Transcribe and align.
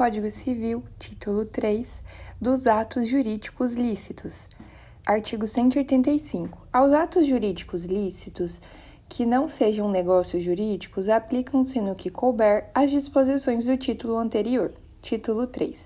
Código 0.00 0.30
Civil, 0.30 0.82
título 0.98 1.44
3, 1.44 1.86
dos 2.40 2.66
atos 2.66 3.06
jurídicos 3.06 3.74
lícitos. 3.74 4.48
Artigo 5.04 5.46
185. 5.46 6.58
Aos 6.72 6.94
atos 6.94 7.26
jurídicos 7.26 7.84
lícitos 7.84 8.62
que 9.10 9.26
não 9.26 9.46
sejam 9.46 9.90
negócios 9.90 10.42
jurídicos, 10.42 11.06
aplicam-se 11.10 11.82
no 11.82 11.94
que 11.94 12.08
couber 12.08 12.70
as 12.74 12.90
disposições 12.90 13.66
do 13.66 13.76
título 13.76 14.16
anterior. 14.16 14.72
Título 15.02 15.46
3. 15.46 15.76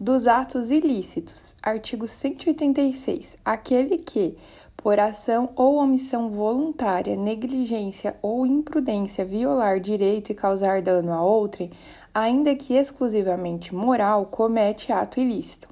Dos 0.00 0.26
atos 0.26 0.68
ilícitos. 0.68 1.54
Artigo 1.62 2.08
186. 2.08 3.36
Aquele 3.44 3.98
que, 3.98 4.36
por 4.76 4.98
ação 4.98 5.50
ou 5.54 5.76
omissão 5.76 6.30
voluntária, 6.30 7.14
negligência 7.14 8.16
ou 8.20 8.44
imprudência 8.44 9.24
violar 9.24 9.78
direito 9.78 10.32
e 10.32 10.34
causar 10.34 10.82
dano 10.82 11.12
a 11.12 11.22
outrem, 11.22 11.70
ainda 12.14 12.54
que 12.54 12.74
exclusivamente 12.74 13.74
moral, 13.74 14.26
comete 14.26 14.92
ato 14.92 15.20
ilícito. 15.20 15.68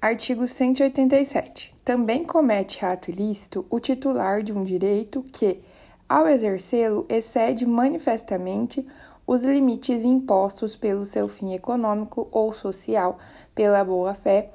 Artigo 0.00 0.46
187. 0.46 1.74
Também 1.84 2.24
comete 2.24 2.84
ato 2.84 3.10
ilícito 3.10 3.66
o 3.68 3.78
titular 3.78 4.42
de 4.42 4.52
um 4.52 4.64
direito 4.64 5.22
que, 5.22 5.60
ao 6.08 6.26
exercê-lo, 6.28 7.06
excede 7.08 7.66
manifestamente 7.66 8.86
os 9.26 9.42
limites 9.42 10.04
impostos 10.04 10.76
pelo 10.76 11.04
seu 11.04 11.28
fim 11.28 11.52
econômico 11.52 12.28
ou 12.30 12.52
social, 12.52 13.18
pela 13.54 13.84
boa-fé 13.84 14.50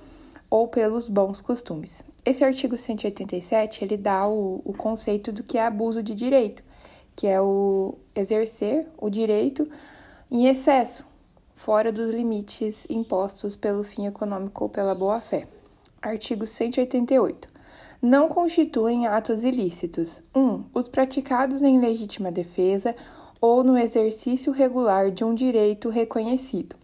ou 0.50 0.68
pelos 0.68 1.08
bons 1.08 1.42
costumes. 1.42 2.04
Esse 2.24 2.44
artigo 2.44 2.78
187 2.78 3.84
ele 3.84 3.98
dá 3.98 4.28
o, 4.28 4.62
o 4.64 4.74
conceito 4.74 5.32
do 5.32 5.44
que 5.44 5.58
é 5.58 5.66
abuso 5.66 6.02
de 6.02 6.14
direito, 6.14 6.64
que 7.16 7.28
é 7.28 7.42
o 7.42 7.96
exercer 8.16 8.88
o 8.98 9.10
direito 9.10 9.68
em 10.32 10.48
excesso, 10.48 11.04
fora 11.54 11.92
dos 11.92 12.10
limites 12.10 12.86
impostos 12.90 13.54
pelo 13.54 13.84
fim 13.84 14.08
econômico 14.08 14.64
ou 14.64 14.70
pela 14.70 14.96
boa-fé. 14.96 15.46
Artigo 16.02 16.48
188. 16.48 17.50
Não 18.02 18.30
constituem 18.30 19.08
atos 19.08 19.44
ilícitos: 19.44 20.24
1. 20.34 20.40
Um, 20.40 20.64
os 20.74 20.88
praticados 20.88 21.62
em 21.62 21.82
legítima 21.82 22.32
defesa 22.32 22.96
ou 23.42 23.62
no 23.62 23.78
exercício 23.78 24.54
regular 24.54 25.12
de 25.12 25.26
um 25.26 25.36
direito 25.36 25.90
reconhecido. 25.90 26.78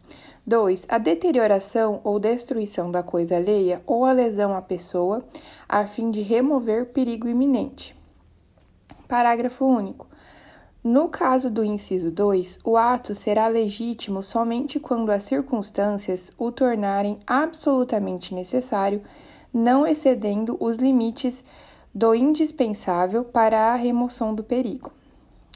2. 0.45 0.85
A 0.89 0.97
deterioração 0.97 2.01
ou 2.03 2.19
destruição 2.19 2.91
da 2.91 3.01
coisa 3.01 3.37
alheia 3.37 3.81
ou 3.85 4.03
a 4.03 4.11
lesão 4.11 4.57
à 4.57 4.61
pessoa, 4.61 5.23
a 5.69 5.87
fim 5.87 6.11
de 6.11 6.19
remover 6.19 6.85
perigo 6.87 7.29
iminente. 7.29 7.95
Parágrafo 9.07 9.65
único. 9.65 10.05
No 10.89 11.09
caso 11.09 11.51
do 11.51 11.65
inciso 11.65 12.09
2, 12.09 12.61
o 12.63 12.77
ato 12.77 13.13
será 13.13 13.49
legítimo 13.49 14.23
somente 14.23 14.79
quando 14.79 15.09
as 15.09 15.23
circunstâncias 15.23 16.31
o 16.37 16.49
tornarem 16.49 17.19
absolutamente 17.27 18.33
necessário, 18.33 19.01
não 19.53 19.85
excedendo 19.85 20.55
os 20.61 20.77
limites 20.77 21.43
do 21.93 22.15
indispensável 22.15 23.25
para 23.25 23.73
a 23.73 23.75
remoção 23.75 24.33
do 24.33 24.45
perigo. 24.45 24.93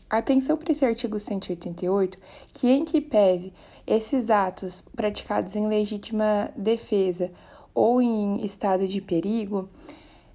Atenção 0.10 0.58
para 0.58 0.74
esse 0.74 0.84
artigo 0.84 1.18
188, 1.18 2.18
que 2.52 2.70
em 2.70 2.84
que 2.84 3.00
pese 3.00 3.54
esses 3.88 4.30
atos 4.30 4.84
praticados 4.94 5.56
em 5.56 5.66
legítima 5.66 6.52
defesa 6.58 7.32
ou 7.74 8.02
em 8.02 8.46
estado 8.46 8.86
de 8.86 9.00
perigo, 9.00 9.66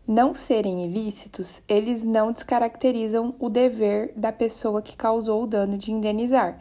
não 0.06 0.32
serem 0.32 0.84
ilícitos, 0.84 1.60
eles 1.68 2.04
não 2.04 2.32
descaracterizam 2.32 3.34
o 3.38 3.48
dever 3.48 4.12
da 4.14 4.30
pessoa 4.30 4.80
que 4.80 4.96
causou 4.96 5.42
o 5.42 5.46
dano 5.46 5.76
de 5.76 5.90
indenizar. 5.90 6.58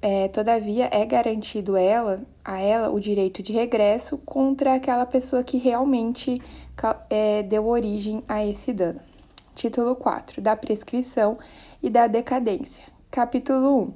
É, 0.00 0.28
todavia, 0.28 0.88
é 0.92 1.04
garantido 1.04 1.76
ela, 1.76 2.22
a 2.44 2.60
ela 2.60 2.90
o 2.90 3.00
direito 3.00 3.42
de 3.42 3.52
regresso 3.52 4.18
contra 4.18 4.74
aquela 4.74 5.06
pessoa 5.06 5.42
que 5.42 5.56
realmente 5.56 6.42
é, 7.08 7.42
deu 7.42 7.66
origem 7.66 8.22
a 8.28 8.44
esse 8.44 8.72
dano. 8.72 9.00
Título 9.54 9.94
4. 9.96 10.42
Da 10.42 10.56
prescrição 10.56 11.38
e 11.82 11.88
da 11.88 12.06
decadência. 12.06 12.84
Capítulo 13.10 13.84
1. 13.84 13.92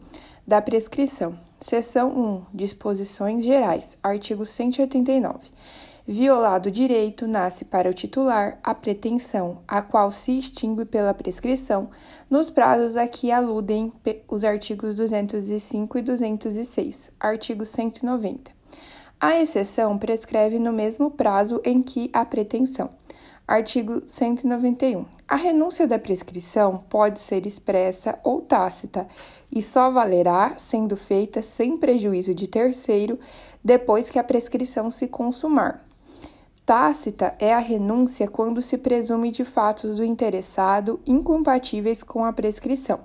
Da 0.47 0.63
prescrição. 0.63 1.39
Seção 1.61 2.09
1. 2.53 2.57
Disposições 2.57 3.45
gerais. 3.45 3.99
Artigo 4.03 4.47
189. 4.47 5.41
Violado 6.11 6.71
o 6.71 6.73
direito, 6.73 7.27
nasce 7.27 7.67
para 7.67 7.91
o 7.91 7.93
titular 7.93 8.59
a 8.65 8.75
pretensão, 8.75 9.59
a 9.69 9.83
qual 9.83 10.11
se 10.11 10.39
extingue 10.39 10.87
pela 10.87 11.13
prescrição, 11.13 11.91
nos 12.31 12.49
prazos 12.49 12.97
a 12.97 13.07
que 13.07 13.31
aludem 13.31 13.93
os 14.27 14.43
artigos 14.43 14.95
205 14.95 15.99
e 15.99 16.01
206. 16.01 17.11
Artigo 17.21 17.67
190. 17.67 18.51
A 19.21 19.39
exceção 19.39 19.99
prescreve 19.99 20.59
no 20.59 20.73
mesmo 20.73 21.11
prazo 21.11 21.61
em 21.63 21.83
que 21.83 22.09
a 22.11 22.25
pretensão. 22.25 22.89
Artigo 23.47 24.01
191. 24.07 25.05
A 25.29 25.37
renúncia 25.37 25.87
da 25.87 25.99
prescrição 25.99 26.83
pode 26.89 27.21
ser 27.21 27.47
expressa 27.47 28.19
ou 28.25 28.41
tácita 28.41 29.07
e 29.53 29.61
só 29.61 29.91
valerá 29.91 30.55
sendo 30.57 30.97
feita 30.97 31.43
sem 31.43 31.77
prejuízo 31.77 32.35
de 32.35 32.49
terceiro 32.49 33.19
depois 33.63 34.09
que 34.09 34.19
a 34.19 34.25
prescrição 34.25 34.91
se 34.91 35.07
consumar 35.07 35.87
Tácita 36.69 37.35
é 37.39 37.55
a 37.55 37.61
renúncia 37.61 38.29
quando 38.29 38.61
se 38.61 38.77
presume 38.77 39.31
de 39.31 39.43
fatos 39.43 39.97
do 39.97 40.05
interessado 40.05 41.01
incompatíveis 41.07 42.03
com 42.03 42.27
a 42.27 42.31
prescrição. 42.31 43.01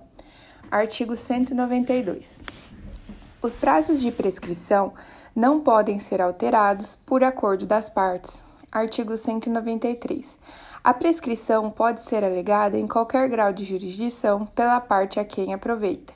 Artigo 0.69 1.15
192. 1.15 2.39
Os 3.41 3.55
prazos 3.55 4.01
de 4.01 4.11
prescrição 4.11 4.91
não 5.33 5.61
podem 5.61 5.97
ser 5.97 6.21
alterados 6.21 6.95
por 7.05 7.23
acordo 7.23 7.65
das 7.65 7.87
partes. 7.89 8.37
Artigo 8.69 9.17
193. 9.17 10.37
A 10.83 10.93
prescrição 10.93 11.71
pode 11.71 12.01
ser 12.01 12.21
alegada 12.21 12.77
em 12.77 12.85
qualquer 12.85 13.29
grau 13.29 13.53
de 13.53 13.63
jurisdição 13.63 14.45
pela 14.45 14.81
parte 14.81 15.21
a 15.21 15.23
quem 15.23 15.53
aproveita. 15.53 16.11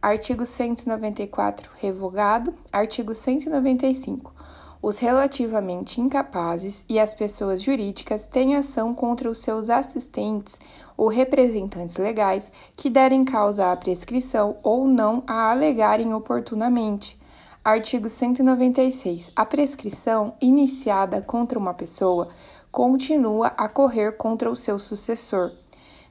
Artigo 0.00 0.46
194. 0.46 1.70
Revogado. 1.78 2.54
Artigo 2.72 3.14
195 3.14 4.37
os 4.80 4.98
relativamente 4.98 6.00
incapazes 6.00 6.84
e 6.88 6.98
as 6.98 7.12
pessoas 7.12 7.60
jurídicas 7.60 8.26
têm 8.26 8.54
ação 8.54 8.94
contra 8.94 9.28
os 9.28 9.38
seus 9.38 9.68
assistentes 9.68 10.58
ou 10.96 11.08
representantes 11.08 11.96
legais 11.96 12.50
que 12.76 12.88
derem 12.88 13.24
causa 13.24 13.72
à 13.72 13.76
prescrição 13.76 14.56
ou 14.62 14.86
não 14.86 15.22
a 15.26 15.50
alegarem 15.50 16.14
oportunamente. 16.14 17.18
Artigo 17.64 18.08
196. 18.08 19.30
A 19.34 19.44
prescrição 19.44 20.34
iniciada 20.40 21.20
contra 21.20 21.58
uma 21.58 21.74
pessoa 21.74 22.28
continua 22.70 23.48
a 23.56 23.68
correr 23.68 24.12
contra 24.12 24.50
o 24.50 24.56
seu 24.56 24.78
sucessor. 24.78 25.52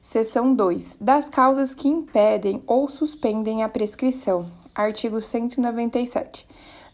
Seção 0.01 0.53
2. 0.53 0.97
Das 0.99 1.29
causas 1.29 1.73
que 1.73 1.87
impedem 1.87 2.61
ou 2.67 2.87
suspendem 2.87 3.63
a 3.63 3.69
prescrição. 3.69 4.45
Artigo 4.75 5.19
197. 5.19 6.45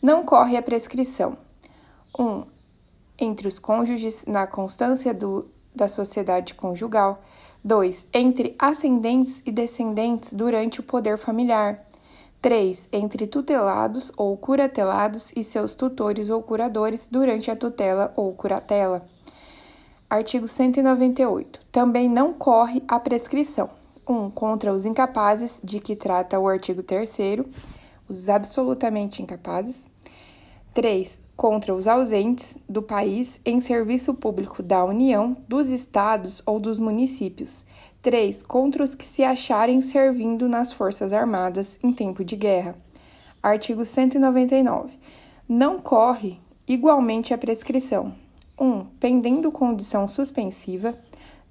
Não 0.01 0.23
corre 0.23 0.55
a 0.55 0.61
prescrição 0.61 1.37
1. 2.17 2.23
Um, 2.23 2.43
entre 3.17 3.47
os 3.47 3.59
cônjuges 3.59 4.25
na 4.25 4.45
constância 4.45 5.13
do, 5.13 5.45
da 5.75 5.87
sociedade 5.87 6.53
conjugal. 6.53 7.21
2. 7.63 8.09
Entre 8.13 8.55
ascendentes 8.59 9.41
e 9.45 9.51
descendentes 9.51 10.33
durante 10.33 10.79
o 10.79 10.83
poder 10.83 11.17
familiar. 11.17 11.85
3. 12.41 12.89
Entre 12.91 13.25
tutelados 13.25 14.11
ou 14.17 14.35
curatelados 14.35 15.31
e 15.35 15.43
seus 15.43 15.75
tutores 15.75 16.29
ou 16.29 16.43
curadores 16.43 17.07
durante 17.09 17.49
a 17.49 17.55
tutela 17.55 18.11
ou 18.17 18.33
curatela. 18.33 19.05
Artigo 20.09 20.47
198. 20.47 21.59
Também 21.71 22.09
não 22.09 22.33
corre 22.33 22.83
a 22.87 22.99
prescrição. 22.99 23.69
1. 24.07 24.13
Um, 24.13 24.29
contra 24.29 24.73
os 24.73 24.85
incapazes, 24.85 25.61
de 25.63 25.79
que 25.79 25.95
trata 25.95 26.37
o 26.37 26.45
artigo 26.45 26.83
3, 26.83 27.09
os 28.09 28.27
absolutamente 28.27 29.23
incapazes. 29.23 29.85
3 30.73 31.22
contra 31.35 31.73
os 31.73 31.87
ausentes 31.87 32.57
do 32.69 32.81
país 32.81 33.39
em 33.43 33.59
serviço 33.59 34.13
público 34.13 34.61
da 34.61 34.83
União, 34.83 35.35
dos 35.47 35.69
estados 35.69 36.41
ou 36.45 36.59
dos 36.59 36.79
municípios. 36.79 37.65
3. 38.01 38.43
Contra 38.43 38.83
os 38.83 38.95
que 38.95 39.05
se 39.05 39.23
acharem 39.23 39.81
servindo 39.81 40.47
nas 40.47 40.73
Forças 40.73 41.13
Armadas 41.13 41.79
em 41.81 41.91
tempo 41.91 42.23
de 42.23 42.35
guerra. 42.35 42.75
Artigo 43.41 43.83
199. 43.83 44.97
Não 45.47 45.79
corre 45.79 46.39
igualmente 46.67 47.33
a 47.33 47.37
prescrição. 47.37 48.13
1. 48.59 48.85
pendendo 48.99 49.51
condição 49.51 50.07
suspensiva. 50.07 50.97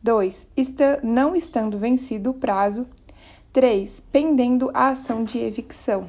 2. 0.02 0.46
Está, 0.56 0.99
não 1.02 1.34
estando 1.34 1.79
vencido 1.79 2.31
o 2.31 2.34
prazo. 2.34 2.87
3. 3.52 4.02
Pendendo 4.12 4.70
a 4.73 4.88
ação 4.88 5.25
de 5.25 5.38
evicção. 5.38 6.06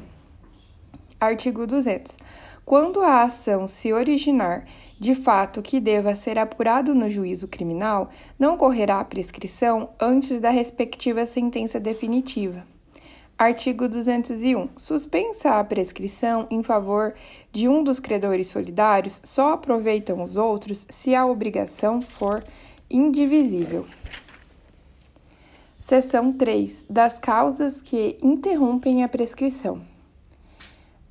Artigo 1.19 1.65
200. 1.65 2.17
Quando 2.65 3.01
a 3.01 3.23
ação 3.23 3.67
se 3.67 3.91
originar 3.91 4.65
de 4.97 5.13
fato 5.13 5.61
que 5.61 5.81
deva 5.81 6.15
ser 6.15 6.39
apurado 6.39 6.95
no 6.95 7.09
juízo 7.09 7.47
criminal, 7.47 8.09
não 8.39 8.55
correrá 8.55 9.01
a 9.01 9.05
prescrição 9.05 9.89
antes 9.99 10.39
da 10.39 10.49
respectiva 10.49 11.25
sentença 11.25 11.77
definitiva. 11.77 12.65
Artigo 13.37 13.89
201. 13.89 14.69
Suspensa 14.77 15.59
a 15.59 15.63
prescrição 15.63 16.47
em 16.49 16.63
favor 16.63 17.13
de 17.51 17.67
um 17.67 17.83
dos 17.83 17.99
credores 17.99 18.47
solidários, 18.47 19.19
só 19.25 19.53
aproveitam 19.53 20.23
os 20.23 20.37
outros 20.37 20.85
se 20.89 21.13
a 21.13 21.25
obrigação 21.25 21.99
for 21.99 22.41
indivisível. 22.89 23.85
Seção 25.79 26.31
3. 26.31 26.85
Das 26.89 27.19
causas 27.19 27.81
que 27.81 28.17
interrompem 28.23 29.03
a 29.03 29.09
prescrição. 29.09 29.92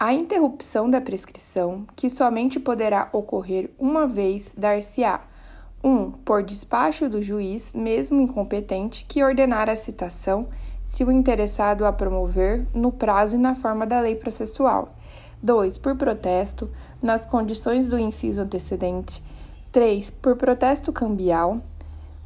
A 0.04 0.12
interrupção 0.12 0.90
da 0.90 1.00
prescrição, 1.00 1.86
que 1.94 2.10
somente 2.10 2.58
poderá 2.58 3.08
ocorrer 3.12 3.70
uma 3.78 4.04
vez, 4.04 4.52
dar-se-á 4.58 5.20
1. 5.80 5.88
Um, 5.88 6.10
por 6.10 6.42
despacho 6.42 7.08
do 7.08 7.22
juiz, 7.22 7.72
mesmo 7.72 8.20
incompetente, 8.20 9.06
que 9.08 9.22
ordenar 9.22 9.70
a 9.70 9.76
citação, 9.76 10.48
se 10.82 11.04
o 11.04 11.12
interessado 11.12 11.86
a 11.86 11.92
promover, 11.92 12.66
no 12.74 12.90
prazo 12.90 13.36
e 13.36 13.38
na 13.38 13.54
forma 13.54 13.86
da 13.86 14.00
lei 14.00 14.16
processual. 14.16 14.92
2. 15.40 15.78
Por 15.78 15.94
protesto, 15.94 16.68
nas 17.00 17.24
condições 17.24 17.86
do 17.86 17.96
inciso 17.96 18.40
antecedente. 18.40 19.22
3. 19.70 20.10
Por 20.10 20.36
protesto 20.36 20.92
cambial. 20.92 21.60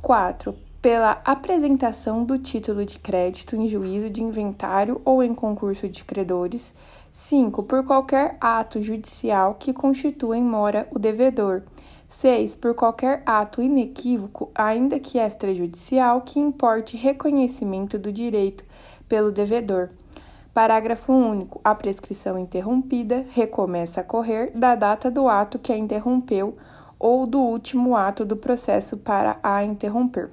4 0.00 0.54
pela 0.86 1.20
apresentação 1.24 2.24
do 2.24 2.38
título 2.38 2.86
de 2.86 3.00
crédito 3.00 3.56
em 3.56 3.68
juízo 3.68 4.08
de 4.08 4.22
inventário 4.22 5.00
ou 5.04 5.20
em 5.20 5.34
concurso 5.34 5.88
de 5.88 6.04
credores. 6.04 6.72
5. 7.16 7.62
Por 7.62 7.82
qualquer 7.82 8.36
ato 8.38 8.78
judicial 8.82 9.56
que 9.58 9.72
constitua 9.72 10.36
em 10.36 10.42
mora 10.42 10.86
o 10.90 10.98
devedor. 10.98 11.62
6. 12.10 12.54
Por 12.56 12.74
qualquer 12.74 13.22
ato 13.24 13.62
inequívoco, 13.62 14.50
ainda 14.54 15.00
que 15.00 15.18
extrajudicial, 15.18 16.20
que 16.20 16.38
importe 16.38 16.94
reconhecimento 16.94 17.98
do 17.98 18.12
direito 18.12 18.64
pelo 19.08 19.32
devedor. 19.32 19.88
Parágrafo 20.52 21.10
único. 21.10 21.58
A 21.64 21.74
prescrição 21.74 22.38
interrompida 22.38 23.24
recomeça 23.30 24.02
a 24.02 24.04
correr 24.04 24.50
da 24.54 24.74
data 24.74 25.10
do 25.10 25.26
ato 25.26 25.58
que 25.58 25.72
a 25.72 25.78
interrompeu 25.78 26.54
ou 26.98 27.26
do 27.26 27.40
último 27.40 27.96
ato 27.96 28.26
do 28.26 28.36
processo 28.36 28.94
para 28.94 29.38
a 29.42 29.64
interromper. 29.64 30.28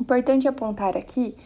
Importante 0.00 0.46
apontar 0.46 0.96
aqui 0.96 1.36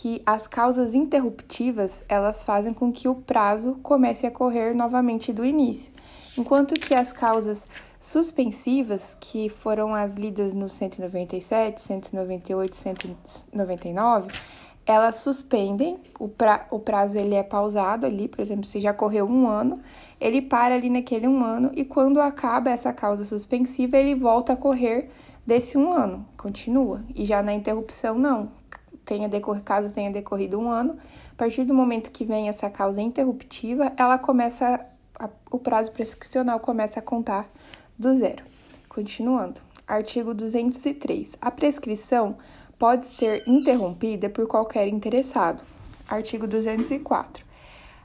que 0.00 0.22
as 0.24 0.46
causas 0.46 0.94
interruptivas 0.94 2.02
elas 2.08 2.42
fazem 2.42 2.72
com 2.72 2.90
que 2.90 3.06
o 3.06 3.16
prazo 3.16 3.78
comece 3.82 4.26
a 4.26 4.30
correr 4.30 4.74
novamente 4.74 5.30
do 5.30 5.44
início, 5.44 5.92
enquanto 6.38 6.72
que 6.72 6.94
as 6.94 7.12
causas 7.12 7.66
suspensivas, 7.98 9.14
que 9.20 9.50
foram 9.50 9.94
as 9.94 10.14
lidas 10.14 10.54
no 10.54 10.70
197, 10.70 11.82
198, 11.82 12.74
199, 12.74 14.28
elas 14.86 15.16
suspendem, 15.16 15.98
o, 16.18 16.28
pra, 16.28 16.66
o 16.70 16.78
prazo 16.78 17.18
ele 17.18 17.34
é 17.34 17.42
pausado 17.42 18.06
ali, 18.06 18.26
por 18.26 18.40
exemplo, 18.40 18.64
se 18.64 18.80
já 18.80 18.94
correu 18.94 19.26
um 19.26 19.46
ano, 19.46 19.82
ele 20.18 20.40
para 20.40 20.76
ali 20.76 20.88
naquele 20.88 21.28
um 21.28 21.44
ano 21.44 21.72
e 21.74 21.84
quando 21.84 22.22
acaba 22.22 22.70
essa 22.70 22.90
causa 22.90 23.22
suspensiva, 23.22 23.98
ele 23.98 24.14
volta 24.14 24.54
a 24.54 24.56
correr 24.56 25.10
desse 25.46 25.76
um 25.76 25.92
ano, 25.92 26.26
continua. 26.38 27.02
E 27.14 27.26
já 27.26 27.42
na 27.42 27.52
interrupção, 27.52 28.18
não. 28.18 28.48
Tenha 29.10 29.28
decor... 29.28 29.60
Caso 29.62 29.92
tenha 29.92 30.08
decorrido 30.08 30.56
um 30.56 30.70
ano, 30.70 30.96
a 31.32 31.34
partir 31.34 31.64
do 31.64 31.74
momento 31.74 32.12
que 32.12 32.24
vem 32.24 32.48
essa 32.48 32.70
causa 32.70 33.02
interruptiva, 33.02 33.92
ela 33.96 34.16
começa, 34.16 34.86
a... 35.18 35.28
o 35.50 35.58
prazo 35.58 35.90
prescricional 35.90 36.60
começa 36.60 37.00
a 37.00 37.02
contar 37.02 37.48
do 37.98 38.14
zero. 38.14 38.44
Continuando. 38.88 39.60
Artigo 39.84 40.32
203. 40.32 41.36
A 41.40 41.50
prescrição 41.50 42.36
pode 42.78 43.08
ser 43.08 43.42
interrompida 43.48 44.30
por 44.30 44.46
qualquer 44.46 44.86
interessado. 44.86 45.60
Artigo 46.08 46.46
204. 46.46 47.44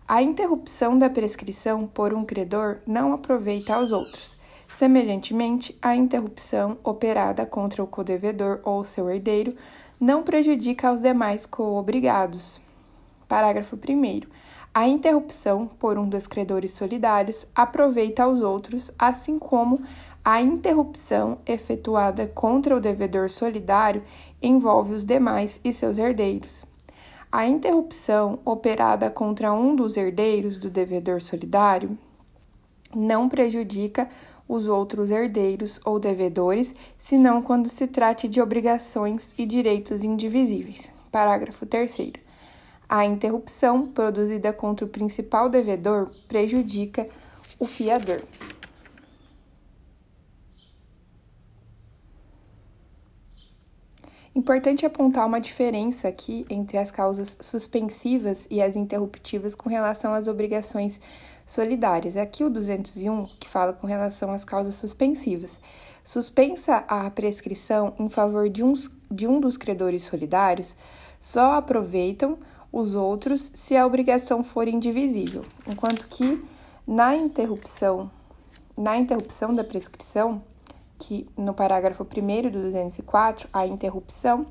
A 0.08 0.24
interrupção 0.24 0.98
da 0.98 1.08
prescrição 1.08 1.86
por 1.86 2.16
um 2.16 2.26
credor 2.26 2.80
não 2.88 3.14
aproveita 3.14 3.76
aos 3.76 3.92
outros 3.92 4.36
Semelhantemente, 4.78 5.78
a 5.82 5.96
interrupção 5.96 6.78
operada 6.84 7.46
contra 7.46 7.82
o 7.82 7.88
codevedor 7.88 8.60
ou 8.62 8.84
seu 8.84 9.10
herdeiro 9.10 9.56
não 10.00 10.24
prejudica 10.24 10.90
aos 10.90 11.00
demais 11.00 11.46
co-obrigados. 11.46 12.60
Parágrafo 13.28 13.76
1. 13.76 14.22
A 14.74 14.88
interrupção 14.88 15.68
por 15.68 15.98
um 15.98 16.08
dos 16.08 16.28
credores 16.28 16.72
solidários 16.72 17.48
aproveita 17.56 18.24
aos 18.24 18.42
outros, 18.42 18.92
assim 19.00 19.40
como 19.40 19.82
a 20.24 20.42
interrupção 20.42 21.38
efetuada 21.46 22.28
contra 22.28 22.76
o 22.76 22.80
devedor 22.82 23.30
solidário 23.30 24.04
envolve 24.42 24.94
os 24.94 25.06
demais 25.06 25.60
e 25.64 25.72
seus 25.72 25.98
herdeiros. 25.98 26.66
A 27.32 27.48
interrupção 27.48 28.40
operada 28.44 29.10
contra 29.10 29.54
um 29.54 29.76
dos 29.76 29.96
herdeiros 29.98 30.58
do 30.58 30.70
devedor 30.70 31.22
solidário 31.22 31.98
não 32.94 33.28
prejudica 33.28 34.10
os 34.48 34.68
outros 34.68 35.12
herdeiros 35.12 35.80
ou 35.86 36.00
devedores, 36.00 36.76
senão 36.98 37.42
quando 37.42 37.68
se 37.68 37.88
trate 37.88 38.28
de 38.28 38.42
obrigações 38.42 39.34
e 39.38 39.46
direitos 39.46 40.04
indivisíveis. 40.04 40.92
Parágrafo 41.12 41.66
3. 41.66 42.14
A 42.88 43.06
interrupção 43.06 43.88
produzida 43.88 44.54
contra 44.54 44.86
o 44.86 44.90
principal 44.90 45.50
devedor 45.50 46.12
prejudica 46.28 47.08
o 47.60 47.66
fiador. 47.66 48.22
Importante 54.36 54.86
apontar 54.86 55.26
uma 55.26 55.40
diferença 55.40 56.10
aqui 56.10 56.46
entre 56.50 56.78
as 56.78 56.92
causas 56.92 57.38
suspensivas 57.40 58.46
e 58.50 58.62
as 58.62 58.76
interruptivas 58.76 59.56
com 59.56 59.70
relação 59.70 60.14
às 60.14 60.28
obrigações 60.28 61.00
solidárias. 61.46 62.18
Aqui 62.18 62.44
o 62.44 62.50
201, 62.50 63.28
que 63.40 63.48
fala 63.48 63.74
com 63.74 63.86
relação 63.86 64.32
às 64.32 64.44
causas 64.44 64.76
suspensivas. 64.76 65.60
Suspensa 66.04 66.84
a 66.88 67.10
prescrição 67.10 67.94
em 68.00 68.10
favor 68.10 68.50
de, 68.50 68.64
uns, 68.64 68.90
de 69.10 69.28
um 69.28 69.40
dos 69.40 69.58
credores 69.58 70.04
solidários, 70.04 70.76
só 71.20 71.54
aproveitam 71.54 72.38
os 72.72 72.94
outros 72.94 73.52
se 73.54 73.76
a 73.76 73.86
obrigação 73.86 74.44
for 74.44 74.68
indivisível, 74.68 75.46
enquanto 75.68 76.08
que 76.08 76.44
na 76.86 77.16
interrupção, 77.16 78.12
na 78.78 78.98
interrupção 78.98 79.56
da 79.56 79.64
prescrição, 79.64 80.44
que 81.00 81.28
no 81.38 81.54
parágrafo 81.54 82.04
1 82.04 82.52
do 82.52 82.62
204, 82.62 83.50
a 83.52 83.66
interrupção 83.66 84.46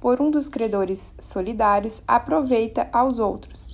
por 0.00 0.20
um 0.20 0.30
dos 0.30 0.48
credores 0.48 1.14
solidários 1.18 2.02
aproveita 2.06 2.88
aos 2.92 3.18
outros, 3.18 3.67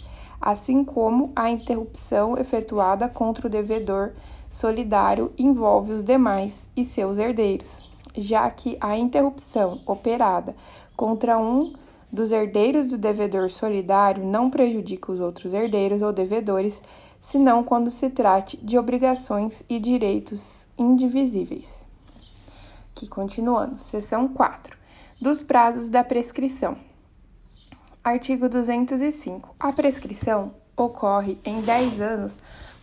assim 0.45 0.85
como 0.85 1.33
a 1.35 1.49
interrupção 1.49 2.37
efetuada 2.37 3.09
contra 3.09 3.47
o 3.47 3.51
devedor 3.51 4.13
solidário 4.51 5.33
envolve 5.39 5.95
os 5.95 6.05
demais 6.05 6.69
e 6.77 6.85
seus 6.85 7.17
herdeiros, 7.17 7.91
já 8.15 8.51
que 8.51 8.77
a 8.79 8.95
interrupção 8.95 9.81
operada 9.87 10.55
contra 10.95 11.39
um 11.39 11.73
dos 12.13 12.31
herdeiros 12.31 12.87
do 12.87 12.99
devedor 12.99 13.51
solidário 13.51 14.23
não 14.23 14.51
prejudica 14.51 15.11
os 15.11 15.19
outros 15.19 15.55
herdeiros 15.55 16.03
ou 16.03 16.13
devedores, 16.13 16.83
senão 17.23 17.65
quando 17.65 17.91
se 17.91 18.11
trate 18.11 18.59
de 18.59 18.79
obrigações 18.79 19.65
e 19.67 19.81
direitos 19.81 20.69
indivisíveis. 20.77 21.83
Continuando, 23.09 23.79
seção 23.79 24.29
4 24.29 24.77
dos 25.21 25.41
prazos 25.41 25.89
da 25.89 26.05
prescrição. 26.05 26.77
Artigo 28.05 28.51
205. 28.51 29.57
A 29.59 29.73
prescrição 29.73 30.53
ocorre 30.77 31.39
em 31.43 31.63
10 31.63 32.03
anos 32.03 32.37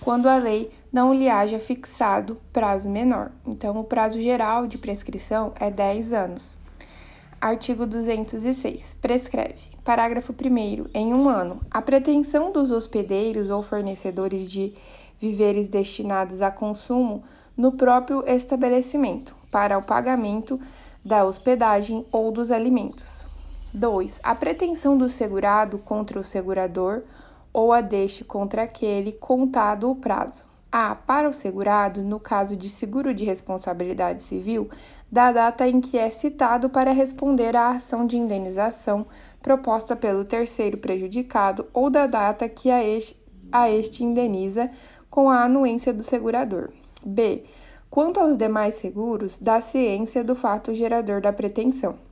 quando 0.03 0.27
a 0.27 0.35
lei 0.37 0.71
não 0.91 1.13
lhe 1.13 1.29
haja 1.29 1.59
fixado 1.59 2.37
prazo 2.51 2.89
menor. 2.89 3.31
Então, 3.45 3.79
o 3.79 3.83
prazo 3.83 4.19
geral 4.19 4.65
de 4.65 4.79
prescrição 4.79 5.53
é 5.59 5.69
10 5.69 6.11
anos. 6.11 6.57
Artigo 7.39 7.85
206. 7.85 8.97
Prescreve. 8.99 9.61
Parágrafo 9.83 10.33
1. 10.33 10.89
Em 10.91 11.13
um 11.13 11.29
ano, 11.29 11.61
a 11.69 11.83
pretensão 11.83 12.51
dos 12.51 12.71
hospedeiros 12.71 13.51
ou 13.51 13.61
fornecedores 13.61 14.49
de 14.49 14.73
víveres 15.19 15.67
destinados 15.67 16.41
a 16.41 16.49
consumo 16.49 17.23
no 17.55 17.73
próprio 17.73 18.23
estabelecimento 18.27 19.35
para 19.51 19.77
o 19.77 19.83
pagamento 19.83 20.59
da 21.05 21.23
hospedagem 21.23 22.07
ou 22.11 22.31
dos 22.31 22.49
alimentos. 22.49 23.20
2. 23.73 24.19
A 24.21 24.35
pretensão 24.35 24.97
do 24.97 25.07
segurado 25.07 25.79
contra 25.79 26.19
o 26.19 26.23
segurador 26.23 27.03
ou 27.53 27.71
a 27.71 27.79
deste 27.79 28.23
contra 28.23 28.63
aquele 28.63 29.13
contado 29.13 29.89
o 29.89 29.95
prazo. 29.95 30.45
A. 30.69 30.93
Para 30.95 31.29
o 31.29 31.33
segurado, 31.33 32.01
no 32.01 32.19
caso 32.19 32.55
de 32.55 32.69
seguro 32.69 33.13
de 33.13 33.25
responsabilidade 33.25 34.23
civil, 34.23 34.69
da 35.11 35.31
data 35.31 35.67
em 35.67 35.79
que 35.81 35.97
é 35.97 36.09
citado 36.09 36.69
para 36.69 36.91
responder 36.91 37.55
à 37.55 37.69
ação 37.69 38.05
de 38.05 38.17
indenização 38.17 39.05
proposta 39.41 39.95
pelo 39.95 40.25
terceiro 40.25 40.77
prejudicado 40.77 41.65
ou 41.73 41.89
da 41.89 42.07
data 42.07 42.47
que 42.47 42.69
a 42.69 42.83
este, 42.83 43.17
a 43.51 43.69
este 43.69 44.03
indeniza 44.03 44.69
com 45.09 45.29
a 45.29 45.43
anuência 45.43 45.93
do 45.93 46.03
segurador. 46.03 46.69
B. 47.05 47.43
Quanto 47.89 48.19
aos 48.19 48.37
demais 48.37 48.75
seguros, 48.75 49.37
da 49.37 49.59
ciência 49.59 50.23
do 50.23 50.35
fato 50.35 50.73
gerador 50.73 51.19
da 51.19 51.33
pretensão. 51.33 52.10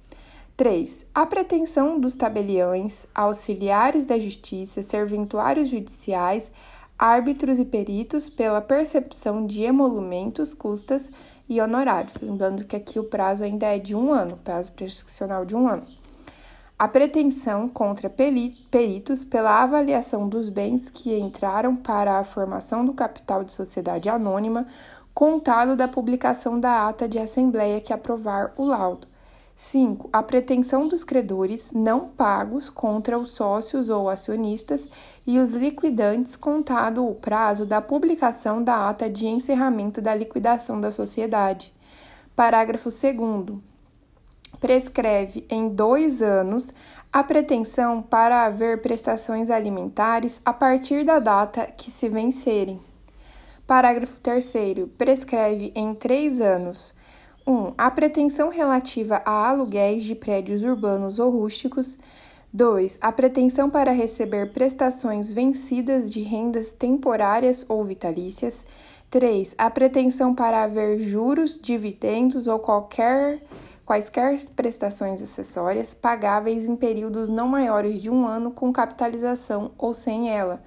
3. 0.59 1.05
A 1.15 1.25
pretensão 1.25 1.97
dos 1.97 2.17
tabeliães, 2.17 3.07
auxiliares 3.15 4.05
da 4.05 4.19
justiça, 4.19 4.83
serventuários 4.83 5.69
judiciais, 5.69 6.51
árbitros 6.97 7.59
e 7.59 7.63
peritos 7.63 8.29
pela 8.29 8.59
percepção 8.59 9.47
de 9.47 9.61
emolumentos, 9.61 10.53
custas 10.53 11.09
e 11.47 11.61
honorários. 11.61 12.17
Lembrando 12.21 12.65
que 12.65 12.75
aqui 12.75 12.99
o 12.99 13.05
prazo 13.05 13.45
ainda 13.45 13.67
é 13.67 13.79
de 13.79 13.95
um 13.95 14.11
ano, 14.11 14.35
prazo 14.35 14.73
prescricional 14.73 15.45
de 15.45 15.55
um 15.55 15.65
ano. 15.65 15.87
A 16.77 16.89
pretensão 16.89 17.69
contra 17.69 18.09
peritos 18.09 19.23
pela 19.23 19.63
avaliação 19.63 20.27
dos 20.27 20.49
bens 20.49 20.89
que 20.89 21.17
entraram 21.17 21.73
para 21.73 22.19
a 22.19 22.25
formação 22.25 22.83
do 22.83 22.91
capital 22.91 23.45
de 23.45 23.53
sociedade 23.53 24.09
anônima, 24.09 24.67
contado 25.13 25.77
da 25.77 25.87
publicação 25.87 26.59
da 26.59 26.85
ata 26.89 27.07
de 27.07 27.17
assembleia 27.17 27.79
que 27.79 27.93
aprovar 27.93 28.51
o 28.57 28.65
laudo. 28.65 29.07
5. 29.59 30.09
A 30.13 30.23
pretensão 30.23 30.87
dos 30.87 31.03
credores 31.03 31.73
não 31.73 32.07
pagos 32.07 32.69
contra 32.69 33.19
os 33.19 33.31
sócios 33.31 33.89
ou 33.89 34.09
acionistas 34.09 34.87
e 35.27 35.37
os 35.37 35.51
liquidantes, 35.51 36.37
contado 36.37 37.05
o 37.05 37.15
prazo 37.15 37.65
da 37.65 37.81
publicação 37.81 38.63
da 38.63 38.87
ata 38.87 39.09
de 39.09 39.27
encerramento 39.27 40.01
da 40.01 40.15
liquidação 40.15 40.79
da 40.79 40.91
sociedade. 40.91 41.73
Parágrafo 42.37 42.89
2. 42.89 43.59
Prescreve 44.61 45.45
em 45.49 45.67
dois 45.67 46.21
anos 46.21 46.73
a 47.11 47.21
pretensão 47.21 48.01
para 48.01 48.45
haver 48.45 48.81
prestações 48.81 49.49
alimentares 49.49 50.41
a 50.45 50.53
partir 50.53 51.03
da 51.03 51.19
data 51.19 51.65
que 51.65 51.91
se 51.91 52.07
vencerem. 52.07 52.79
Parágrafo 53.67 54.21
3. 54.21 54.53
Prescreve 54.97 55.73
em 55.75 55.93
três 55.93 56.39
anos 56.39 56.97
1. 57.45 57.73
A 57.77 57.89
pretensão 57.89 58.49
relativa 58.49 59.21
a 59.25 59.49
aluguéis 59.49 60.03
de 60.03 60.15
prédios 60.15 60.63
urbanos 60.63 61.19
ou 61.19 61.31
rústicos. 61.31 61.97
2. 62.51 62.97
A 62.99 63.11
pretensão 63.11 63.69
para 63.69 63.91
receber 63.91 64.51
prestações 64.51 65.31
vencidas 65.31 66.11
de 66.11 66.21
rendas 66.21 66.73
temporárias 66.73 67.65
ou 67.67 67.83
vitalícias. 67.83 68.65
3. 69.09 69.55
A 69.57 69.69
pretensão 69.69 70.35
para 70.35 70.63
haver 70.63 70.99
juros, 70.99 71.59
dividendos 71.59 72.47
ou 72.47 72.59
qualquer, 72.59 73.41
quaisquer 73.85 74.39
prestações 74.55 75.21
acessórias 75.21 75.93
pagáveis 75.93 76.65
em 76.65 76.75
períodos 76.75 77.29
não 77.29 77.47
maiores 77.47 78.01
de 78.01 78.09
um 78.09 78.25
ano 78.25 78.51
com 78.51 78.71
capitalização 78.71 79.71
ou 79.77 79.93
sem 79.93 80.29
ela. 80.29 80.61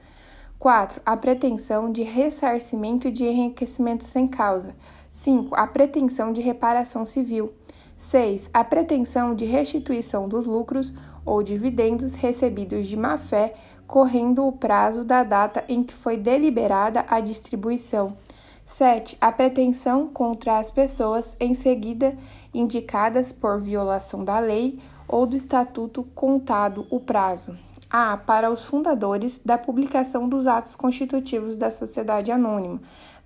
4. 0.58 1.02
A 1.04 1.16
pretensão 1.16 1.90
de 1.90 2.02
ressarcimento 2.02 3.10
de 3.10 3.24
enriquecimento 3.24 4.04
sem 4.04 4.28
causa 4.28 4.74
5. 5.12 5.54
A 5.54 5.66
pretensão 5.66 6.32
de 6.32 6.40
reparação 6.40 7.04
civil. 7.04 7.52
6. 7.96 8.50
A 8.52 8.64
pretensão 8.64 9.34
de 9.34 9.44
restituição 9.44 10.28
dos 10.28 10.46
lucros 10.46 10.92
ou 11.24 11.42
dividendos 11.42 12.14
recebidos 12.14 12.86
de 12.86 12.96
má-fé, 12.96 13.54
correndo 13.86 14.46
o 14.46 14.52
prazo 14.52 15.04
da 15.04 15.22
data 15.22 15.64
em 15.68 15.82
que 15.82 15.94
foi 15.94 16.16
deliberada 16.16 17.04
a 17.08 17.20
distribuição. 17.20 18.16
7. 18.64 19.16
A 19.20 19.30
pretensão 19.30 20.08
contra 20.08 20.58
as 20.58 20.70
pessoas 20.70 21.36
em 21.38 21.54
seguida 21.54 22.16
indicadas 22.54 23.30
por 23.32 23.60
violação 23.60 24.24
da 24.24 24.38
lei 24.38 24.78
ou 25.06 25.26
do 25.26 25.36
estatuto 25.36 26.04
contado 26.14 26.86
o 26.90 26.98
prazo. 26.98 27.52
A. 27.90 28.16
Para 28.16 28.50
os 28.50 28.64
fundadores 28.64 29.38
da 29.44 29.58
publicação 29.58 30.26
dos 30.26 30.46
atos 30.46 30.74
constitutivos 30.74 31.56
da 31.56 31.68
sociedade 31.70 32.32
anônima. 32.32 32.80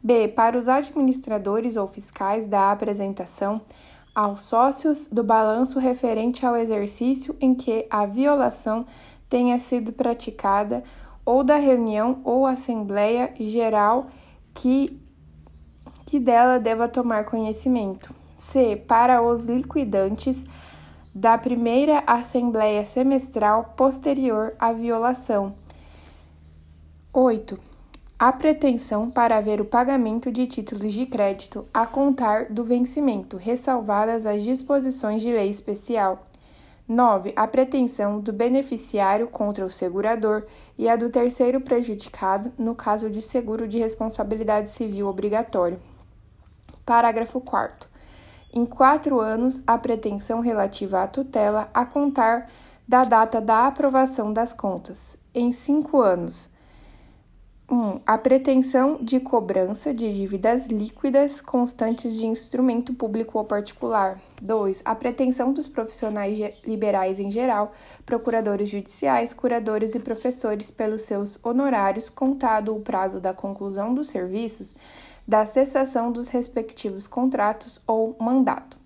B. 0.06 0.28
Para 0.28 0.56
os 0.56 0.68
administradores 0.68 1.76
ou 1.76 1.88
fiscais 1.88 2.46
da 2.46 2.70
apresentação 2.70 3.60
aos 4.14 4.42
sócios 4.42 5.08
do 5.08 5.24
balanço 5.24 5.80
referente 5.80 6.46
ao 6.46 6.56
exercício 6.56 7.34
em 7.40 7.56
que 7.56 7.88
a 7.90 8.06
violação 8.06 8.86
tenha 9.28 9.58
sido 9.58 9.92
praticada 9.92 10.84
ou 11.24 11.42
da 11.42 11.56
reunião 11.56 12.20
ou 12.22 12.46
assembleia 12.46 13.34
geral 13.40 14.06
que, 14.54 14.96
que 16.06 16.20
dela 16.20 16.60
deva 16.60 16.86
tomar 16.86 17.24
conhecimento. 17.24 18.14
C. 18.38 18.76
Para 18.86 19.20
os 19.20 19.44
liquidantes 19.44 20.44
da 21.12 21.36
primeira 21.36 22.04
assembleia 22.06 22.84
semestral 22.84 23.74
posterior 23.76 24.54
à 24.56 24.72
violação. 24.72 25.52
8 27.12 27.65
a 28.18 28.32
pretensão 28.32 29.10
para 29.10 29.36
haver 29.36 29.60
o 29.60 29.64
pagamento 29.64 30.32
de 30.32 30.46
títulos 30.46 30.92
de 30.92 31.04
crédito 31.04 31.66
a 31.72 31.86
contar 31.86 32.46
do 32.46 32.64
vencimento, 32.64 33.36
ressalvadas 33.36 34.24
as 34.24 34.42
disposições 34.42 35.20
de 35.20 35.30
lei 35.30 35.50
especial. 35.50 36.22
9. 36.88 37.34
A 37.36 37.46
pretensão 37.46 38.18
do 38.18 38.32
beneficiário 38.32 39.26
contra 39.26 39.66
o 39.66 39.70
segurador 39.70 40.46
e 40.78 40.88
a 40.88 40.96
do 40.96 41.10
terceiro 41.10 41.60
prejudicado 41.60 42.50
no 42.56 42.74
caso 42.74 43.10
de 43.10 43.20
seguro 43.20 43.68
de 43.68 43.78
responsabilidade 43.78 44.70
civil 44.70 45.08
obrigatório. 45.08 45.78
Parágrafo 46.86 47.40
4. 47.40 47.86
Em 48.54 48.64
quatro 48.64 49.20
anos, 49.20 49.62
a 49.66 49.76
pretensão 49.76 50.40
relativa 50.40 51.02
à 51.02 51.06
tutela 51.06 51.68
a 51.74 51.84
contar 51.84 52.48
da 52.88 53.04
data 53.04 53.42
da 53.42 53.66
aprovação 53.66 54.32
das 54.32 54.54
contas. 54.54 55.18
Em 55.34 55.52
cinco 55.52 56.00
anos, 56.00 56.48
1. 57.68 58.00
A 58.06 58.16
pretensão 58.16 58.96
de 59.02 59.18
cobrança 59.18 59.92
de 59.92 60.14
dívidas 60.14 60.68
líquidas 60.68 61.40
constantes 61.40 62.14
de 62.14 62.24
instrumento 62.24 62.94
público 62.94 63.38
ou 63.38 63.44
particular. 63.44 64.20
2. 64.40 64.82
A 64.84 64.94
pretensão 64.94 65.52
dos 65.52 65.66
profissionais 65.66 66.38
liberais 66.64 67.18
em 67.18 67.28
geral, 67.28 67.72
procuradores 68.04 68.68
judiciais, 68.68 69.34
curadores 69.34 69.96
e 69.96 69.98
professores 69.98 70.70
pelos 70.70 71.02
seus 71.02 71.40
honorários, 71.42 72.08
contado 72.08 72.72
o 72.72 72.80
prazo 72.80 73.18
da 73.18 73.34
conclusão 73.34 73.92
dos 73.92 74.06
serviços, 74.06 74.76
da 75.26 75.44
cessação 75.44 76.12
dos 76.12 76.28
respectivos 76.28 77.08
contratos 77.08 77.80
ou 77.84 78.14
mandato. 78.20 78.78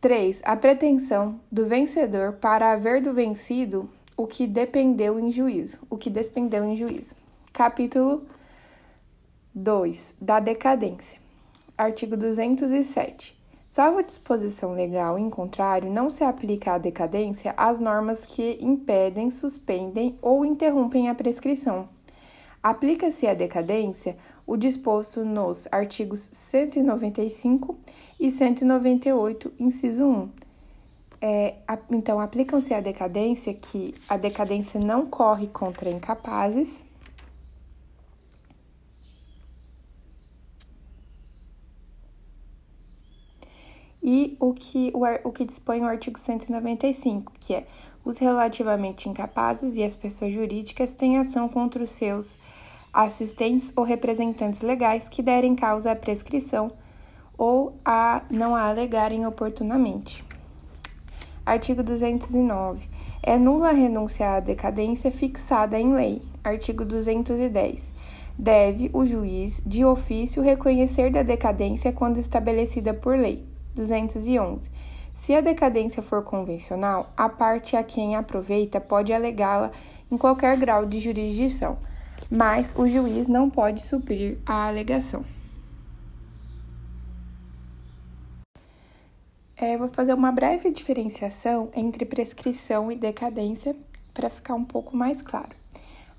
3. 0.00 0.40
A 0.44 0.54
pretensão 0.54 1.40
do 1.50 1.66
vencedor 1.66 2.34
para 2.34 2.70
haver 2.70 3.02
do 3.02 3.12
vencido 3.12 3.90
o 4.16 4.24
que 4.24 4.46
dependeu 4.46 5.18
em 5.18 5.32
juízo, 5.32 5.80
o 5.90 5.96
que 5.96 6.08
despendeu 6.08 6.64
em 6.64 6.76
juízo. 6.76 7.16
Capítulo 7.58 8.22
2 9.52 10.14
da 10.20 10.38
decadência. 10.38 11.18
Artigo 11.76 12.16
207. 12.16 13.36
Salvo 13.66 14.00
disposição 14.00 14.74
legal 14.74 15.18
em 15.18 15.28
contrário, 15.28 15.90
não 15.90 16.08
se 16.08 16.22
aplica 16.22 16.74
à 16.74 16.78
decadência 16.78 17.52
as 17.56 17.80
normas 17.80 18.24
que 18.24 18.58
impedem, 18.60 19.28
suspendem 19.28 20.16
ou 20.22 20.44
interrompem 20.44 21.08
a 21.08 21.16
prescrição. 21.16 21.88
Aplica-se 22.62 23.26
à 23.26 23.34
decadência 23.34 24.16
o 24.46 24.56
disposto 24.56 25.24
nos 25.24 25.66
artigos 25.72 26.28
195 26.30 27.76
e 28.20 28.30
198, 28.30 29.52
inciso 29.58 30.04
1. 30.04 30.30
É, 31.20 31.56
então, 31.90 32.20
aplicam-se 32.20 32.72
à 32.72 32.78
decadência 32.78 33.52
que 33.52 33.96
a 34.08 34.16
decadência 34.16 34.78
não 34.78 35.04
corre 35.04 35.48
contra 35.48 35.90
incapazes 35.90 36.86
e 44.02 44.36
o 44.38 44.52
que, 44.52 44.92
o, 44.94 45.28
o 45.28 45.32
que 45.32 45.44
dispõe 45.44 45.80
o 45.80 45.86
artigo 45.86 46.18
195, 46.18 47.32
que 47.38 47.54
é 47.54 47.66
os 48.04 48.18
relativamente 48.18 49.08
incapazes 49.08 49.76
e 49.76 49.82
as 49.82 49.96
pessoas 49.96 50.32
jurídicas 50.32 50.94
têm 50.94 51.18
ação 51.18 51.48
contra 51.48 51.82
os 51.82 51.90
seus 51.90 52.34
assistentes 52.92 53.72
ou 53.76 53.84
representantes 53.84 54.60
legais 54.60 55.08
que 55.08 55.22
derem 55.22 55.54
causa 55.54 55.92
à 55.92 55.96
prescrição 55.96 56.70
ou 57.36 57.74
a 57.84 58.22
não 58.30 58.54
a 58.54 58.68
alegarem 58.68 59.26
oportunamente. 59.26 60.24
Artigo 61.44 61.82
209. 61.82 62.88
É 63.22 63.38
nula 63.38 63.70
a 63.70 63.72
renúncia 63.72 64.36
à 64.36 64.40
decadência 64.40 65.10
fixada 65.10 65.78
em 65.78 65.94
lei. 65.94 66.22
Artigo 66.44 66.84
210. 66.84 67.92
Deve 68.38 68.90
o 68.92 69.04
juiz, 69.04 69.62
de 69.64 69.84
ofício, 69.84 70.42
reconhecer 70.42 71.10
da 71.10 71.22
decadência 71.22 71.92
quando 71.92 72.18
estabelecida 72.18 72.92
por 72.92 73.16
lei. 73.16 73.47
211. 73.78 74.70
Se 75.14 75.34
a 75.34 75.40
decadência 75.40 76.02
for 76.02 76.22
convencional, 76.22 77.12
a 77.16 77.28
parte 77.28 77.76
a 77.76 77.82
quem 77.82 78.16
aproveita 78.16 78.80
pode 78.80 79.12
alegá-la 79.12 79.70
em 80.10 80.16
qualquer 80.16 80.56
grau 80.56 80.86
de 80.86 81.00
jurisdição, 81.00 81.76
mas 82.30 82.74
o 82.76 82.86
juiz 82.86 83.26
não 83.26 83.48
pode 83.48 83.82
suprir 83.82 84.38
a 84.44 84.68
alegação. 84.68 85.24
É, 89.56 89.76
vou 89.76 89.88
fazer 89.88 90.14
uma 90.14 90.30
breve 90.30 90.70
diferenciação 90.70 91.68
entre 91.74 92.04
prescrição 92.04 92.92
e 92.92 92.96
decadência 92.96 93.74
para 94.14 94.30
ficar 94.30 94.54
um 94.54 94.64
pouco 94.64 94.96
mais 94.96 95.20
claro. 95.20 95.50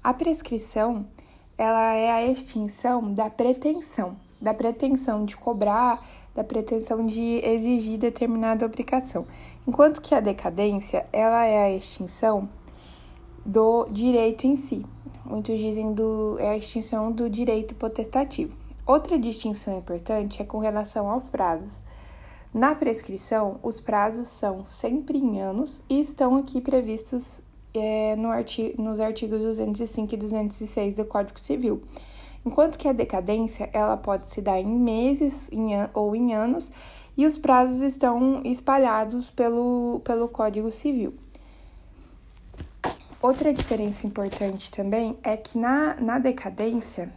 A 0.03 0.13
prescrição 0.13 1.05
ela 1.57 1.93
é 1.93 2.09
a 2.09 2.25
extinção 2.25 3.13
da 3.13 3.29
pretensão, 3.29 4.15
da 4.41 4.53
pretensão 4.53 5.25
de 5.25 5.35
cobrar, 5.35 6.01
da 6.35 6.43
pretensão 6.43 7.05
de 7.05 7.41
exigir 7.43 7.97
determinada 7.97 8.65
obrigação. 8.65 9.25
Enquanto 9.67 10.01
que 10.01 10.15
a 10.15 10.19
decadência, 10.19 11.05
ela 11.11 11.45
é 11.45 11.63
a 11.65 11.71
extinção 11.71 12.49
do 13.45 13.87
direito 13.89 14.45
em 14.45 14.55
si. 14.55 14.85
Muitos 15.25 15.59
dizem 15.59 15.93
do 15.93 16.37
é 16.39 16.49
a 16.49 16.57
extinção 16.57 17.11
do 17.11 17.29
direito 17.29 17.75
potestativo. 17.75 18.55
Outra 18.85 19.19
distinção 19.19 19.77
importante 19.77 20.41
é 20.41 20.45
com 20.45 20.57
relação 20.57 21.09
aos 21.09 21.29
prazos. 21.29 21.81
Na 22.51 22.73
prescrição, 22.73 23.59
os 23.61 23.79
prazos 23.79 24.27
são 24.27 24.65
sempre 24.65 25.19
em 25.19 25.39
anos 25.39 25.83
e 25.87 25.99
estão 25.99 26.35
aqui 26.35 26.59
previstos 26.59 27.43
é, 27.73 28.15
no 28.15 28.29
artigo, 28.29 28.81
nos 28.81 28.99
artigos 28.99 29.39
205 29.39 30.15
e 30.15 30.17
206 30.17 30.95
do 30.95 31.05
Código 31.05 31.39
Civil. 31.39 31.83
Enquanto 32.49 32.79
que 32.79 32.87
a 32.87 32.93
decadência 32.93 33.69
ela 33.71 33.95
pode 33.95 34.27
se 34.27 34.41
dar 34.41 34.59
em 34.59 34.65
meses 34.65 35.47
em, 35.51 35.69
ou 35.93 36.15
em 36.15 36.33
anos 36.33 36.71
e 37.15 37.23
os 37.23 37.37
prazos 37.37 37.79
estão 37.79 38.41
espalhados 38.43 39.29
pelo, 39.29 40.01
pelo 40.03 40.27
Código 40.27 40.71
Civil. 40.71 41.13
Outra 43.21 43.53
diferença 43.53 44.07
importante 44.07 44.71
também 44.71 45.15
é 45.23 45.37
que 45.37 45.59
na, 45.59 45.93
na 46.01 46.17
decadência 46.17 47.13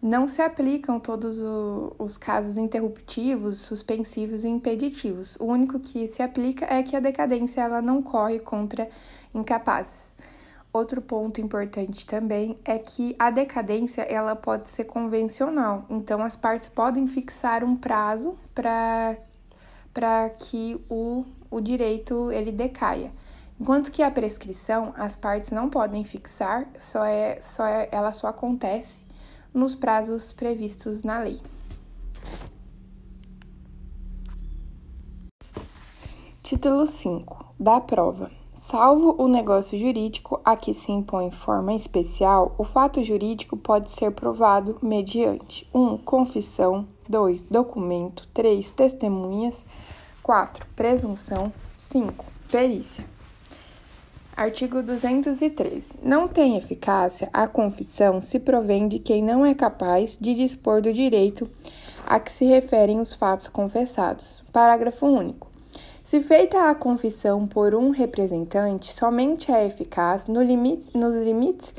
não 0.00 0.28
se 0.28 0.40
aplicam 0.40 1.00
todos 1.00 1.36
o, 1.40 1.92
os 1.98 2.16
casos 2.16 2.56
interruptivos, 2.56 3.56
suspensivos 3.56 4.44
e 4.44 4.48
impeditivos. 4.48 5.34
O 5.40 5.46
único 5.46 5.80
que 5.80 6.06
se 6.06 6.22
aplica 6.22 6.64
é 6.72 6.80
que 6.84 6.94
a 6.94 7.00
decadência 7.00 7.60
ela 7.60 7.82
não 7.82 8.00
corre 8.00 8.38
contra 8.38 8.88
incapazes. 9.34 10.12
Outro 10.72 11.02
ponto 11.02 11.40
importante 11.40 12.06
também 12.06 12.56
é 12.64 12.78
que 12.78 13.16
a 13.18 13.30
decadência 13.30 14.02
ela 14.02 14.36
pode 14.36 14.70
ser 14.70 14.84
convencional, 14.84 15.84
então 15.90 16.22
as 16.22 16.36
partes 16.36 16.68
podem 16.68 17.08
fixar 17.08 17.64
um 17.64 17.76
prazo 17.76 18.36
para 18.54 19.16
para 19.92 20.30
que 20.30 20.80
o, 20.88 21.24
o 21.50 21.60
direito 21.60 22.30
ele 22.30 22.52
decaia. 22.52 23.10
Enquanto 23.60 23.90
que 23.90 24.04
a 24.04 24.10
prescrição, 24.10 24.94
as 24.96 25.16
partes 25.16 25.50
não 25.50 25.68
podem 25.68 26.04
fixar, 26.04 26.66
só 26.78 27.04
é, 27.04 27.40
só 27.40 27.66
é, 27.66 27.88
ela 27.90 28.12
só 28.12 28.28
acontece 28.28 29.00
nos 29.52 29.74
prazos 29.74 30.32
previstos 30.32 31.02
na 31.02 31.18
lei. 31.18 31.40
Título 36.42 36.86
5 36.86 37.54
da 37.58 37.80
prova. 37.80 38.39
Salvo 38.70 39.16
o 39.18 39.26
negócio 39.26 39.76
jurídico 39.76 40.40
a 40.44 40.56
que 40.56 40.72
se 40.74 40.92
impõe 40.92 41.32
forma 41.32 41.74
especial, 41.74 42.54
o 42.56 42.62
fato 42.62 43.02
jurídico 43.02 43.56
pode 43.56 43.90
ser 43.90 44.12
provado 44.12 44.78
mediante 44.80 45.66
1. 45.74 45.80
Um, 45.80 45.98
confissão 45.98 46.86
2. 47.08 47.46
Documento 47.46 48.28
3. 48.32 48.70
Testemunhas 48.70 49.66
4. 50.22 50.64
Presunção 50.76 51.52
5. 51.88 52.24
Perícia. 52.48 53.04
Artigo 54.36 54.84
213. 54.84 55.96
Não 56.00 56.28
tem 56.28 56.56
eficácia 56.56 57.28
a 57.32 57.48
confissão 57.48 58.20
se 58.20 58.38
provém 58.38 58.86
de 58.86 59.00
quem 59.00 59.20
não 59.20 59.44
é 59.44 59.52
capaz 59.52 60.16
de 60.16 60.32
dispor 60.32 60.80
do 60.80 60.92
direito 60.92 61.50
a 62.06 62.20
que 62.20 62.30
se 62.30 62.44
referem 62.44 63.00
os 63.00 63.14
fatos 63.14 63.48
confessados. 63.48 64.44
Parágrafo 64.52 65.06
único. 65.06 65.49
Se 66.10 66.20
feita 66.20 66.68
a 66.68 66.74
confissão 66.74 67.46
por 67.46 67.72
um 67.72 67.90
representante, 67.90 68.92
somente 68.92 69.52
é 69.52 69.64
eficaz 69.64 70.26
no 70.26 70.42
limite, 70.42 70.90
nos 70.98 71.14
limites 71.14 71.72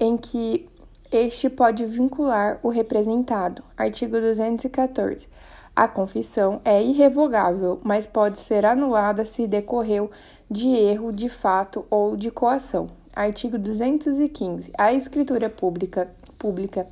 em 0.00 0.16
que 0.16 0.66
este 1.12 1.50
pode 1.50 1.84
vincular 1.84 2.58
o 2.62 2.70
representado. 2.70 3.62
Artigo 3.76 4.18
214. 4.18 5.28
A 5.76 5.86
confissão 5.86 6.62
é 6.64 6.82
irrevogável, 6.82 7.78
mas 7.84 8.06
pode 8.06 8.38
ser 8.38 8.64
anulada 8.64 9.22
se 9.22 9.46
decorreu 9.46 10.10
de 10.50 10.66
erro 10.68 11.12
de 11.12 11.28
fato 11.28 11.84
ou 11.90 12.16
de 12.16 12.30
coação. 12.30 12.86
Artigo 13.14 13.58
215. 13.58 14.72
A 14.78 14.94
escritura 14.94 15.50
pública, 15.50 16.08
pública 16.38 16.86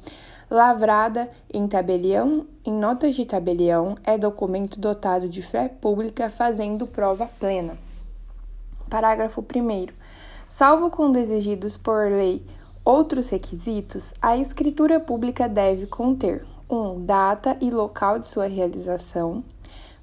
lavrada 0.52 1.30
em 1.50 1.66
tabelião, 1.66 2.46
em 2.62 2.72
notas 2.72 3.14
de 3.14 3.24
tabelião, 3.24 3.96
é 4.04 4.18
documento 4.18 4.78
dotado 4.78 5.26
de 5.26 5.40
fé 5.40 5.66
pública 5.68 6.28
fazendo 6.28 6.86
prova 6.86 7.26
plena. 7.40 7.78
Parágrafo 8.90 9.40
1. 9.40 9.86
Salvo 10.46 10.90
quando 10.90 11.16
exigidos 11.16 11.78
por 11.78 12.12
lei 12.12 12.44
outros 12.84 13.30
requisitos, 13.30 14.12
a 14.20 14.36
escritura 14.36 15.00
pública 15.00 15.48
deve 15.48 15.86
conter 15.86 16.44
1. 16.68 16.76
Um, 16.76 17.04
data 17.04 17.56
e 17.58 17.70
local 17.70 18.18
de 18.18 18.28
sua 18.28 18.46
realização. 18.46 19.42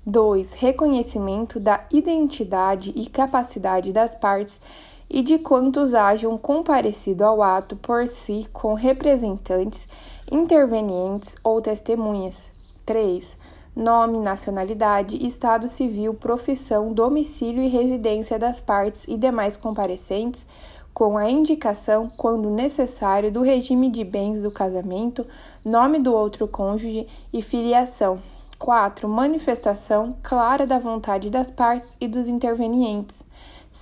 2. 0.04 0.54
Reconhecimento 0.54 1.60
da 1.60 1.86
identidade 1.91 2.91
e 2.95 3.08
capacidade 3.08 3.93
das 3.93 4.15
partes 4.15 4.60
e 5.08 5.21
de 5.21 5.38
quantos 5.38 5.93
hajam 5.93 6.38
comparecido 6.38 7.24
ao 7.24 7.41
ato 7.41 7.76
por 7.76 8.08
si 8.08 8.47
com 8.52 8.74
representantes, 8.74 9.88
intervenientes 10.32 11.36
ou 11.44 11.62
testemunhas. 11.62 12.52
3. 12.86 13.38
Nome, 13.76 14.18
nacionalidade, 14.18 15.26
estado 15.26 15.68
civil, 15.68 16.13
profissão, 16.13 16.92
domicílio 16.92 17.63
e 17.63 17.68
residência 17.68 18.38
das 18.38 18.60
partes 18.60 19.06
e 19.08 19.18
demais 19.18 19.56
comparecentes, 19.56 20.46
com 20.94 21.18
a 21.18 21.30
indicação, 21.30 22.10
quando 22.18 22.50
necessário, 22.50 23.32
do 23.32 23.42
regime 23.42 23.89
de 23.89 24.04
bens 24.04 24.39
do 24.39 24.52
casamento, 24.52 25.26
nome 25.63 26.00
do 26.00 26.13
outro 26.13 26.48
cônjuge 26.48 27.08
e 27.32 27.42
filiação. 27.42 28.20
4. 28.58 29.08
Manifestação 29.08 30.18
clara 30.22 30.68
da 30.68 30.78
vontade 30.78 31.30
das 31.30 31.50
partes 31.50 31.96
e 32.02 32.08
dos 32.08 32.28
intervenientes. 32.28 33.24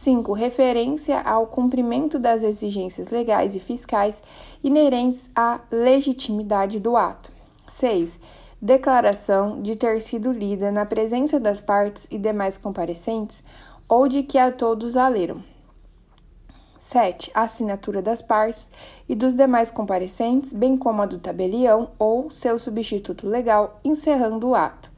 5. 0.01 0.31
Referência 0.31 1.19
ao 1.21 1.47
cumprimento 1.47 2.19
das 2.19 2.43
exigências 2.43 3.09
legais 3.09 3.55
e 3.55 3.59
fiscais 3.59 4.21
inerentes 4.63 5.31
à 5.35 5.59
legitimidade 5.71 6.79
do 6.79 6.95
ato. 6.95 7.31
6. 7.67 8.19
Declaração 8.61 9.61
de 9.61 9.75
ter 9.75 9.99
sido 10.01 10.31
lida 10.31 10.71
na 10.71 10.85
presença 10.85 11.39
das 11.39 11.59
partes 11.59 12.07
e 12.11 12.17
demais 12.17 12.57
comparecentes 12.57 13.43
ou 13.89 14.07
de 14.07 14.21
que 14.21 14.37
a 14.37 14.51
todos 14.51 14.95
a 14.95 15.07
leram. 15.07 15.43
7. 16.79 17.31
A 17.33 17.41
assinatura 17.41 18.01
das 18.01 18.21
partes 18.21 18.69
e 19.09 19.15
dos 19.15 19.33
demais 19.33 19.71
comparecentes, 19.71 20.53
bem 20.53 20.77
como 20.77 21.01
a 21.01 21.05
do 21.07 21.17
tabelião 21.17 21.89
ou 21.97 22.29
seu 22.29 22.59
substituto 22.59 23.27
legal, 23.27 23.79
encerrando 23.83 24.49
o 24.49 24.55
ato. 24.55 24.96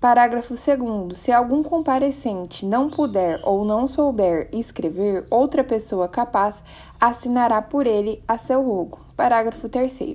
Parágrafo 0.00 0.54
2. 0.54 1.18
Se 1.18 1.30
algum 1.30 1.62
comparecente 1.62 2.64
não 2.64 2.88
puder 2.88 3.38
ou 3.44 3.66
não 3.66 3.86
souber 3.86 4.48
escrever, 4.50 5.26
outra 5.30 5.62
pessoa 5.62 6.08
capaz 6.08 6.64
assinará 6.98 7.60
por 7.60 7.86
ele 7.86 8.22
a 8.26 8.38
seu 8.38 8.62
rogo. 8.62 8.98
Parágrafo 9.14 9.68
3. 9.68 10.14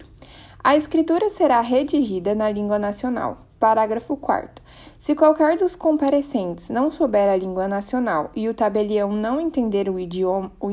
A 0.63 0.75
escritura 0.75 1.29
será 1.29 1.61
redigida 1.61 2.33
na 2.33 2.49
língua 2.49 2.79
nacional. 2.79 3.37
Parágrafo 3.59 4.17
4. 4.17 4.63
Se 4.97 5.13
qualquer 5.13 5.55
dos 5.55 5.75
comparecentes 5.75 6.67
não 6.67 6.89
souber 6.89 7.29
a 7.29 7.37
língua 7.37 7.67
nacional 7.67 8.31
e 8.35 8.49
o 8.49 8.55
tabelião 8.55 9.11
não 9.11 9.39
entender 9.39 9.87
o 9.87 9.99
idioma, 9.99 10.51
o 10.59 10.71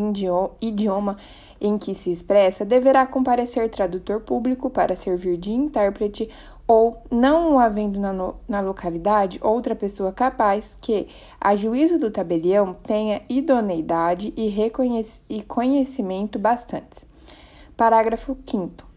idioma 0.58 1.18
em 1.60 1.78
que 1.78 1.94
se 1.94 2.10
expressa, 2.10 2.64
deverá 2.64 3.06
comparecer 3.06 3.70
tradutor 3.70 4.20
público 4.20 4.68
para 4.68 4.96
servir 4.96 5.36
de 5.36 5.52
intérprete 5.52 6.28
ou, 6.66 7.02
não 7.10 7.58
havendo 7.58 7.98
na, 7.98 8.12
no, 8.12 8.36
na 8.48 8.60
localidade, 8.60 9.38
outra 9.42 9.74
pessoa 9.74 10.12
capaz 10.12 10.76
que, 10.80 11.08
a 11.40 11.54
juízo 11.54 11.98
do 11.98 12.10
tabelião, 12.10 12.74
tenha 12.74 13.22
idoneidade 13.28 14.32
e, 14.36 14.54
e 15.28 15.42
conhecimento 15.42 16.38
bastantes. 16.38 17.04
Parágrafo 17.76 18.36
5 18.46 18.92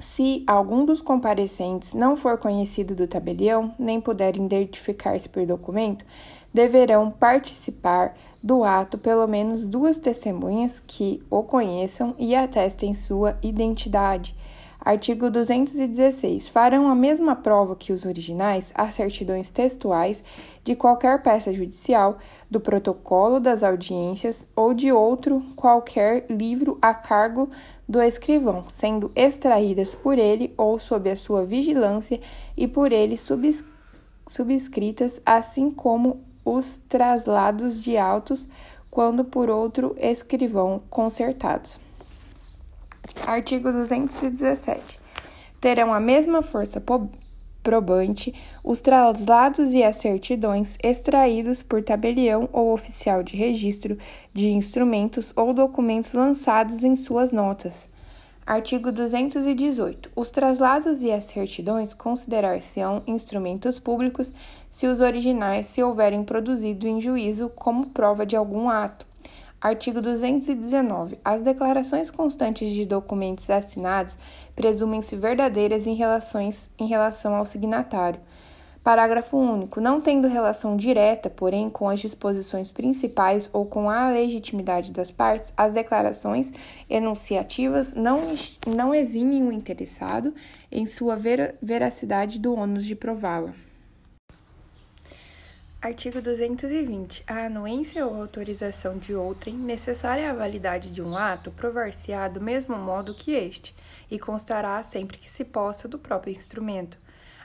se 0.00 0.42
algum 0.46 0.86
dos 0.86 1.02
comparecentes 1.02 1.92
não 1.92 2.16
for 2.16 2.38
conhecido 2.38 2.94
do 2.94 3.06
tabelião, 3.06 3.74
nem 3.78 4.00
puder 4.00 4.34
identificar-se 4.34 5.28
por 5.28 5.44
documento, 5.44 6.06
deverão 6.54 7.10
participar 7.10 8.16
do 8.42 8.64
ato 8.64 8.96
pelo 8.96 9.26
menos 9.26 9.66
duas 9.66 9.98
testemunhas 9.98 10.82
que 10.84 11.22
o 11.30 11.42
conheçam 11.42 12.14
e 12.18 12.34
atestem 12.34 12.94
sua 12.94 13.36
identidade. 13.42 14.34
Artigo 14.82 15.28
216. 15.28 16.48
Farão 16.48 16.88
a 16.88 16.94
mesma 16.94 17.36
prova 17.36 17.76
que 17.76 17.92
os 17.92 18.06
originais 18.06 18.72
as 18.74 18.94
certidões 18.94 19.50
textuais 19.50 20.24
de 20.64 20.74
qualquer 20.74 21.22
peça 21.22 21.52
judicial, 21.52 22.18
do 22.50 22.58
protocolo 22.58 23.38
das 23.38 23.62
audiências 23.62 24.46
ou 24.56 24.72
de 24.72 24.90
outro 24.90 25.42
qualquer 25.54 26.24
livro 26.30 26.78
a 26.80 26.94
cargo 26.94 27.50
do 27.86 28.00
escrivão, 28.00 28.64
sendo 28.68 29.12
extraídas 29.14 29.94
por 29.94 30.18
ele 30.18 30.54
ou 30.56 30.78
sob 30.78 31.10
a 31.10 31.16
sua 31.16 31.44
vigilância 31.44 32.18
e 32.56 32.66
por 32.66 32.90
ele 32.90 33.18
subs 33.18 33.62
subscritas, 34.26 35.20
assim 35.26 35.70
como 35.70 36.20
os 36.44 36.78
traslados 36.88 37.82
de 37.82 37.98
autos, 37.98 38.48
quando 38.90 39.24
por 39.24 39.50
outro 39.50 39.94
escrivão 39.98 40.80
consertados. 40.88 41.89
Artigo 43.26 43.70
217. 43.70 44.98
terão 45.60 45.92
a 45.92 46.00
mesma 46.00 46.42
força 46.42 46.82
probante 47.62 48.34
os 48.64 48.80
traslados 48.80 49.72
e 49.72 49.82
as 49.82 49.96
certidões 49.96 50.76
extraídos 50.82 51.62
por 51.62 51.82
tabelião 51.82 52.48
ou 52.52 52.72
oficial 52.72 53.22
de 53.22 53.36
registro 53.36 53.98
de 54.32 54.50
instrumentos 54.50 55.32
ou 55.36 55.52
documentos 55.52 56.12
lançados 56.12 56.82
em 56.82 56.96
suas 56.96 57.30
notas. 57.30 57.88
Artigo 58.46 58.90
218. 58.90 60.10
Os 60.16 60.30
traslados 60.30 61.02
e 61.02 61.12
as 61.12 61.24
certidões 61.24 61.94
considerar-se-ão 61.94 63.02
instrumentos 63.06 63.78
públicos 63.78 64.32
se 64.70 64.86
os 64.86 65.00
originais 65.00 65.66
se 65.66 65.82
houverem 65.82 66.24
produzido 66.24 66.88
em 66.88 67.00
juízo 67.00 67.48
como 67.50 67.90
prova 67.90 68.26
de 68.26 68.34
algum 68.34 68.68
ato 68.68 69.09
Artigo 69.60 70.00
219. 70.00 71.18
As 71.22 71.42
declarações 71.42 72.08
constantes 72.08 72.72
de 72.72 72.86
documentos 72.86 73.50
assinados 73.50 74.16
presumem-se 74.56 75.14
verdadeiras 75.16 75.86
em, 75.86 75.94
relações, 75.94 76.70
em 76.78 76.86
relação 76.86 77.34
ao 77.34 77.44
signatário. 77.44 78.18
Parágrafo 78.82 79.36
único. 79.36 79.78
Não 79.78 80.00
tendo 80.00 80.26
relação 80.26 80.78
direta, 80.78 81.28
porém, 81.28 81.68
com 81.68 81.90
as 81.90 82.00
disposições 82.00 82.72
principais 82.72 83.50
ou 83.52 83.66
com 83.66 83.90
a 83.90 84.08
legitimidade 84.08 84.90
das 84.92 85.10
partes, 85.10 85.52
as 85.54 85.74
declarações 85.74 86.50
enunciativas 86.88 87.92
não, 87.92 88.32
não 88.66 88.94
eximem 88.94 89.42
o 89.42 89.52
interessado 89.52 90.34
em 90.72 90.86
sua 90.86 91.16
ver, 91.16 91.56
veracidade 91.60 92.38
do 92.38 92.54
ônus 92.54 92.86
de 92.86 92.94
prová-la. 92.94 93.52
Artigo 95.82 96.20
220. 96.20 97.24
A 97.26 97.46
anuência 97.46 98.06
ou 98.06 98.14
autorização 98.20 98.98
de 98.98 99.14
outrem, 99.14 99.54
necessária 99.54 100.30
à 100.30 100.34
validade 100.34 100.90
de 100.90 101.00
um 101.00 101.16
ato, 101.16 101.50
provar-se-á 101.50 102.28
do 102.28 102.38
mesmo 102.38 102.76
modo 102.76 103.14
que 103.14 103.32
este, 103.32 103.74
e 104.10 104.18
constará 104.18 104.82
sempre 104.82 105.16
que 105.16 105.30
se 105.30 105.42
possa 105.42 105.88
do 105.88 105.98
próprio 105.98 106.36
instrumento. 106.36 106.98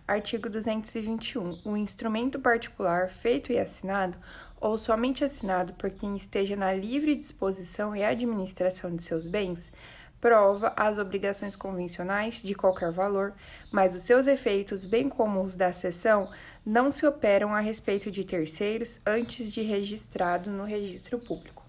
Artigo 0.05 0.49
221. 0.49 1.61
O 1.63 1.77
instrumento 1.77 2.37
particular 2.37 3.07
feito 3.07 3.53
e 3.53 3.57
assinado, 3.57 4.17
ou 4.59 4.77
somente 4.77 5.23
assinado 5.23 5.71
por 5.71 5.89
quem 5.89 6.17
esteja 6.17 6.57
na 6.57 6.73
livre 6.73 7.15
disposição 7.15 7.95
e 7.95 8.03
administração 8.03 8.93
de 8.93 9.01
seus 9.01 9.25
bens, 9.25 9.71
prova 10.19 10.73
as 10.75 10.97
obrigações 10.97 11.55
convencionais 11.55 12.41
de 12.41 12.55
qualquer 12.55 12.91
valor, 12.91 13.33
mas 13.71 13.93
os 13.93 14.03
seus 14.03 14.27
efeitos, 14.27 14.85
bem 14.85 15.07
como 15.07 15.41
os 15.41 15.55
da 15.55 15.71
cessão, 15.71 16.29
não 16.65 16.91
se 16.91 17.05
operam 17.05 17.53
a 17.53 17.59
respeito 17.59 18.09
de 18.09 18.23
terceiros 18.23 18.99
antes 19.05 19.51
de 19.51 19.61
registrado 19.61 20.49
no 20.49 20.63
registro 20.63 21.19
público. 21.19 21.63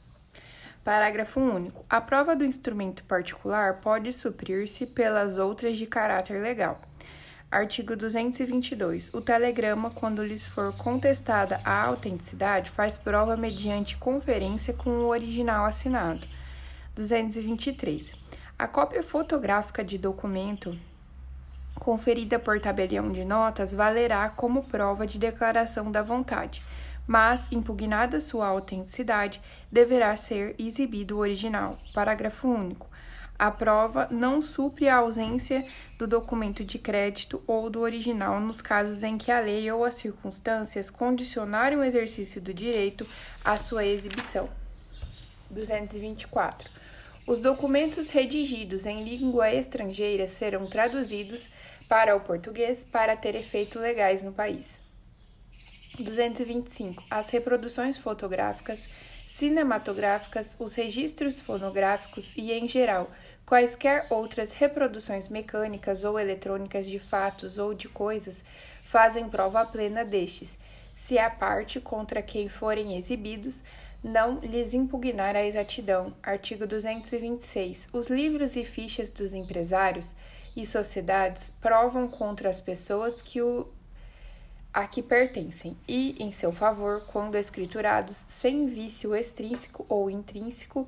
Parágrafo 0.82 1.40
único. 1.40 1.84
A 1.90 2.00
prova 2.00 2.36
do 2.36 2.44
instrumento 2.44 3.02
particular 3.04 3.80
pode 3.80 4.12
suprir-se 4.12 4.86
pelas 4.86 5.36
outras 5.36 5.76
de 5.76 5.84
caráter 5.84 6.40
legal. 6.40 6.80
Artigo 7.50 7.96
222. 7.96 9.12
O 9.12 9.20
telegrama, 9.20 9.90
quando 9.90 10.24
lhes 10.24 10.44
for 10.44 10.72
contestada 10.76 11.60
a 11.64 11.86
autenticidade, 11.86 12.70
faz 12.70 12.96
prova 12.96 13.36
mediante 13.36 13.96
conferência 13.96 14.74
com 14.74 14.90
o 14.90 15.08
original 15.08 15.64
assinado. 15.64 16.26
223. 16.94 18.15
A 18.58 18.66
cópia 18.66 19.02
fotográfica 19.02 19.84
de 19.84 19.98
documento 19.98 20.74
conferida 21.74 22.38
por 22.38 22.58
tabelião 22.58 23.12
de 23.12 23.22
notas 23.22 23.70
valerá 23.70 24.30
como 24.30 24.64
prova 24.64 25.06
de 25.06 25.18
declaração 25.18 25.92
da 25.92 26.00
vontade, 26.00 26.62
mas, 27.06 27.52
impugnada 27.52 28.18
sua 28.18 28.46
autenticidade, 28.46 29.42
deverá 29.70 30.16
ser 30.16 30.54
exibido 30.58 31.16
o 31.16 31.20
original. 31.20 31.78
Parágrafo 31.92 32.48
único. 32.48 32.88
A 33.38 33.50
prova 33.50 34.08
não 34.10 34.40
supre 34.40 34.88
a 34.88 34.96
ausência 34.96 35.62
do 35.98 36.06
documento 36.06 36.64
de 36.64 36.78
crédito 36.78 37.42
ou 37.46 37.68
do 37.68 37.80
original 37.80 38.40
nos 38.40 38.62
casos 38.62 39.02
em 39.02 39.18
que 39.18 39.30
a 39.30 39.38
lei 39.38 39.70
ou 39.70 39.84
as 39.84 39.96
circunstâncias 39.96 40.88
condicionarem 40.88 41.76
o 41.76 41.84
exercício 41.84 42.40
do 42.40 42.54
direito 42.54 43.06
à 43.44 43.58
sua 43.58 43.84
exibição. 43.84 44.48
224. 45.50 46.75
Os 47.26 47.40
documentos 47.40 48.10
redigidos 48.10 48.86
em 48.86 49.02
língua 49.02 49.52
estrangeira 49.52 50.28
serão 50.28 50.64
traduzidos 50.64 51.48
para 51.88 52.14
o 52.14 52.20
português 52.20 52.78
para 52.92 53.16
ter 53.16 53.34
efeitos 53.34 53.82
legais 53.82 54.22
no 54.22 54.32
país. 54.32 54.64
225. 55.98 57.02
As 57.10 57.28
reproduções 57.30 57.98
fotográficas, 57.98 58.78
cinematográficas, 59.28 60.54
os 60.60 60.76
registros 60.76 61.40
fonográficos 61.40 62.32
e, 62.36 62.52
em 62.52 62.68
geral, 62.68 63.10
quaisquer 63.44 64.06
outras 64.08 64.52
reproduções 64.52 65.28
mecânicas 65.28 66.04
ou 66.04 66.20
eletrônicas 66.20 66.86
de 66.86 67.00
fatos 67.00 67.58
ou 67.58 67.74
de 67.74 67.88
coisas 67.88 68.40
fazem 68.84 69.28
prova 69.28 69.66
plena 69.66 70.04
destes, 70.04 70.56
se 70.96 71.18
a 71.18 71.28
parte 71.28 71.80
contra 71.80 72.22
quem 72.22 72.48
forem 72.48 72.96
exibidos 72.96 73.56
não 74.06 74.38
lhes 74.38 74.72
impugnar 74.72 75.34
a 75.34 75.44
exatidão. 75.44 76.14
Artigo 76.22 76.64
226. 76.64 77.88
Os 77.92 78.06
livros 78.06 78.54
e 78.54 78.64
fichas 78.64 79.10
dos 79.10 79.34
empresários 79.34 80.06
e 80.56 80.64
sociedades 80.64 81.42
provam 81.60 82.08
contra 82.08 82.48
as 82.48 82.60
pessoas 82.60 83.20
que 83.20 83.42
o 83.42 83.66
a 84.72 84.86
que 84.86 85.02
pertencem 85.02 85.74
e 85.88 86.22
em 86.22 86.30
seu 86.30 86.52
favor 86.52 87.02
quando 87.06 87.36
escriturados 87.36 88.14
sem 88.14 88.66
vício 88.66 89.16
extrínseco 89.16 89.86
ou 89.88 90.10
intrínseco 90.10 90.86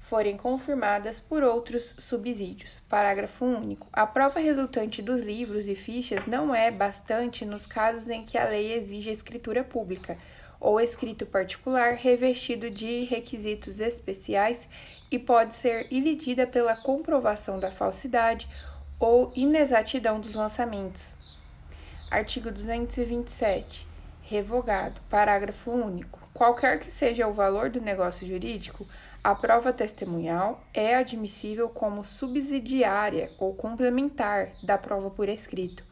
forem 0.00 0.36
confirmadas 0.36 1.20
por 1.20 1.44
outros 1.44 1.94
subsídios. 1.96 2.72
Parágrafo 2.88 3.44
único. 3.44 3.86
A 3.92 4.04
prova 4.04 4.40
resultante 4.40 5.00
dos 5.00 5.22
livros 5.22 5.68
e 5.68 5.76
fichas 5.76 6.26
não 6.26 6.52
é 6.52 6.72
bastante 6.72 7.44
nos 7.46 7.64
casos 7.64 8.08
em 8.08 8.26
que 8.26 8.36
a 8.36 8.48
lei 8.48 8.72
exige 8.72 9.10
escritura 9.10 9.62
pública 9.62 10.18
ou 10.60 10.78
escrito 10.78 11.24
particular 11.24 11.94
revestido 11.94 12.70
de 12.70 13.04
requisitos 13.04 13.80
especiais 13.80 14.68
e 15.10 15.18
pode 15.18 15.56
ser 15.56 15.86
ilidida 15.90 16.46
pela 16.46 16.76
comprovação 16.76 17.58
da 17.58 17.72
falsidade 17.72 18.46
ou 19.00 19.32
inexatidão 19.34 20.20
dos 20.20 20.34
lançamentos. 20.34 21.38
Artigo 22.10 22.50
227. 22.50 23.88
Revogado. 24.22 25.00
Parágrafo 25.08 25.70
único. 25.70 26.20
Qualquer 26.34 26.78
que 26.78 26.90
seja 26.90 27.26
o 27.26 27.32
valor 27.32 27.70
do 27.70 27.80
negócio 27.80 28.26
jurídico, 28.26 28.86
a 29.22 29.34
prova 29.34 29.72
testemunhal 29.72 30.62
é 30.72 30.94
admissível 30.94 31.68
como 31.68 32.04
subsidiária 32.04 33.30
ou 33.38 33.54
complementar 33.54 34.48
da 34.62 34.78
prova 34.78 35.10
por 35.10 35.28
escrito, 35.28 35.84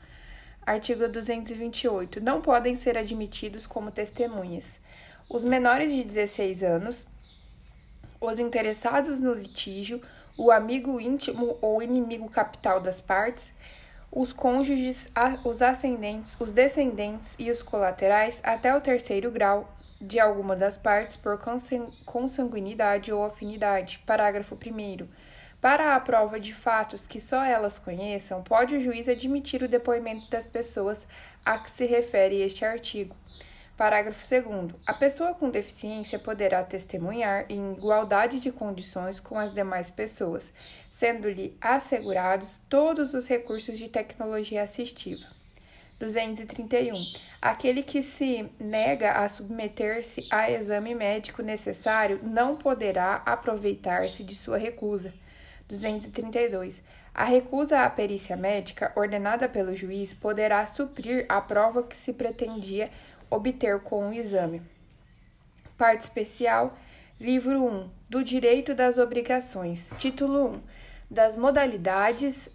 Artigo 0.68 1.09
228. 1.09 2.20
Não 2.20 2.42
podem 2.42 2.76
ser 2.76 2.98
admitidos 2.98 3.66
como 3.66 3.90
testemunhas 3.90 4.66
os 5.31 5.42
menores 5.42 5.90
de 5.90 6.04
16 6.04 6.62
anos, 6.62 7.07
os 8.20 8.38
interessados 8.38 9.18
no 9.18 9.33
litígio, 9.33 10.02
o 10.37 10.50
amigo 10.50 11.00
íntimo 11.00 11.57
ou 11.62 11.83
inimigo 11.83 12.28
capital 12.28 12.83
das 12.83 13.00
partes, 13.00 13.50
os 14.12 14.31
cônjuges, 14.31 15.09
os 15.42 15.62
ascendentes, 15.62 16.37
os 16.38 16.52
descendentes 16.52 17.35
e 17.38 17.50
os 17.50 17.62
colaterais 17.62 18.42
até 18.44 18.76
o 18.76 18.81
terceiro 18.83 19.31
grau 19.31 19.72
de 19.98 20.20
alguma 20.20 20.54
das 20.54 20.76
partes 20.76 21.16
por 21.16 21.38
consanguinidade 22.04 23.11
ou 23.11 23.24
afinidade. 23.24 24.02
Parágrafo 24.07 24.54
1. 24.54 25.09
Para 25.61 25.97
a 25.97 26.01
prova 26.01 26.38
de 26.38 26.55
fatos 26.55 27.05
que 27.07 27.21
só 27.21 27.42
elas 27.42 27.81
conheçam, 27.81 28.42
pode 28.44 28.77
o 28.77 28.81
juiz 28.81 29.09
admitir 29.09 29.61
o 29.61 29.68
depoimento 29.68 30.31
das 30.31 30.47
pessoas 30.47 31.05
a 31.44 31.59
que 31.59 31.68
se 31.68 31.85
refere 31.85 32.40
este 32.40 32.64
artigo. 32.64 33.16
Parágrafo 33.77 34.25
2. 34.29 34.87
A 34.87 34.94
pessoa 34.94 35.35
com 35.35 35.51
deficiência 35.51 36.16
poderá 36.16 36.62
testemunhar 36.62 37.44
em 37.49 37.73
igualdade 37.73 38.38
de 38.38 38.53
condições 38.53 39.18
com 39.18 39.37
as 39.37 39.53
demais 39.53 39.90
pessoas, 39.90 40.53
sendo-lhe 40.92 41.57
assegurados 41.61 42.61
todos 42.68 43.12
os 43.12 43.27
recursos 43.27 43.77
de 43.77 43.88
tecnologia 43.88 44.62
assistiva. 44.62 45.27
231. 45.99 46.94
Aquele 47.42 47.83
que 47.83 48.01
se 48.01 48.49
nega 48.61 49.12
a 49.12 49.29
submeter-se 49.29 50.29
a 50.31 50.49
exame 50.49 50.94
médico 50.94 51.42
necessário 51.42 52.21
não 52.23 52.55
poderá 52.55 53.23
aproveitar-se 53.27 54.23
de 54.23 54.37
sua 54.37 54.57
recusa. 54.57 55.12
232. 55.68 56.83
A 57.14 57.24
recusa 57.24 57.81
à 57.81 57.90
perícia 57.90 58.37
médica 58.37 58.92
ordenada 58.96 59.48
pelo 59.48 59.74
juiz 59.74 60.14
poderá 60.14 60.66
suprir 60.66 61.26
a 61.28 61.40
prova 61.40 61.83
que 61.83 61.96
se 61.96 62.12
pretendia 62.12 62.90
obter 63.31 63.81
com 63.81 64.09
o 64.09 64.12
exame. 64.12 64.62
Parte 65.76 66.02
especial, 66.02 66.76
livro 67.20 67.64
1 67.64 67.90
do 68.09 68.24
Direito 68.24 68.74
das 68.74 68.98
Obrigações. 68.98 69.88
Título 69.98 70.54
1 70.54 70.61
das 71.11 71.37
modalidades 71.37 72.48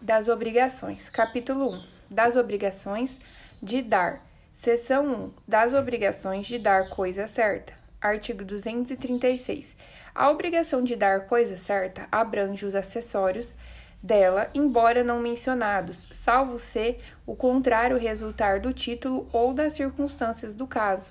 das 0.00 0.28
obrigações. 0.28 1.08
Capítulo 1.08 1.72
1 1.74 1.82
das 2.10 2.36
obrigações 2.36 3.18
de 3.62 3.82
dar. 3.82 4.20
Seção 4.52 5.06
1 5.06 5.32
das 5.46 5.72
obrigações 5.72 6.46
de 6.46 6.58
dar 6.58 6.88
coisa 6.88 7.26
certa. 7.26 7.72
Artigo 8.00 8.44
236. 8.44 9.74
A 10.14 10.30
obrigação 10.30 10.84
de 10.84 10.94
dar 10.94 11.26
coisa 11.26 11.56
certa 11.56 12.06
abrange 12.12 12.66
os 12.66 12.74
acessórios 12.74 13.56
dela, 14.02 14.50
embora 14.52 15.02
não 15.02 15.20
mencionados, 15.20 16.08
salvo 16.12 16.58
se 16.58 16.98
o 17.26 17.34
contrário 17.34 17.96
resultar 17.96 18.60
do 18.60 18.72
título 18.72 19.28
ou 19.32 19.54
das 19.54 19.72
circunstâncias 19.72 20.54
do 20.54 20.66
caso. 20.66 21.10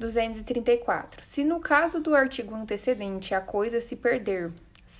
234. 0.00 1.24
Se 1.24 1.44
no 1.44 1.60
caso 1.60 2.00
do 2.00 2.14
artigo 2.14 2.54
antecedente 2.54 3.34
a 3.34 3.40
coisa 3.40 3.80
se 3.80 3.94
perder 3.94 4.50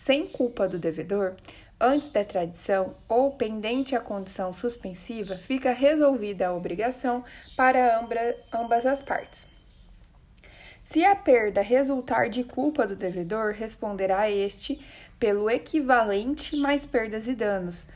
sem 0.04 0.26
culpa 0.26 0.68
do 0.68 0.78
devedor, 0.78 1.34
antes 1.80 2.12
da 2.12 2.22
tradição 2.22 2.94
ou 3.08 3.32
pendente 3.32 3.96
a 3.96 4.00
condição 4.00 4.52
suspensiva, 4.52 5.36
fica 5.36 5.72
resolvida 5.72 6.48
a 6.48 6.54
obrigação 6.54 7.24
para 7.56 8.06
ambas 8.52 8.84
as 8.84 9.00
partes. 9.00 9.49
Se 10.90 11.04
a 11.04 11.14
perda 11.14 11.60
resultar 11.60 12.28
de 12.28 12.42
culpa 12.42 12.84
do 12.84 12.96
devedor, 12.96 13.52
responderá 13.52 14.28
este 14.28 14.84
pelo 15.20 15.48
equivalente 15.48 16.56
mais 16.56 16.84
perdas 16.84 17.28
e 17.28 17.34
danos. 17.36 17.86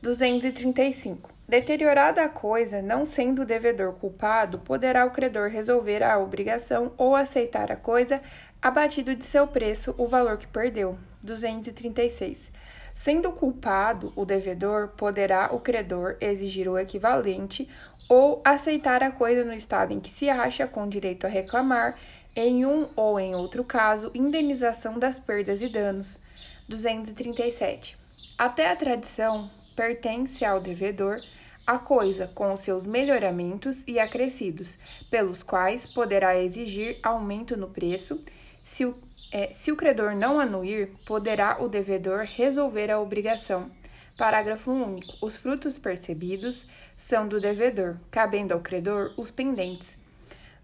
235. 0.00 1.28
Deteriorada 1.48 2.22
a 2.22 2.28
coisa, 2.28 2.80
não 2.80 3.04
sendo 3.04 3.42
o 3.42 3.44
devedor 3.44 3.94
culpado, 3.94 4.60
poderá 4.60 5.04
o 5.04 5.10
credor 5.10 5.50
resolver 5.50 6.04
a 6.04 6.20
obrigação 6.20 6.92
ou 6.96 7.16
aceitar 7.16 7.72
a 7.72 7.76
coisa 7.76 8.22
abatido 8.62 9.12
de 9.16 9.24
seu 9.24 9.48
preço 9.48 9.92
o 9.98 10.06
valor 10.06 10.38
que 10.38 10.46
perdeu. 10.46 10.96
236. 11.24 12.48
Sendo 12.94 13.32
culpado 13.32 14.12
o 14.14 14.24
devedor, 14.24 14.90
poderá 14.96 15.48
o 15.52 15.58
credor 15.58 16.16
exigir 16.20 16.68
o 16.68 16.78
equivalente 16.78 17.68
ou 18.08 18.40
aceitar 18.44 19.02
a 19.02 19.10
coisa 19.10 19.44
no 19.44 19.52
estado 19.52 19.92
em 19.92 19.98
que 19.98 20.10
se 20.10 20.28
acha 20.28 20.66
com 20.66 20.86
direito 20.86 21.26
a 21.26 21.30
reclamar 21.30 21.96
em 22.34 22.64
um 22.64 22.88
ou 22.94 23.18
em 23.18 23.34
outro 23.34 23.64
caso, 23.64 24.10
indenização 24.14 24.98
das 24.98 25.18
perdas 25.18 25.60
e 25.62 25.68
danos. 25.68 26.18
237. 26.68 27.96
Até 28.38 28.70
a 28.70 28.76
tradição 28.76 29.50
pertence 29.74 30.44
ao 30.44 30.60
devedor 30.60 31.20
a 31.66 31.78
coisa 31.78 32.28
com 32.28 32.52
os 32.52 32.60
seus 32.60 32.84
melhoramentos 32.84 33.82
e 33.86 33.98
acrescidos, 33.98 34.76
pelos 35.10 35.42
quais 35.42 35.92
poderá 35.92 36.40
exigir 36.40 36.98
aumento 37.02 37.56
no 37.56 37.68
preço. 37.68 38.24
Se 38.64 38.84
o, 38.84 38.94
é, 39.32 39.52
se 39.52 39.70
o 39.70 39.76
credor 39.76 40.16
não 40.16 40.38
anuir, 40.38 40.90
poderá 41.06 41.60
o 41.60 41.68
devedor 41.68 42.20
resolver 42.20 42.90
a 42.90 43.00
obrigação. 43.00 43.70
Parágrafo 44.16 44.70
único. 44.70 45.24
Os 45.24 45.36
frutos 45.36 45.78
percebidos 45.78 46.66
são 46.98 47.26
do 47.26 47.40
devedor, 47.40 47.96
cabendo 48.10 48.52
ao 48.52 48.60
credor 48.60 49.12
os 49.16 49.30
pendentes 49.30 49.99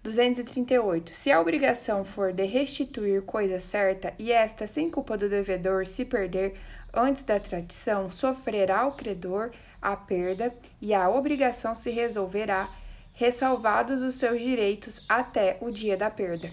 238. 0.07 1.13
Se 1.13 1.33
a 1.33 1.41
obrigação 1.41 2.05
for 2.05 2.33
de 2.33 2.45
restituir 2.45 3.23
coisa 3.23 3.59
certa 3.59 4.15
e 4.17 4.31
esta, 4.31 4.65
sem 4.65 4.89
culpa 4.89 5.17
do 5.17 5.29
devedor, 5.29 5.85
se 5.85 6.05
perder 6.05 6.55
antes 6.95 7.25
da 7.25 7.41
tradição, 7.41 8.09
sofrerá 8.11 8.87
o 8.87 8.93
credor 8.93 9.51
a 9.83 9.97
perda 9.97 10.55
e 10.81 10.95
a 10.95 11.09
obrigação 11.09 11.75
se 11.75 11.91
resolverá, 11.91 12.69
ressalvados 13.15 14.01
os 14.01 14.15
seus 14.15 14.41
direitos 14.41 15.05
até 15.09 15.57
o 15.61 15.73
dia 15.73 15.97
da 15.97 16.09
perda. 16.09 16.51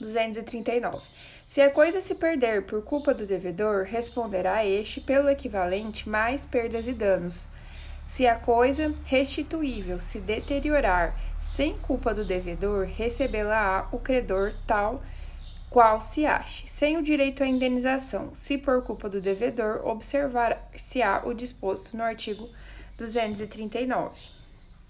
239. 0.00 1.00
Se 1.48 1.60
a 1.60 1.70
coisa 1.70 2.00
se 2.00 2.14
perder 2.16 2.62
por 2.62 2.82
culpa 2.84 3.14
do 3.14 3.26
devedor, 3.26 3.84
responderá 3.84 4.66
este 4.66 5.00
pelo 5.00 5.28
equivalente 5.28 6.08
mais 6.08 6.44
perdas 6.44 6.86
e 6.88 6.92
danos. 6.92 7.44
Se 8.08 8.26
a 8.26 8.34
coisa 8.34 8.92
restituível 9.04 10.00
se 10.00 10.18
deteriorar 10.18 11.14
sem 11.40 11.76
culpa 11.78 12.14
do 12.14 12.24
devedor, 12.24 12.86
recebê-la-á 12.86 13.88
o 13.92 13.98
credor 13.98 14.52
tal 14.66 15.02
qual 15.70 16.00
se 16.00 16.26
ache, 16.26 16.68
sem 16.68 16.96
o 16.96 17.02
direito 17.02 17.42
à 17.44 17.46
indenização, 17.46 18.34
se 18.34 18.58
por 18.58 18.82
culpa 18.84 19.08
do 19.08 19.20
devedor 19.20 19.86
observar-se-á 19.86 21.22
o 21.24 21.32
disposto 21.32 21.96
no 21.96 22.02
artigo 22.02 22.48
239, 22.98 24.18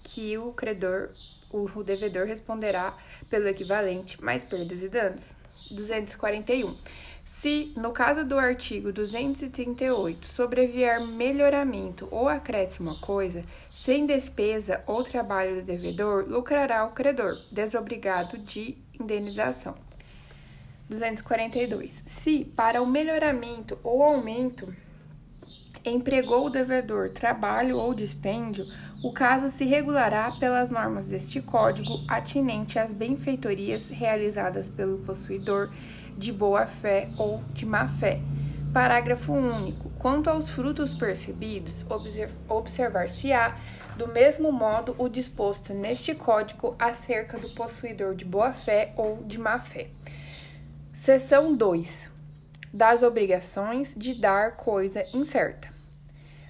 que 0.03 0.37
o 0.37 0.51
credor, 0.53 1.09
o 1.51 1.83
devedor 1.83 2.25
responderá 2.25 2.97
pelo 3.29 3.47
equivalente 3.47 4.21
mais 4.23 4.43
perdas 4.43 4.81
e 4.81 4.89
danos. 4.89 5.41
241. 5.69 6.75
Se, 7.25 7.73
no 7.75 7.91
caso 7.91 8.27
do 8.27 8.37
artigo 8.37 8.91
238, 8.91 10.27
sobrevier 10.27 10.99
melhoramento 11.01 12.07
ou 12.11 12.27
acréscimo 12.27 12.91
à 12.91 12.95
coisa, 12.99 13.43
sem 13.85 14.05
despesa 14.05 14.81
ou 14.85 15.03
trabalho 15.03 15.55
do 15.55 15.61
devedor, 15.63 16.25
lucrará 16.27 16.85
o 16.85 16.91
credor, 16.91 17.35
desobrigado 17.51 18.37
de 18.37 18.77
indenização. 18.99 19.75
242. 20.87 22.03
Se, 22.21 22.45
para 22.55 22.81
o 22.81 22.85
melhoramento 22.85 23.79
ou 23.83 24.03
aumento, 24.03 24.71
empregou 25.83 26.45
o 26.45 26.49
devedor 26.49 27.09
trabalho 27.09 27.77
ou 27.77 27.93
dispêndio, 27.93 28.65
o 29.03 29.11
caso 29.11 29.49
se 29.49 29.65
regulará 29.65 30.31
pelas 30.39 30.69
normas 30.69 31.07
deste 31.07 31.41
Código 31.41 32.03
atinente 32.07 32.77
às 32.77 32.93
benfeitorias 32.93 33.89
realizadas 33.89 34.67
pelo 34.67 34.99
possuidor 34.99 35.71
de 36.17 36.31
boa 36.31 36.67
fé 36.67 37.09
ou 37.17 37.41
de 37.53 37.65
má 37.65 37.87
fé. 37.87 38.19
Parágrafo 38.73 39.33
único. 39.33 39.89
Quanto 39.99 40.29
aos 40.29 40.49
frutos 40.49 40.93
percebidos, 40.93 41.85
observar-se-á 42.47 43.53
do 43.97 44.07
mesmo 44.07 44.49
modo 44.49 44.95
o 44.97 45.09
disposto 45.09 45.73
neste 45.73 46.15
código 46.15 46.73
acerca 46.79 47.37
do 47.37 47.49
possuidor 47.49 48.15
de 48.15 48.23
boa 48.23 48.53
fé 48.53 48.93
ou 48.95 49.25
de 49.25 49.37
má 49.37 49.59
fé. 49.59 49.87
Seção 50.95 51.53
2. 51.53 51.93
Das 52.73 53.03
obrigações 53.03 53.93
de 53.93 54.13
dar 54.13 54.55
coisa 54.55 55.03
incerta. 55.13 55.67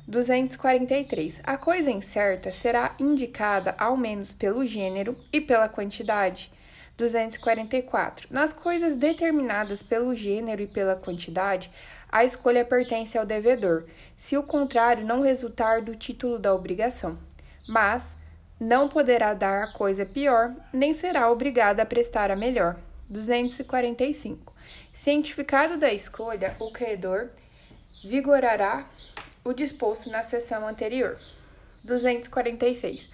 243. 0.08 1.40
A 1.44 1.58
coisa 1.58 1.90
incerta 1.90 2.52
será 2.52 2.94
indicada 3.00 3.74
ao 3.80 3.98
menos 3.98 4.32
pelo 4.32 4.64
gênero 4.64 5.18
e 5.34 5.42
pela 5.42 5.68
quantidade 5.68 6.52
244. 6.98 8.28
Nas 8.30 8.54
coisas 8.54 8.96
determinadas 8.96 9.82
pelo 9.82 10.16
gênero 10.16 10.62
e 10.62 10.68
pela 10.68 10.96
quantidade, 10.96 11.72
a 12.12 12.26
escolha 12.26 12.66
pertence 12.66 13.18
ao 13.18 13.26
devedor, 13.26 13.86
se 14.18 14.38
o 14.38 14.44
contrário 14.44 15.06
não 15.06 15.22
resultar 15.22 15.82
do 15.82 15.96
título 15.96 16.38
da 16.38 16.54
obrigação. 16.54 17.18
Mas 17.68 18.06
não 18.60 18.90
poderá 18.90 19.34
dar 19.34 19.64
a 19.64 19.72
coisa 19.72 20.06
pior, 20.06 20.54
nem 20.74 20.94
será 20.94 21.32
obrigada 21.32 21.82
a 21.82 21.86
prestar 21.86 22.30
a 22.30 22.36
melhor. 22.36 22.78
245. 23.10 24.54
Cientificado 24.94 25.78
da 25.78 25.92
escolha, 25.94 26.56
o 26.60 26.72
credor 26.72 27.30
vigorará 28.04 28.86
o 29.44 29.54
disposto 29.54 30.10
na 30.10 30.24
seção 30.24 30.68
anterior. 30.68 31.18
246. 31.84 33.10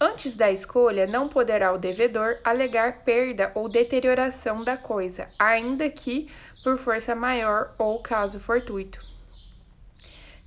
Antes 0.00 0.34
da 0.36 0.50
escolha, 0.50 1.06
não 1.06 1.28
poderá 1.28 1.72
o 1.72 1.78
devedor 1.78 2.38
alegar 2.42 3.04
perda 3.04 3.52
ou 3.54 3.68
deterioração 3.68 4.64
da 4.64 4.76
coisa, 4.76 5.28
ainda 5.38 5.88
que 5.88 6.30
por 6.62 6.78
força 6.78 7.14
maior 7.14 7.72
ou 7.78 7.98
caso 8.00 8.38
fortuito. 8.38 9.04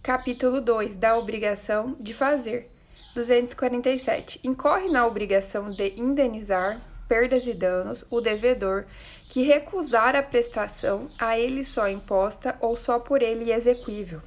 Capítulo 0.02 0.62
2 0.62 0.96
da 0.96 1.18
obrigação 1.18 1.96
de 2.00 2.14
fazer. 2.14 2.72
247. 3.14 4.40
Incorre 4.44 4.90
na 4.90 5.06
obrigação 5.06 5.68
de 5.68 6.00
indenizar 6.00 6.80
perdas 7.08 7.46
e 7.46 7.54
danos 7.54 8.04
o 8.10 8.20
devedor 8.20 8.86
que 9.30 9.42
recusar 9.42 10.16
a 10.16 10.24
prestação 10.24 11.10
a 11.18 11.38
ele 11.38 11.64
só 11.64 11.88
imposta 11.88 12.56
ou 12.60 12.76
só 12.76 13.00
por 13.00 13.22
ele 13.22 13.52
exequível. 13.52 14.22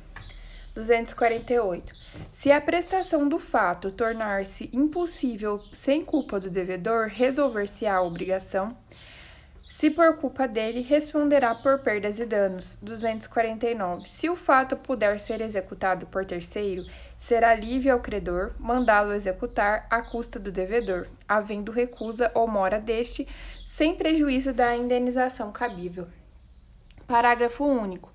248. 0.74 1.94
Se 2.32 2.52
a 2.52 2.60
prestação 2.60 3.28
do 3.28 3.38
fato 3.38 3.90
tornar-se 3.90 4.70
impossível 4.72 5.60
sem 5.72 6.04
culpa 6.04 6.38
do 6.38 6.48
devedor, 6.48 7.08
resolver-se-á 7.08 7.96
a 7.96 8.02
obrigação. 8.02 8.76
Se 9.78 9.90
por 9.90 10.16
culpa 10.16 10.48
dele, 10.48 10.80
responderá 10.80 11.54
por 11.54 11.78
perdas 11.78 12.18
e 12.18 12.26
danos. 12.26 12.76
249. 12.82 14.08
Se 14.08 14.28
o 14.28 14.34
fato 14.34 14.76
puder 14.76 15.20
ser 15.20 15.40
executado 15.40 16.04
por 16.06 16.26
terceiro, 16.26 16.82
será 17.20 17.54
livre 17.54 17.88
ao 17.88 18.00
credor 18.00 18.54
mandá-lo 18.58 19.12
executar 19.12 19.86
à 19.88 20.02
custa 20.02 20.36
do 20.36 20.50
devedor, 20.50 21.06
havendo 21.28 21.70
recusa 21.70 22.28
ou 22.34 22.48
mora 22.48 22.80
deste, 22.80 23.28
sem 23.70 23.94
prejuízo 23.94 24.52
da 24.52 24.76
indenização 24.76 25.52
cabível. 25.52 26.08
Parágrafo 27.06 27.64
único. 27.64 28.10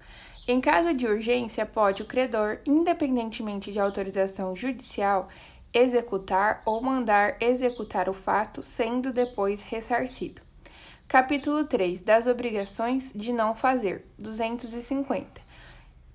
Em 0.45 0.59
caso 0.59 0.93
de 0.93 1.07
urgência, 1.07 1.65
pode 1.65 2.01
o 2.01 2.05
credor, 2.05 2.57
independentemente 2.65 3.71
de 3.71 3.79
autorização 3.79 4.53
judicial, 4.53 5.29
executar 5.73 6.61
ou 6.65 6.81
mandar 6.81 7.37
executar 7.39 8.09
o 8.09 8.13
fato, 8.13 8.61
sendo 8.61 9.13
depois 9.13 9.63
ressarcido. 9.63 10.41
Capítulo 11.13 11.63
3 11.65 12.01
das 12.01 12.25
obrigações 12.25 13.11
de 13.13 13.31
não 13.31 13.53
fazer. 13.53 14.03
250. 14.17 15.39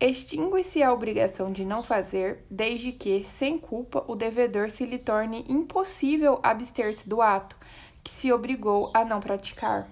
Extingue-se 0.01 0.83
a 0.83 0.93
obrigação 0.93 1.53
de 1.53 1.65
não 1.65 1.85
fazer, 1.85 2.45
desde 2.51 2.91
que, 2.91 3.23
sem 3.23 3.59
culpa, 3.59 4.05
o 4.09 4.17
devedor 4.17 4.73
se 4.73 4.85
lhe 4.85 4.99
torne 4.99 5.45
impossível 5.49 6.41
abster-se 6.43 7.09
do 7.09 7.23
ato 7.23 7.55
que 8.03 8.11
se 8.11 8.33
obrigou 8.33 8.91
a 8.93 9.05
não 9.05 9.21
praticar. 9.21 9.89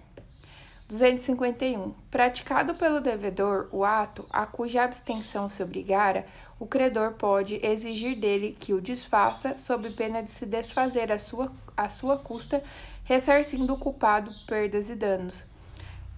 251. 0.89 1.93
Praticado 2.11 2.75
pelo 2.75 3.01
devedor 3.01 3.69
o 3.71 3.85
ato 3.85 4.27
a 4.29 4.45
cuja 4.45 4.83
abstenção 4.83 5.49
se 5.49 5.63
obrigara, 5.63 6.27
o 6.59 6.67
credor 6.67 7.17
pode 7.17 7.65
exigir 7.65 8.19
dele 8.19 8.57
que 8.59 8.75
o 8.75 8.81
desfaça, 8.81 9.57
sob 9.57 9.89
pena 9.91 10.21
de 10.21 10.33
se 10.33 10.45
desfazer 10.45 11.13
à 11.13 11.19
sua, 11.19 11.53
à 11.77 11.89
sua 11.89 12.17
custa, 12.17 12.61
ressarcindo 13.07 13.73
o 13.73 13.79
culpado 13.79 14.31
perdas 14.49 14.91
e 14.91 14.95
danos. 14.97 15.47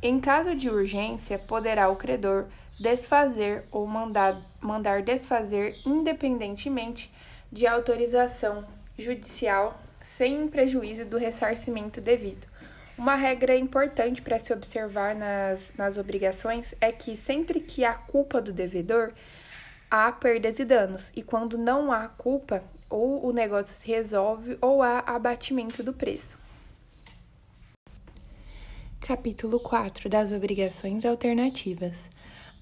Em 0.03 0.19
caso 0.19 0.55
de 0.55 0.71
urgência, 0.71 1.39
poderá 1.39 1.91
o 1.91 1.97
credor 1.97 2.47
desfazer 2.81 3.65
ou 3.71 3.87
mandar, 3.87 4.37
mandar 4.59 5.03
desfazer 5.03 5.77
independentemente 5.85 7.13
de 7.53 7.67
autorização 7.67 8.67
judicial, 8.99 9.75
sem 10.17 10.49
prejuízo 10.49 11.05
do 11.05 11.19
ressarcimento 11.19 12.01
devido. 12.01 12.47
Uma 12.97 13.15
regra 13.17 13.55
importante 13.55 14.23
para 14.23 14.39
se 14.39 14.53
observar 14.53 15.15
nas, 15.15 15.61
nas 15.77 15.99
obrigações 15.99 16.75
é 16.81 16.91
que 16.91 17.17
sempre 17.17 17.61
que 17.61 17.85
há 17.85 17.93
culpa 17.93 18.41
do 18.41 18.53
devedor, 18.53 19.13
há 19.91 20.11
perdas 20.11 20.59
e 20.59 20.65
danos, 20.65 21.13
e 21.15 21.23
quando 21.23 21.59
não 21.59 21.93
há 21.93 22.09
culpa, 22.09 22.61
ou 22.89 23.27
o 23.27 23.33
negócio 23.33 23.77
se 23.77 23.87
resolve 23.87 24.57
ou 24.61 24.83
há 24.83 25.01
abatimento 25.01 25.83
do 25.83 25.93
preço. 25.93 26.48
Capítulo 29.09 29.59
4 29.59 30.07
das 30.07 30.33
obrigações 30.33 31.07
alternativas. 31.07 32.11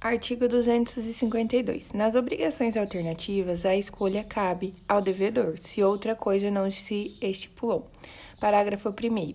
Artigo 0.01 0.47
252. 0.47 1.93
Nas 1.93 2.15
obrigações 2.15 2.77
alternativas, 2.77 3.67
a 3.67 3.75
escolha 3.75 4.23
cabe 4.23 4.73
ao 4.89 5.01
devedor, 5.03 5.59
se 5.59 5.83
outra 5.83 6.15
coisa 6.15 6.49
não 6.49 6.71
se 6.71 7.19
estipulou. 7.21 7.91
Parágrafo 8.39 8.91
1. 8.91 9.33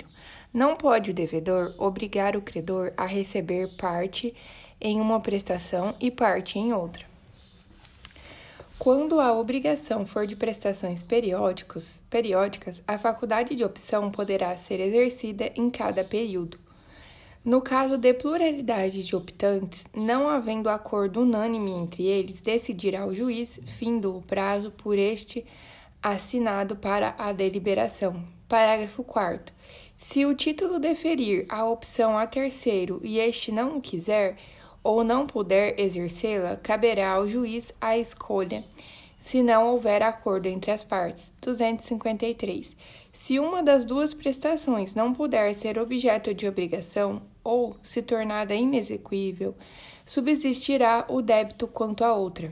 Não 0.53 0.77
pode 0.77 1.11
o 1.11 1.13
devedor 1.13 1.75
obrigar 1.77 2.37
o 2.37 2.41
credor 2.41 2.93
a 2.95 3.05
receber 3.05 3.67
parte 3.75 4.33
em 4.79 5.01
uma 5.01 5.19
prestação 5.19 5.93
e 5.99 6.09
parte 6.09 6.57
em 6.57 6.71
outra. 6.71 7.05
Quando 8.79 9.19
a 9.19 9.37
obrigação 9.37 10.05
for 10.05 10.25
de 10.25 10.37
prestações 10.37 11.03
periódicos, 11.03 11.99
periódicas, 12.09 12.81
a 12.87 12.97
faculdade 12.97 13.53
de 13.53 13.65
opção 13.65 14.09
poderá 14.09 14.57
ser 14.57 14.79
exercida 14.79 15.51
em 15.57 15.69
cada 15.69 16.05
período. 16.05 16.70
No 17.43 17.59
caso 17.59 17.97
de 17.97 18.13
pluralidade 18.13 19.03
de 19.03 19.15
optantes, 19.15 19.83
não 19.95 20.29
havendo 20.29 20.69
acordo 20.69 21.21
unânime 21.21 21.71
entre 21.71 22.03
eles, 22.03 22.39
decidirá 22.39 23.03
o 23.03 23.15
juiz, 23.15 23.59
findo 23.65 24.15
o 24.15 24.21
prazo 24.21 24.69
por 24.69 24.95
este 24.95 25.43
assinado 26.03 26.75
para 26.75 27.15
a 27.17 27.33
deliberação. 27.33 28.23
Parágrafo 28.47 29.03
4. 29.03 29.51
Se 29.95 30.23
o 30.23 30.35
título 30.35 30.77
deferir 30.77 31.47
a 31.49 31.65
opção 31.65 32.15
a 32.15 32.27
terceiro 32.27 33.01
e 33.03 33.17
este 33.17 33.51
não 33.51 33.77
o 33.77 33.81
quiser 33.81 34.37
ou 34.83 35.03
não 35.03 35.25
puder 35.25 35.79
exercê-la, 35.79 36.57
caberá 36.57 37.13
ao 37.13 37.27
juiz 37.27 37.71
a 37.81 37.97
escolha, 37.97 38.63
se 39.19 39.41
não 39.41 39.69
houver 39.69 40.03
acordo 40.03 40.45
entre 40.45 40.69
as 40.69 40.83
partes. 40.83 41.33
253. 41.41 42.75
Se 43.11 43.39
uma 43.39 43.63
das 43.63 43.83
duas 43.83 44.13
prestações 44.13 44.93
não 44.93 45.11
puder 45.11 45.55
ser 45.55 45.79
objeto 45.79 46.35
de 46.35 46.47
obrigação 46.47 47.30
ou 47.43 47.75
se 47.81 48.01
tornada 48.01 48.53
inexequível, 48.53 49.55
subsistirá 50.05 51.05
o 51.07 51.21
débito 51.21 51.67
quanto 51.67 52.03
à 52.03 52.13
outra. 52.13 52.51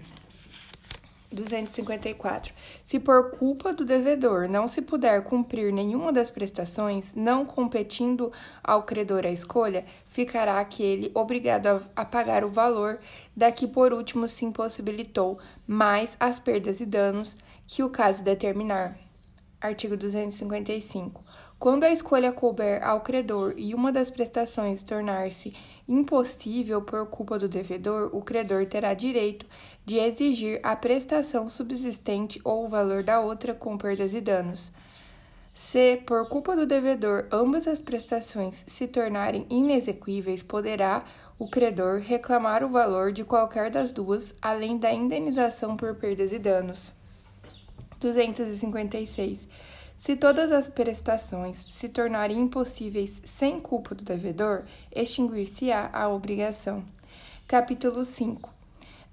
254. 1.31 2.53
Se 2.83 2.99
por 2.99 3.31
culpa 3.31 3.71
do 3.71 3.85
devedor 3.85 4.49
não 4.49 4.67
se 4.67 4.81
puder 4.81 5.23
cumprir 5.23 5.71
nenhuma 5.71 6.11
das 6.11 6.29
prestações, 6.29 7.13
não 7.15 7.45
competindo 7.45 8.31
ao 8.63 8.83
credor 8.83 9.25
a 9.25 9.31
escolha, 9.31 9.85
ficará 10.09 10.59
aquele 10.59 11.11
obrigado 11.13 11.85
a, 11.95 12.03
pagar 12.03 12.43
o 12.43 12.49
valor 12.49 12.97
da 13.35 13.51
que 13.51 13.67
por 13.67 13.93
último 13.93 14.27
se 14.27 14.43
impossibilitou, 14.43 15.39
mais 15.67 16.17
as 16.19 16.39
perdas 16.39 16.79
e 16.79 16.85
danos 16.85 17.35
que 17.67 17.83
o 17.83 17.89
caso 17.89 18.23
determinar. 18.23 18.97
Artigo 19.61 19.95
255. 19.95 21.21
Quando 21.59 21.83
a 21.83 21.91
escolha 21.91 22.31
couber 22.31 22.81
ao 22.81 23.01
credor 23.01 23.53
e 23.57 23.75
uma 23.75 23.91
das 23.91 24.09
prestações 24.09 24.81
tornar-se 24.81 25.53
impossível 25.85 26.81
por 26.81 27.05
culpa 27.07 27.37
do 27.37 27.49
devedor, 27.49 28.09
o 28.15 28.21
credor 28.21 28.65
terá 28.65 28.93
direito 28.93 29.45
de 29.85 29.97
exigir 29.97 30.61
a 30.63 30.73
prestação 30.73 31.49
subsistente 31.49 32.39
ou 32.45 32.63
o 32.63 32.69
valor 32.69 33.03
da 33.03 33.19
outra 33.19 33.53
com 33.53 33.77
perdas 33.77 34.13
e 34.13 34.21
danos. 34.21 34.71
Se, 35.53 35.97
por 35.97 36.29
culpa 36.29 36.55
do 36.55 36.65
devedor, 36.65 37.27
ambas 37.29 37.67
as 37.67 37.81
prestações 37.81 38.63
se 38.65 38.87
tornarem 38.87 39.45
inexequíveis, 39.49 40.41
poderá 40.41 41.03
o 41.37 41.49
credor 41.49 41.99
reclamar 41.99 42.63
o 42.63 42.69
valor 42.69 43.11
de 43.11 43.25
qualquer 43.25 43.69
das 43.69 43.91
duas, 43.91 44.33
além 44.41 44.77
da 44.77 44.93
indenização 44.93 45.75
por 45.75 45.93
perdas 45.95 46.31
e 46.31 46.39
danos. 46.39 46.93
256. 47.99 49.45
Se 49.99 50.15
todas 50.15 50.49
as 50.49 50.65
prestações 50.65 51.57
se 51.57 51.89
tornarem 51.89 52.39
impossíveis 52.39 53.21
sem 53.25 53.59
culpa 53.59 53.93
do 53.93 54.01
devedor, 54.01 54.63
extinguir-se-á 54.95 55.89
a 55.91 56.07
obrigação. 56.07 56.85
Capítulo 57.45 58.05
5. 58.05 58.49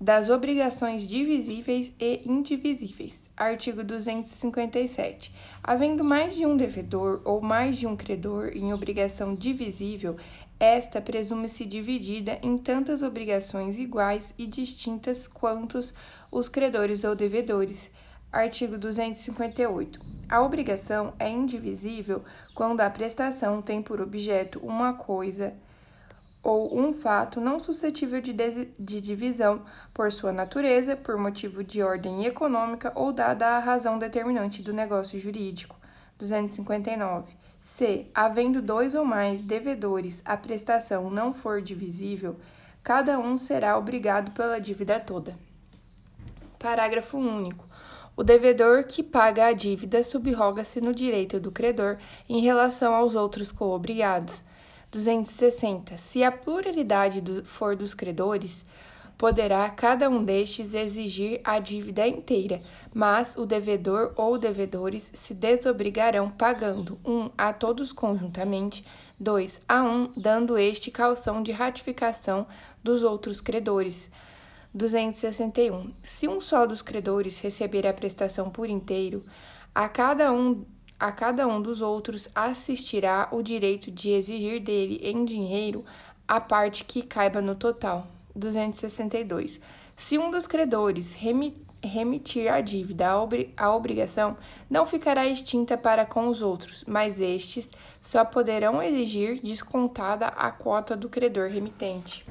Das 0.01 0.31
obrigações 0.31 1.03
divisíveis 1.03 1.93
e 1.99 2.23
indivisíveis. 2.25 3.29
Artigo 3.37 3.83
257. 3.83 5.35
Havendo 5.61 6.05
mais 6.05 6.37
de 6.37 6.47
um 6.47 6.57
devedor 6.57 7.21
ou 7.25 7.41
mais 7.41 7.77
de 7.77 7.85
um 7.85 7.97
credor 7.97 8.53
em 8.55 8.73
obrigação 8.73 9.35
divisível, 9.35 10.17
esta 10.61 11.01
presume-se 11.01 11.65
dividida 11.65 12.39
em 12.41 12.57
tantas 12.57 13.03
obrigações 13.03 13.77
iguais 13.77 14.33
e 14.39 14.47
distintas 14.47 15.27
quantos 15.27 15.93
os 16.31 16.49
credores 16.49 17.03
ou 17.03 17.17
devedores 17.17 17.91
Artigo 18.33 18.77
258. 18.77 20.16
A 20.29 20.43
obrigação 20.43 21.15
é 21.19 21.29
indivisível 21.31 22.25
quando 22.55 22.81
a 22.81 22.91
prestação 22.91 23.63
tem 23.63 23.81
por 23.81 24.01
objeto 24.01 24.59
uma 24.59 24.95
coisa 24.95 25.55
ou 26.43 26.79
um 26.79 26.93
fato 26.93 27.41
não 27.41 27.59
suscetível 27.59 28.21
de, 28.21 28.33
de 28.33 29.01
divisão 29.01 29.63
por 29.93 30.13
sua 30.13 30.33
natureza, 30.33 30.97
por 30.97 31.17
motivo 31.17 31.65
de 31.65 31.83
ordem 31.83 32.25
econômica 32.25 32.93
ou 32.95 33.13
dada 33.13 33.49
a 33.49 33.59
razão 33.59 33.99
determinante 33.99 34.63
do 34.63 34.73
negócio 34.73 35.19
jurídico. 35.19 35.77
259. 36.19 37.33
Se, 37.61 38.07
havendo 38.15 38.63
dois 38.63 38.95
ou 38.95 39.05
mais 39.05 39.43
devedores, 39.43 40.23
a 40.25 40.37
prestação 40.37 41.11
não 41.11 41.35
for 41.35 41.61
divisível, 41.61 42.37
cada 42.83 43.19
um 43.19 43.37
será 43.37 43.77
obrigado 43.77 44.31
pela 44.31 44.61
dívida 44.61 45.01
toda. 45.01 45.37
Parágrafo 46.59 47.19
único. 47.19 47.66
O 48.17 48.25
devedor 48.25 48.85
que 48.85 49.03
paga 49.03 49.45
a 49.45 49.53
dívida 49.53 50.03
subroga-se 50.03 50.81
no 50.81 50.95
direito 50.95 51.39
do 51.39 51.53
credor 51.53 51.99
em 52.27 52.41
relação 52.41 52.95
aos 52.95 53.15
outros 53.15 53.53
coobrigados. 53.53 54.43
260. 54.91 55.99
Se 55.99 56.25
a 56.25 56.33
pluralidade 56.33 57.21
do, 57.21 57.45
for 57.45 57.77
dos 57.77 57.93
credores, 57.93 58.65
poderá 59.19 59.69
cada 59.69 60.09
um 60.09 60.25
destes 60.25 60.73
exigir 60.73 61.43
a 61.45 61.59
dívida 61.59 62.07
inteira, 62.09 62.63
mas 62.95 63.37
o 63.37 63.45
devedor 63.45 64.15
ou 64.17 64.39
devedores 64.39 65.11
se 65.13 65.35
desobrigarão 65.35 66.31
pagando 66.31 66.99
um 67.05 67.31
a 67.37 67.53
todos 67.53 67.93
conjuntamente, 67.93 68.83
dois 69.21 69.61
a 69.69 69.83
um, 69.83 70.11
dando 70.17 70.57
este 70.57 70.91
calção 70.91 71.43
de 71.43 71.53
ratificação 71.53 72.47
dos 72.83 73.03
outros 73.03 73.43
credores. 73.43 74.11
261. 74.77 75.91
Se 76.03 76.29
um 76.29 76.39
só 76.39 76.67
dos 76.67 76.83
credores 76.83 77.39
receber 77.39 77.87
a 77.87 77.95
prestação 77.95 78.51
por 78.51 78.69
inteiro, 78.69 79.23
a 79.75 79.89
cada 79.89 80.31
um 80.31 80.67
a 80.99 81.13
cada 81.13 81.47
um 81.47 81.61
dos 81.61 81.83
outros 81.83 82.29
assistirá 82.35 83.29
o 83.31 83.43
direito 83.43 83.91
de 83.91 84.11
exigir 84.11 84.61
dele 84.61 84.99
em 85.03 85.27
dinheiro 85.27 85.85
a 86.27 86.41
parte 86.41 86.85
que 86.85 87.03
caiba 87.03 87.43
no 87.43 87.55
total. 87.55 88.07
262. 88.35 89.61
Se 89.95 90.19
um 90.19 90.31
dos 90.31 90.47
credores 90.47 91.15
remitir 91.83 92.53
a 92.53 92.61
dívida 92.61 93.09
à 93.57 93.75
obrigação, 93.75 94.37
não 94.71 94.87
ficará 94.87 95.27
extinta 95.27 95.77
para 95.77 96.05
com 96.05 96.29
os 96.29 96.43
outros, 96.43 96.85
mas 96.87 97.21
estes 97.21 97.69
só 98.03 98.25
poderão 98.25 98.83
exigir 98.83 99.41
descontada 99.43 100.29
a 100.29 100.51
quota 100.51 100.97
do 100.97 101.09
credor 101.09 101.49
remitente. 101.49 102.25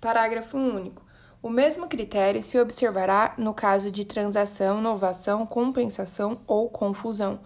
Parágrafo 0.00 0.56
único. 0.56 1.02
O 1.42 1.50
mesmo 1.50 1.86
critério 1.86 2.42
se 2.42 2.58
observará 2.58 3.34
no 3.36 3.52
caso 3.52 3.90
de 3.90 4.02
transação, 4.02 4.80
novação, 4.80 5.44
compensação 5.44 6.40
ou 6.46 6.70
confusão. 6.70 7.38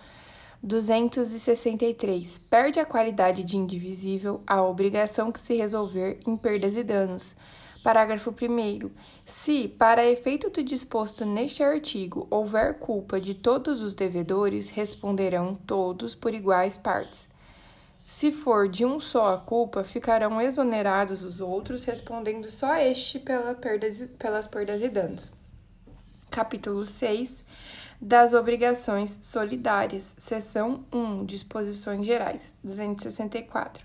263. 0.62 2.38
Perde 2.38 2.78
a 2.78 2.86
qualidade 2.86 3.42
de 3.42 3.56
indivisível 3.56 4.40
a 4.46 4.62
obrigação 4.62 5.32
que 5.32 5.40
se 5.40 5.54
resolver 5.54 6.20
em 6.24 6.36
perdas 6.36 6.76
e 6.76 6.84
danos. 6.84 7.36
Parágrafo 7.82 8.30
1. 8.30 8.88
Se, 9.26 9.66
para 9.68 10.06
efeito 10.06 10.48
do 10.48 10.62
disposto 10.62 11.24
neste 11.26 11.62
artigo, 11.62 12.26
houver 12.30 12.78
culpa 12.78 13.20
de 13.20 13.34
todos 13.34 13.82
os 13.82 13.94
devedores, 13.94 14.70
responderão 14.70 15.56
todos 15.66 16.14
por 16.14 16.32
iguais 16.32 16.76
partes. 16.76 17.33
Se 18.18 18.30
for 18.30 18.68
de 18.68 18.84
um 18.84 19.00
só 19.00 19.34
a 19.34 19.38
culpa, 19.38 19.82
ficarão 19.82 20.40
exonerados 20.40 21.24
os 21.24 21.40
outros, 21.40 21.82
respondendo 21.82 22.48
só 22.48 22.76
este 22.76 23.18
pela 23.18 23.54
perdas, 23.54 24.08
pelas 24.16 24.46
perdas 24.46 24.80
e 24.82 24.88
danos. 24.88 25.32
Capítulo 26.30 26.86
6 26.86 27.44
das 28.00 28.32
obrigações 28.32 29.18
solidárias, 29.20 30.14
seção 30.16 30.84
1, 30.92 31.24
disposições 31.24 32.06
gerais, 32.06 32.54
264. 32.62 33.84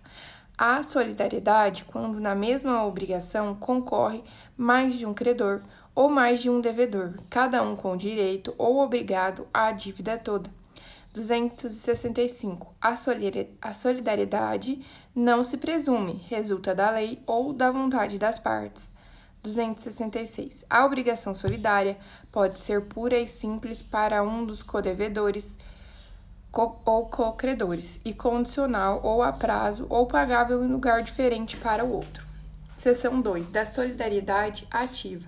Há 0.56 0.84
solidariedade 0.84 1.86
quando 1.86 2.20
na 2.20 2.36
mesma 2.36 2.86
obrigação 2.86 3.56
concorre 3.56 4.24
mais 4.56 4.94
de 4.94 5.08
um 5.08 5.14
credor 5.14 5.64
ou 5.96 6.08
mais 6.08 6.40
de 6.40 6.52
um 6.52 6.62
devedor, 6.62 7.16
cada 7.32 7.64
um 7.64 7.76
com 7.76 7.98
direito 7.98 8.54
ou 8.60 8.80
obrigado 8.80 9.48
à 9.52 9.72
dívida 9.72 10.20
toda. 10.20 10.59
265. 11.20 12.74
A 12.82 12.96
solidariedade 13.74 14.86
não 15.14 15.44
se 15.44 15.58
presume, 15.58 16.14
resulta 16.30 16.74
da 16.74 16.90
lei 16.90 17.20
ou 17.28 17.52
da 17.52 17.70
vontade 17.70 18.18
das 18.18 18.40
partes. 18.40 18.82
266. 19.44 20.64
A 20.70 20.86
obrigação 20.86 21.36
solidária 21.36 21.98
pode 22.32 22.60
ser 22.60 22.86
pura 22.86 23.18
e 23.20 23.28
simples 23.28 23.82
para 23.82 24.24
um 24.24 24.46
dos 24.46 24.64
codevedores 24.64 25.58
co 26.52 26.80
ou 26.86 27.06
co-credores 27.08 28.00
e 28.04 28.14
condicional 28.14 29.02
ou 29.04 29.22
a 29.22 29.32
prazo 29.32 29.86
ou 29.90 30.08
pagável 30.08 30.64
em 30.64 30.68
lugar 30.68 31.04
diferente 31.04 31.58
para 31.58 31.84
o 31.86 31.92
outro. 31.92 32.26
Seção 32.76 33.22
2. 33.22 33.50
Da 33.50 33.66
solidariedade 33.66 34.66
ativa. 34.72 35.28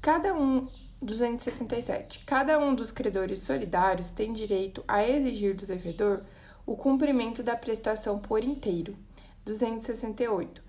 Cada 0.00 0.34
um 0.34 0.68
267. 1.02 2.20
Cada 2.20 2.58
um 2.58 2.74
dos 2.74 2.90
credores 2.90 3.40
solidários 3.40 4.10
tem 4.10 4.32
direito 4.32 4.82
a 4.88 5.06
exigir 5.06 5.56
do 5.56 5.66
devedor 5.66 6.22
o 6.66 6.76
cumprimento 6.76 7.42
da 7.42 7.56
prestação 7.56 8.18
por 8.18 8.42
inteiro. 8.42 8.96
268. 9.44 10.62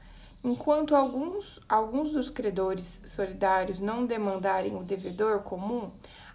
Enquanto 0.43 0.95
alguns, 0.95 1.59
alguns 1.67 2.11
dos 2.11 2.30
credores 2.30 3.01
solidários 3.05 3.80
não 3.80 4.05
demandarem 4.05 4.76
o 4.76 4.84
devedor 4.84 5.39
comum, 5.39 5.89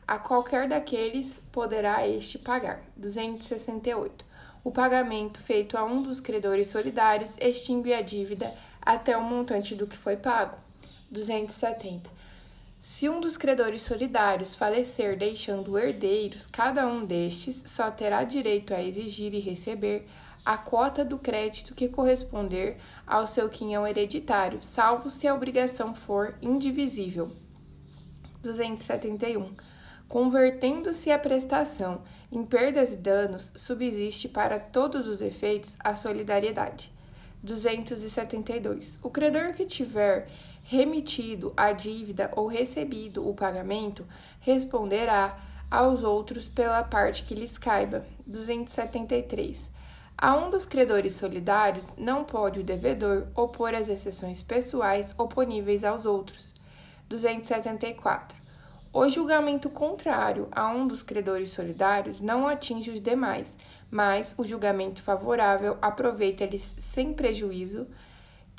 a 0.06 0.18
qualquer 0.18 0.68
daqueles 0.68 1.38
poderá 1.52 2.08
este 2.08 2.38
pagar. 2.38 2.82
268. 2.96 4.24
O 4.64 4.72
pagamento 4.72 5.40
feito 5.40 5.78
a 5.78 5.84
um 5.84 6.02
dos 6.02 6.18
credores 6.18 6.66
solidários 6.66 7.36
extingue 7.38 7.94
a 7.94 8.02
dívida 8.02 8.52
até 8.82 9.16
o 9.16 9.22
montante 9.22 9.74
do 9.74 9.86
que 9.86 9.96
foi 9.96 10.16
pago. 10.16 10.56
270. 11.10 12.10
Se 12.82 13.08
um 13.08 13.20
dos 13.20 13.36
credores 13.36 13.82
solidários 13.82 14.54
falecer 14.54 15.16
deixando 15.16 15.78
herdeiros, 15.78 16.46
cada 16.46 16.86
um 16.86 17.04
destes 17.04 17.62
só 17.66 17.90
terá 17.90 18.24
direito 18.24 18.72
a 18.72 18.82
exigir 18.82 19.34
e 19.34 19.38
receber 19.38 20.06
a 20.44 20.56
quota 20.56 21.04
do 21.04 21.18
crédito 21.18 21.74
que 21.74 21.88
corresponder 21.88 22.78
ao 23.06 23.26
seu 23.26 23.48
quinhão 23.50 23.86
hereditário, 23.86 24.60
salvo 24.62 25.10
se 25.10 25.28
a 25.28 25.34
obrigação 25.34 25.94
for 25.94 26.34
indivisível. 26.40 27.30
271. 28.42 29.52
Convertendo-se 30.08 31.10
a 31.10 31.18
prestação 31.18 32.02
em 32.32 32.44
perdas 32.44 32.92
e 32.92 32.96
danos, 32.96 33.52
subsiste 33.54 34.28
para 34.28 34.58
todos 34.58 35.06
os 35.06 35.20
efeitos 35.20 35.76
a 35.78 35.94
solidariedade. 35.94 36.90
272. 37.42 38.98
O 39.02 39.10
credor 39.10 39.52
que 39.52 39.64
tiver 39.64 40.28
remitido 40.70 41.52
a 41.56 41.72
dívida 41.72 42.30
ou 42.36 42.46
recebido 42.46 43.28
o 43.28 43.34
pagamento 43.34 44.06
responderá 44.38 45.36
aos 45.68 46.04
outros 46.04 46.46
pela 46.48 46.84
parte 46.84 47.24
que 47.24 47.34
lhes 47.34 47.58
caiba. 47.58 48.06
273. 48.24 49.58
A 50.16 50.36
um 50.36 50.48
dos 50.48 50.64
credores 50.64 51.14
solidários 51.14 51.92
não 51.98 52.22
pode 52.22 52.60
o 52.60 52.62
devedor 52.62 53.26
opor 53.34 53.74
as 53.74 53.88
exceções 53.88 54.42
pessoais 54.42 55.12
oponíveis 55.18 55.82
aos 55.82 56.06
outros. 56.06 56.54
274. 57.08 58.38
O 58.92 59.08
julgamento 59.08 59.68
contrário 59.70 60.46
a 60.52 60.68
um 60.68 60.86
dos 60.86 61.02
credores 61.02 61.50
solidários 61.50 62.20
não 62.20 62.46
atinge 62.46 62.92
os 62.92 63.00
demais, 63.00 63.56
mas 63.90 64.36
o 64.38 64.44
julgamento 64.44 65.02
favorável 65.02 65.76
aproveita-lhes 65.82 66.62
sem 66.62 67.12
prejuízo 67.12 67.88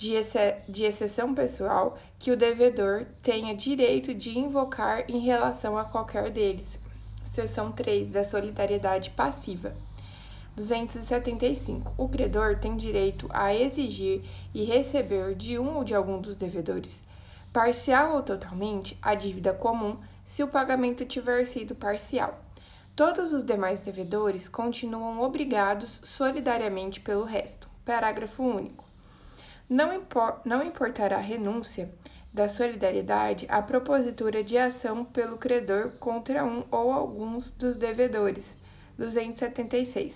de, 0.01 0.19
de 0.67 0.83
exceção 0.83 1.35
pessoal 1.35 1.95
que 2.17 2.31
o 2.31 2.37
devedor 2.37 3.05
tenha 3.21 3.55
direito 3.55 4.15
de 4.15 4.35
invocar 4.35 5.05
em 5.07 5.19
relação 5.19 5.77
a 5.77 5.85
qualquer 5.85 6.31
deles. 6.31 6.79
Seção 7.35 7.71
3 7.71 8.09
da 8.09 8.25
solidariedade 8.25 9.11
passiva. 9.11 9.71
275. 10.55 11.93
O 11.97 12.09
credor 12.09 12.57
tem 12.57 12.75
direito 12.75 13.27
a 13.29 13.53
exigir 13.53 14.23
e 14.55 14.63
receber 14.63 15.35
de 15.35 15.59
um 15.59 15.77
ou 15.77 15.83
de 15.83 15.93
algum 15.93 16.19
dos 16.19 16.35
devedores, 16.35 17.03
parcial 17.53 18.15
ou 18.15 18.23
totalmente, 18.23 18.97
a 19.03 19.13
dívida 19.13 19.53
comum, 19.53 19.97
se 20.25 20.41
o 20.41 20.47
pagamento 20.47 21.05
tiver 21.05 21.45
sido 21.45 21.75
parcial. 21.75 22.43
Todos 22.95 23.31
os 23.31 23.43
demais 23.43 23.81
devedores 23.81 24.49
continuam 24.49 25.21
obrigados 25.21 26.01
solidariamente 26.03 26.99
pelo 26.99 27.23
resto. 27.23 27.69
Parágrafo 27.85 28.43
único. 28.43 28.90
Não, 29.71 29.93
impor, 29.93 30.41
não 30.43 30.61
importará 30.61 31.17
renúncia 31.17 31.89
da 32.33 32.49
solidariedade 32.49 33.45
a 33.47 33.61
propositura 33.61 34.43
de 34.43 34.57
ação 34.57 35.05
pelo 35.05 35.37
credor 35.37 35.91
contra 35.91 36.43
um 36.43 36.65
ou 36.69 36.91
alguns 36.91 37.51
dos 37.51 37.77
devedores. 37.77 38.69
276. 38.97 40.13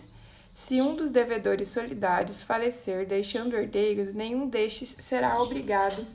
Se 0.57 0.81
um 0.81 0.93
dos 0.93 1.09
devedores 1.09 1.69
solidários 1.69 2.43
falecer 2.43 3.07
deixando 3.07 3.55
herdeiros, 3.55 4.13
nenhum 4.13 4.45
destes 4.45 4.93
será 4.99 5.41
obrigado 5.41 6.05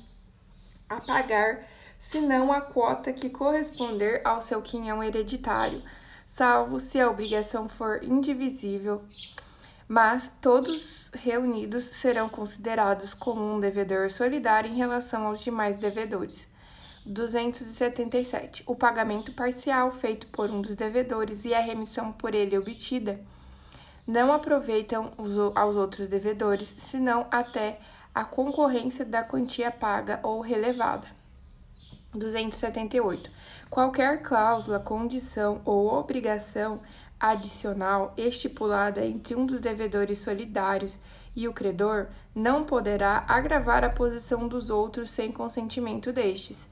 a 0.87 1.01
pagar 1.01 1.67
senão 2.11 2.53
a 2.53 2.61
quota 2.61 3.11
que 3.11 3.31
corresponder 3.31 4.21
ao 4.23 4.43
seu 4.43 4.61
quinhão 4.61 5.03
hereditário, 5.03 5.81
salvo 6.29 6.79
se 6.79 7.01
a 7.01 7.11
obrigação 7.11 7.71
for 7.71 8.05
indivisível 8.05 9.01
mas 9.91 10.31
todos 10.41 11.11
reunidos 11.13 11.87
serão 11.87 12.29
considerados 12.29 13.13
como 13.13 13.43
um 13.43 13.59
devedor 13.59 14.09
solidário 14.09 14.71
em 14.71 14.77
relação 14.77 15.27
aos 15.27 15.41
demais 15.41 15.81
devedores. 15.81 16.47
277. 17.05 18.63
O 18.69 18.77
pagamento 18.77 19.33
parcial 19.33 19.91
feito 19.91 20.29
por 20.29 20.49
um 20.49 20.63
dos 20.63 20.77
devedores 20.77 21.45
e 21.45 21.53
a 21.53 21.59
remissão 21.59 22.13
por 22.13 22.37
ele 22.37 22.57
obtida 22.57 23.21
não 24.07 24.33
aproveitam 24.33 25.11
aos 25.57 25.75
outros 25.75 26.07
devedores, 26.07 26.73
senão 26.79 27.27
até 27.29 27.81
a 28.15 28.23
concorrência 28.23 29.05
da 29.05 29.25
quantia 29.25 29.73
paga 29.73 30.21
ou 30.23 30.41
relevada. 30.41 31.09
278. 32.15 33.29
Qualquer 33.69 34.23
cláusula, 34.23 34.79
condição 34.79 35.61
ou 35.65 35.93
obrigação 35.93 36.81
adicional 37.21 38.15
estipulada 38.17 39.05
entre 39.05 39.35
um 39.35 39.45
dos 39.45 39.61
devedores 39.61 40.19
solidários 40.21 40.99
e 41.37 41.47
o 41.47 41.53
credor 41.53 42.07
não 42.35 42.65
poderá 42.65 43.25
agravar 43.29 43.85
a 43.85 43.91
posição 43.91 44.49
dos 44.49 44.71
outros 44.71 45.11
sem 45.11 45.31
consentimento 45.31 46.13
destes. 46.13 46.67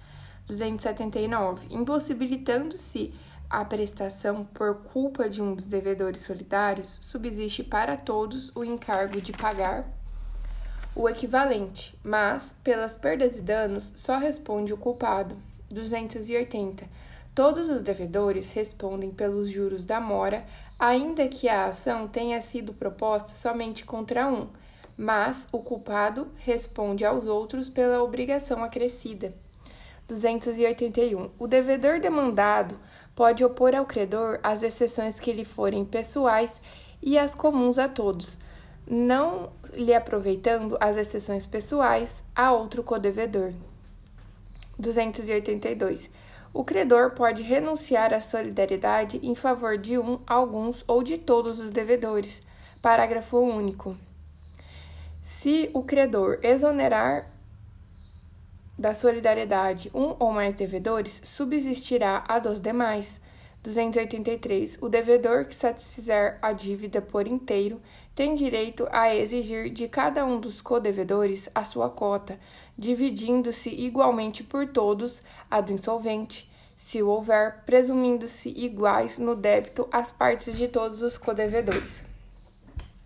279. 0.46 1.66
Impossibilitando-se 1.70 3.12
a 3.50 3.64
prestação 3.64 4.44
por 4.44 4.76
culpa 4.76 5.28
de 5.28 5.42
um 5.42 5.54
dos 5.54 5.66
devedores 5.66 6.22
solidários, 6.22 6.98
subsiste 7.00 7.62
para 7.62 7.96
todos 7.96 8.50
o 8.54 8.64
encargo 8.64 9.20
de 9.20 9.32
pagar 9.32 9.86
o 10.94 11.08
equivalente, 11.08 11.96
mas, 12.02 12.54
pelas 12.64 12.96
perdas 12.96 13.36
e 13.36 13.40
danos, 13.40 13.92
só 13.94 14.18
responde 14.18 14.72
o 14.72 14.76
culpado. 14.76 15.36
280 15.70 16.86
Todos 17.38 17.68
os 17.68 17.82
devedores 17.82 18.50
respondem 18.50 19.12
pelos 19.12 19.48
juros 19.48 19.84
da 19.84 20.00
mora, 20.00 20.44
ainda 20.76 21.28
que 21.28 21.48
a 21.48 21.66
ação 21.66 22.08
tenha 22.08 22.42
sido 22.42 22.74
proposta 22.74 23.36
somente 23.36 23.84
contra 23.84 24.26
um, 24.26 24.48
mas 24.96 25.46
o 25.52 25.60
culpado 25.60 26.26
responde 26.38 27.04
aos 27.04 27.26
outros 27.26 27.68
pela 27.68 28.02
obrigação 28.02 28.64
acrescida. 28.64 29.32
281. 30.08 31.30
O 31.38 31.46
devedor 31.46 32.00
demandado 32.00 32.76
pode 33.14 33.44
opor 33.44 33.72
ao 33.72 33.86
credor 33.86 34.40
as 34.42 34.64
exceções 34.64 35.20
que 35.20 35.32
lhe 35.32 35.44
forem 35.44 35.84
pessoais 35.84 36.60
e 37.00 37.16
as 37.16 37.36
comuns 37.36 37.78
a 37.78 37.88
todos, 37.88 38.36
não 38.84 39.52
lhe 39.74 39.94
aproveitando 39.94 40.76
as 40.80 40.96
exceções 40.96 41.46
pessoais 41.46 42.20
a 42.34 42.50
outro 42.50 42.82
codevedor. 42.82 43.52
282. 44.76 46.10
O 46.52 46.64
credor 46.64 47.10
pode 47.10 47.42
renunciar 47.42 48.12
à 48.12 48.20
solidariedade 48.20 49.20
em 49.22 49.34
favor 49.34 49.76
de 49.76 49.98
um, 49.98 50.18
alguns 50.26 50.82
ou 50.86 51.02
de 51.02 51.18
todos 51.18 51.58
os 51.58 51.70
devedores. 51.70 52.40
Parágrafo 52.80 53.38
único. 53.38 53.96
Se 55.22 55.70
o 55.74 55.82
credor 55.82 56.38
exonerar 56.42 57.26
da 58.78 58.94
solidariedade 58.94 59.90
um 59.94 60.14
ou 60.18 60.32
mais 60.32 60.54
devedores, 60.54 61.20
subsistirá 61.24 62.24
a 62.28 62.38
dos 62.38 62.60
demais. 62.60 63.20
283. 63.62 64.78
O 64.80 64.88
devedor 64.88 65.44
que 65.44 65.54
satisfizer 65.54 66.38
a 66.40 66.52
dívida 66.52 67.02
por 67.02 67.26
inteiro 67.26 67.80
tem 68.14 68.34
direito 68.34 68.88
a 68.90 69.14
exigir 69.14 69.70
de 69.70 69.88
cada 69.88 70.24
um 70.24 70.40
dos 70.40 70.60
codevedores 70.60 71.48
a 71.54 71.64
sua 71.64 71.90
cota, 71.90 72.38
dividindo-se 72.78 73.68
igualmente 73.68 74.44
por 74.44 74.68
todos 74.68 75.20
a 75.50 75.60
do 75.60 75.72
insolvente, 75.72 76.48
se 76.76 77.02
houver, 77.02 77.64
presumindo-se 77.66 78.48
iguais 78.48 79.18
no 79.18 79.34
débito 79.34 79.88
as 79.90 80.12
partes 80.12 80.56
de 80.56 80.68
todos 80.68 81.02
os 81.02 81.18
codevedores. 81.18 82.02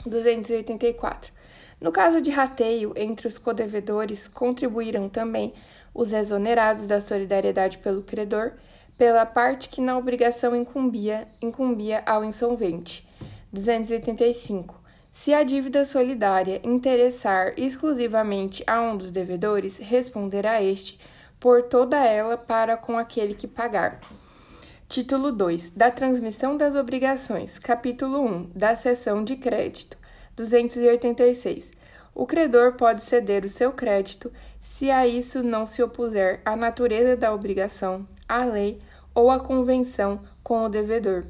284. 0.07 1.33
No 1.81 1.91
caso 1.91 2.21
de 2.21 2.31
rateio 2.31 2.93
entre 2.95 3.27
os 3.27 3.39
codevedores, 3.39 4.29
contribuirão 4.29 5.09
também 5.09 5.53
os 5.95 6.13
exonerados 6.13 6.87
da 6.87 7.01
solidariedade 7.01 7.79
pelo 7.79 8.03
credor, 8.03 8.53
pela 8.97 9.27
parte 9.27 9.69
que 9.69 9.81
na 9.81 9.99
obrigação 9.99 10.55
incumbia, 10.55 11.27
incumbia 11.41 12.03
ao 12.07 12.23
insolvente. 12.23 13.07
285. 13.53 14.82
Se 15.13 15.33
a 15.33 15.43
dívida 15.43 15.85
solidária 15.85 16.61
interessar 16.65 17.53
exclusivamente 17.57 18.65
a 18.67 18.81
um 18.81 18.97
dos 18.97 19.11
devedores, 19.11 19.79
responderá 19.79 20.61
este 20.63 20.99
por 21.39 21.63
toda 21.63 21.97
ela 21.97 22.37
para 22.37 22.77
com 22.77 22.99
aquele 22.99 23.35
que 23.35 23.47
pagar. 23.47 24.01
Título 24.89 25.31
2. 25.31 25.71
Da 25.71 25.91
transmissão 25.91 26.57
das 26.57 26.75
obrigações. 26.75 27.59
Capítulo 27.59 28.21
1. 28.21 28.51
Da 28.55 28.75
cessão 28.75 29.23
de 29.23 29.37
crédito. 29.37 29.97
286. 30.35 31.71
O 32.15 32.27
credor 32.27 32.73
pode 32.73 33.03
ceder 33.03 33.45
o 33.45 33.49
seu 33.49 33.73
crédito 33.73 34.33
se 34.61 34.91
a 34.91 35.07
isso 35.07 35.43
não 35.43 35.67
se 35.67 35.83
opuser 35.83 36.41
a 36.45 36.57
natureza 36.57 37.17
da 37.17 37.33
obrigação, 37.33 38.07
a 38.29 38.45
lei 38.45 38.81
ou 39.15 39.31
a 39.31 39.39
convenção 39.39 40.21
com 40.43 40.65
o 40.65 40.69
devedor. 40.69 41.25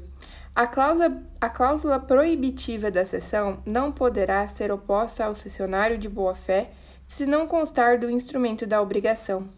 A 0.55 0.67
cláusula, 0.67 1.23
a 1.41 1.49
cláusula 1.49 1.99
proibitiva 1.99 2.91
da 2.91 3.03
cessão 3.03 3.63
não 3.65 3.91
poderá 3.91 4.47
ser 4.47 4.71
oposta 4.71 5.25
ao 5.25 5.33
cessionário 5.33 5.97
de 5.97 6.07
boa-fé 6.07 6.69
se 7.07 7.25
não 7.25 7.47
constar 7.47 7.97
do 7.97 8.07
instrumento 8.07 8.67
da 8.67 8.79
obrigação. 8.79 9.49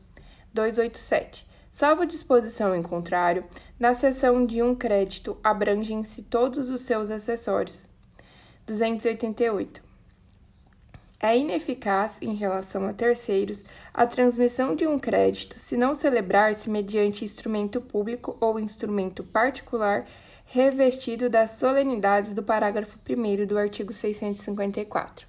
287. 0.53 1.45
Salvo 1.73 2.05
disposição 2.05 2.73
em 2.73 2.81
contrário, 2.81 3.43
na 3.77 3.93
cessão 3.93 4.45
de 4.45 4.63
um 4.63 4.73
crédito 4.73 5.37
abrangem-se 5.43 6.23
todos 6.23 6.69
os 6.69 6.81
seus 6.83 7.11
acessórios. 7.11 7.85
288. 8.65 9.83
É 11.19 11.37
ineficaz 11.37 12.17
em 12.21 12.35
relação 12.35 12.87
a 12.87 12.93
terceiros 12.93 13.65
a 13.93 14.07
transmissão 14.07 14.73
de 14.73 14.87
um 14.87 14.97
crédito 14.97 15.59
se 15.59 15.75
não 15.75 15.93
celebrar-se 15.93 16.69
mediante 16.69 17.25
instrumento 17.25 17.81
público 17.81 18.37
ou 18.39 18.57
instrumento 18.57 19.25
particular 19.25 20.05
revestido 20.45 21.29
das 21.29 21.51
solenidades 21.51 22.33
do 22.33 22.43
parágrafo 22.43 22.97
1 23.07 23.45
do 23.45 23.57
artigo 23.57 23.91
654. 23.91 25.27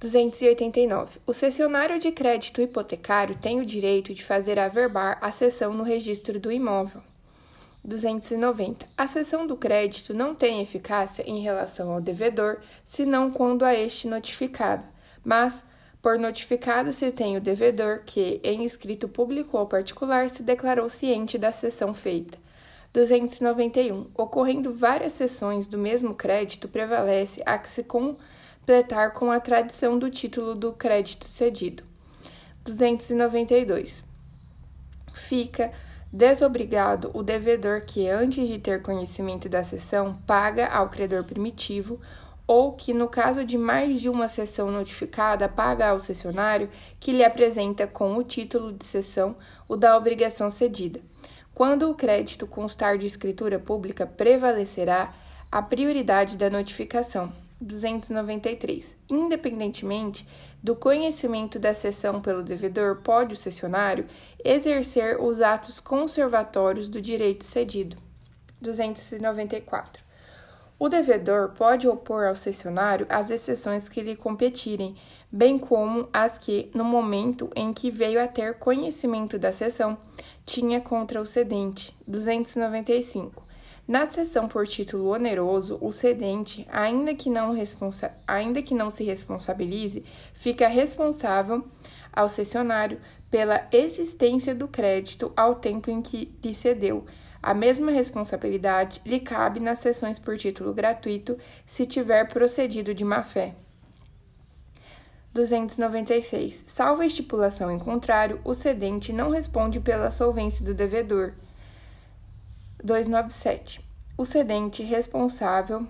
289. 0.00 1.20
O 1.26 1.34
cessionário 1.34 1.98
de 2.00 2.10
crédito 2.10 2.62
hipotecário 2.62 3.36
tem 3.36 3.60
o 3.60 3.66
direito 3.66 4.14
de 4.14 4.24
fazer 4.24 4.58
averbar 4.58 5.18
a 5.20 5.30
cessão 5.30 5.74
no 5.74 5.82
registro 5.82 6.40
do 6.40 6.50
imóvel. 6.50 7.02
290. 7.84 8.86
A 8.96 9.06
cessão 9.06 9.46
do 9.46 9.56
crédito 9.56 10.14
não 10.14 10.34
tem 10.34 10.62
eficácia 10.62 11.22
em 11.26 11.40
relação 11.40 11.92
ao 11.92 12.00
devedor, 12.00 12.58
senão 12.86 13.30
quando 13.30 13.64
a 13.64 13.74
este 13.74 14.08
notificado, 14.08 14.84
mas 15.24 15.62
por 16.02 16.18
notificado 16.18 16.92
se 16.92 17.12
tem 17.12 17.36
o 17.36 17.40
devedor 17.40 18.00
que, 18.06 18.40
em 18.42 18.64
escrito 18.64 19.06
público 19.06 19.58
ou 19.58 19.66
particular, 19.66 20.30
se 20.30 20.42
declarou 20.42 20.88
ciente 20.88 21.36
da 21.36 21.52
cessão 21.52 21.92
feita. 21.92 22.38
291. 22.92 24.10
Ocorrendo 24.16 24.74
várias 24.74 25.12
cessões 25.12 25.66
do 25.66 25.78
mesmo 25.78 26.14
crédito, 26.14 26.68
prevalece 26.68 27.42
a 27.46 27.56
que 27.58 27.68
se 27.68 27.82
completar 27.82 29.12
com 29.12 29.30
a 29.30 29.40
tradição 29.40 29.98
do 29.98 30.10
título 30.10 30.54
do 30.54 30.72
crédito 30.72 31.26
cedido. 31.26 31.84
292. 32.64 34.02
Fica 35.14 35.72
Desobrigado 36.12 37.12
o 37.14 37.22
devedor 37.22 37.82
que, 37.82 38.08
antes 38.08 38.48
de 38.48 38.58
ter 38.58 38.82
conhecimento 38.82 39.48
da 39.48 39.62
cessão, 39.62 40.18
paga 40.26 40.66
ao 40.66 40.88
credor 40.88 41.22
primitivo, 41.22 42.00
ou 42.48 42.72
que, 42.72 42.92
no 42.92 43.06
caso 43.06 43.44
de 43.44 43.56
mais 43.56 44.00
de 44.00 44.08
uma 44.08 44.26
cessão 44.26 44.72
notificada, 44.72 45.48
paga 45.48 45.90
ao 45.90 46.00
cessionário 46.00 46.68
que 46.98 47.12
lhe 47.12 47.24
apresenta 47.24 47.86
com 47.86 48.16
o 48.16 48.24
título 48.24 48.72
de 48.72 48.84
cessão 48.84 49.36
o 49.68 49.76
da 49.76 49.96
obrigação 49.96 50.50
cedida. 50.50 51.00
Quando 51.60 51.90
o 51.90 51.94
crédito 51.94 52.46
constar 52.46 52.96
de 52.96 53.06
escritura 53.06 53.58
pública, 53.58 54.06
prevalecerá 54.06 55.12
a 55.52 55.60
prioridade 55.60 56.38
da 56.38 56.48
notificação. 56.48 57.30
293. 57.60 58.86
Independentemente 59.10 60.26
do 60.62 60.74
conhecimento 60.74 61.58
da 61.58 61.74
cessão 61.74 62.18
pelo 62.22 62.42
devedor, 62.42 63.02
pode 63.02 63.34
o 63.34 63.36
cessionário 63.36 64.06
exercer 64.42 65.20
os 65.20 65.42
atos 65.42 65.78
conservatórios 65.80 66.88
do 66.88 66.98
direito 66.98 67.44
cedido. 67.44 67.98
294. 68.58 70.02
O 70.82 70.88
devedor 70.88 71.50
pode 71.50 71.86
opor 71.86 72.24
ao 72.24 72.34
cessionário 72.34 73.04
as 73.10 73.30
exceções 73.30 73.86
que 73.86 74.00
lhe 74.00 74.16
competirem, 74.16 74.96
bem 75.30 75.58
como 75.58 76.08
as 76.10 76.38
que, 76.38 76.70
no 76.74 76.84
momento 76.84 77.50
em 77.54 77.70
que 77.70 77.90
veio 77.90 78.18
a 78.18 78.26
ter 78.26 78.54
conhecimento 78.54 79.38
da 79.38 79.52
cessão, 79.52 79.98
tinha 80.46 80.80
contra 80.80 81.20
o 81.20 81.26
cedente. 81.26 81.94
295. 82.08 83.44
Na 83.86 84.10
cessão 84.10 84.48
por 84.48 84.66
título 84.66 85.12
oneroso, 85.12 85.76
o 85.82 85.92
cedente, 85.92 86.66
ainda 86.72 87.14
que 87.14 87.28
não, 87.28 87.52
responsa 87.52 88.10
ainda 88.26 88.62
que 88.62 88.74
não 88.74 88.90
se 88.90 89.04
responsabilize, 89.04 90.02
fica 90.32 90.66
responsável 90.66 91.62
ao 92.10 92.26
cessionário 92.26 92.98
pela 93.30 93.66
existência 93.70 94.54
do 94.54 94.66
crédito 94.66 95.30
ao 95.36 95.56
tempo 95.56 95.90
em 95.90 96.00
que 96.00 96.34
lhe 96.42 96.54
cedeu. 96.54 97.04
A 97.42 97.54
mesma 97.54 97.90
responsabilidade 97.90 99.00
lhe 99.04 99.18
cabe 99.18 99.60
nas 99.60 99.78
cessões 99.78 100.18
por 100.18 100.36
título 100.36 100.74
gratuito 100.74 101.38
se 101.66 101.86
tiver 101.86 102.28
procedido 102.28 102.94
de 102.94 103.04
má-fé. 103.04 103.54
296. 105.32 106.64
Salvo 106.68 107.02
a 107.02 107.06
estipulação 107.06 107.70
em 107.70 107.78
contrário, 107.78 108.40
o 108.44 108.52
cedente 108.52 109.12
não 109.12 109.30
responde 109.30 109.80
pela 109.80 110.10
solvência 110.10 110.64
do 110.64 110.74
devedor. 110.74 111.32
297. 112.82 113.80
O 114.18 114.24
cedente 114.24 114.82
responsável 114.82 115.86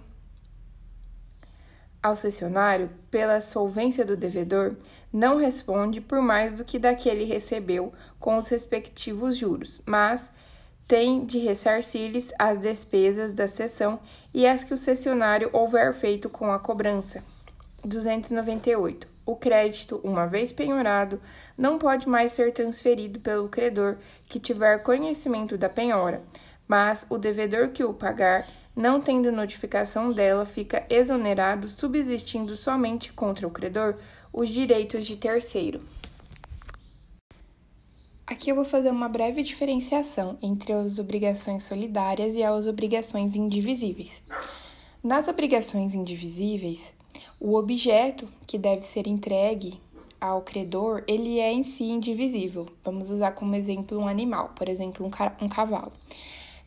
ao 2.03 2.17
cessionário 2.17 2.91
pela 3.11 3.41
solvência 3.41 4.05
do 4.05 4.17
devedor 4.17 4.77
não 5.13 5.37
responde 5.37 6.01
por 6.01 6.23
mais 6.23 6.53
do 6.53 6.65
que 6.65 6.79
daquele 6.79 7.25
recebeu 7.25 7.93
com 8.19 8.37
os 8.37 8.49
respectivos 8.49 9.37
juros, 9.37 9.81
mas 9.85 10.31
tem 10.91 11.25
de 11.25 11.39
ressarcir-lhes 11.39 12.33
as 12.37 12.59
despesas 12.59 13.33
da 13.33 13.47
cessão 13.47 14.01
e 14.35 14.45
as 14.45 14.65
que 14.65 14.75
o 14.75 14.77
cessionário 14.77 15.49
houver 15.53 15.95
feito 15.95 16.29
com 16.29 16.51
a 16.51 16.59
cobrança. 16.59 17.23
298. 17.85 19.07
O 19.25 19.37
crédito, 19.37 20.01
uma 20.03 20.27
vez 20.27 20.51
penhorado, 20.51 21.21
não 21.57 21.79
pode 21.79 22.09
mais 22.09 22.33
ser 22.33 22.53
transferido 22.53 23.21
pelo 23.21 23.49
credor 23.49 23.99
que 24.27 24.41
tiver 24.41 24.83
conhecimento 24.83 25.57
da 25.57 25.69
penhora, 25.69 26.23
mas 26.67 27.07
o 27.09 27.17
devedor 27.19 27.69
que 27.69 27.85
o 27.85 27.95
pagar, 27.95 28.49
não 28.75 29.01
tendo 29.01 29.31
notificação 29.31 30.11
dela, 30.11 30.45
fica 30.45 30.85
exonerado, 30.91 31.69
subsistindo 31.69 32.57
somente 32.57 33.13
contra 33.13 33.47
o 33.47 33.51
credor 33.53 33.95
os 34.33 34.49
direitos 34.49 35.07
de 35.07 35.15
terceiro. 35.17 35.81
Aqui 38.31 38.49
eu 38.49 38.55
vou 38.55 38.65
fazer 38.65 38.91
uma 38.91 39.09
breve 39.09 39.43
diferenciação 39.43 40.39
entre 40.41 40.73
as 40.73 41.01
obrigações 41.01 41.65
solidárias 41.65 42.37
e 42.37 42.45
as 42.45 42.65
obrigações 42.65 43.35
indivisíveis. 43.35 44.23
Nas 45.03 45.27
obrigações 45.27 45.97
indivisíveis, 45.97 46.95
o 47.41 47.57
objeto 47.57 48.29
que 48.47 48.57
deve 48.57 48.83
ser 48.83 49.09
entregue 49.09 49.81
ao 50.21 50.43
credor, 50.43 51.03
ele 51.09 51.41
é 51.41 51.53
em 51.53 51.65
si 51.65 51.83
indivisível. 51.83 52.67
Vamos 52.85 53.11
usar 53.11 53.33
como 53.33 53.57
exemplo 53.57 53.99
um 53.99 54.07
animal, 54.07 54.53
por 54.55 54.69
exemplo, 54.69 55.05
um, 55.05 55.45
um 55.45 55.49
cavalo. 55.49 55.91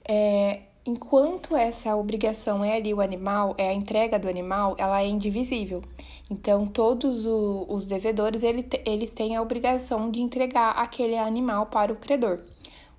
É, 0.03 0.63
enquanto 0.85 1.55
essa 1.55 1.95
obrigação 1.95 2.63
é 2.63 2.75
ali 2.75 2.93
o 2.93 3.01
animal, 3.01 3.55
é 3.57 3.69
a 3.69 3.73
entrega 3.73 4.19
do 4.19 4.27
animal, 4.27 4.75
ela 4.77 5.01
é 5.01 5.07
indivisível. 5.07 5.83
Então, 6.29 6.67
todos 6.67 7.25
o, 7.25 7.65
os 7.69 7.85
devedores, 7.85 8.43
ele, 8.43 8.67
eles 8.85 9.11
têm 9.11 9.35
a 9.35 9.41
obrigação 9.41 10.09
de 10.09 10.21
entregar 10.21 10.71
aquele 10.71 11.17
animal 11.17 11.67
para 11.67 11.91
o 11.91 11.95
credor. 11.95 12.39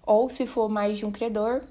Ou, 0.06 0.28
se 0.28 0.46
for 0.46 0.68
mais 0.68 0.98
de 0.98 1.06
um 1.06 1.10
credor 1.10 1.62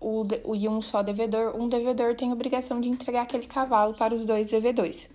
o, 0.00 0.26
o, 0.44 0.56
e 0.56 0.68
um 0.68 0.82
só 0.82 1.02
devedor, 1.02 1.54
um 1.56 1.68
devedor 1.68 2.14
tem 2.16 2.30
a 2.30 2.34
obrigação 2.34 2.80
de 2.80 2.88
entregar 2.88 3.22
aquele 3.22 3.46
cavalo 3.46 3.94
para 3.94 4.14
os 4.14 4.24
dois 4.24 4.50
devedores. 4.50 5.08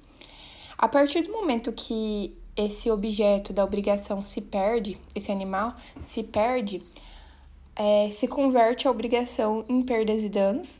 A 0.77 0.87
partir 0.87 1.23
do 1.23 1.31
momento 1.31 1.73
que 1.73 2.33
esse 2.55 2.89
objeto 2.89 3.51
da 3.51 3.63
obrigação 3.63 4.23
se 4.23 4.41
perde, 4.41 4.97
esse 5.13 5.31
animal 5.31 5.75
se 6.01 6.23
perde, 6.23 6.81
é, 7.77 8.09
se 8.09 8.27
converte 8.27 8.87
a 8.87 8.91
obrigação 8.91 9.63
em 9.69 9.81
perdas 9.83 10.23
e 10.23 10.29
danos, 10.29 10.79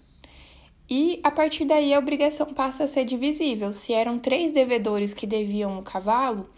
e 0.90 1.20
a 1.22 1.30
partir 1.30 1.66
daí 1.66 1.94
a 1.94 2.00
obrigação 2.00 2.54
passa 2.54 2.86
a 2.86 2.88
ser 2.88 3.06
divisível. 3.06 3.74
Se 3.74 3.94
eram 3.94 4.18
três 4.18 4.54
devedores 4.54 5.14
que 5.14 5.28
deviam 5.28 5.78
o 5.78 5.84
cavalo, 5.84 6.50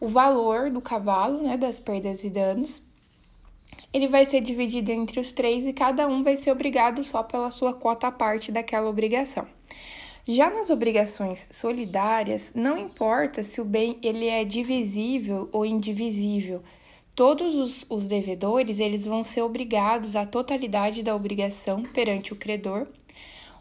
o 0.00 0.08
valor 0.08 0.70
do 0.70 0.80
cavalo, 0.80 1.42
né, 1.42 1.56
das 1.56 1.78
perdas 1.78 2.24
e 2.24 2.30
danos, 2.30 2.82
ele 3.92 4.08
vai 4.08 4.26
ser 4.26 4.40
dividido 4.40 4.90
entre 4.90 5.20
os 5.20 5.30
três 5.32 5.66
e 5.66 5.72
cada 5.72 6.08
um 6.08 6.24
vai 6.24 6.36
ser 6.36 6.50
obrigado 6.50 7.04
só 7.04 7.22
pela 7.22 7.50
sua 7.50 7.72
cota 7.72 8.08
à 8.08 8.12
parte 8.12 8.50
daquela 8.50 8.88
obrigação. 8.88 9.46
Já 10.26 10.48
nas 10.48 10.70
obrigações 10.70 11.46
solidárias, 11.50 12.50
não 12.54 12.78
importa 12.78 13.44
se 13.44 13.60
o 13.60 13.64
bem 13.64 13.98
ele 14.02 14.26
é 14.26 14.42
divisível 14.42 15.50
ou 15.52 15.66
indivisível, 15.66 16.62
todos 17.14 17.54
os, 17.54 17.84
os 17.88 18.06
devedores 18.06 18.78
eles 18.78 19.04
vão 19.04 19.22
ser 19.22 19.42
obrigados 19.42 20.16
à 20.16 20.26
totalidade 20.26 21.02
da 21.02 21.14
obrigação 21.14 21.82
perante 21.82 22.32
o 22.32 22.36
credor, 22.36 22.86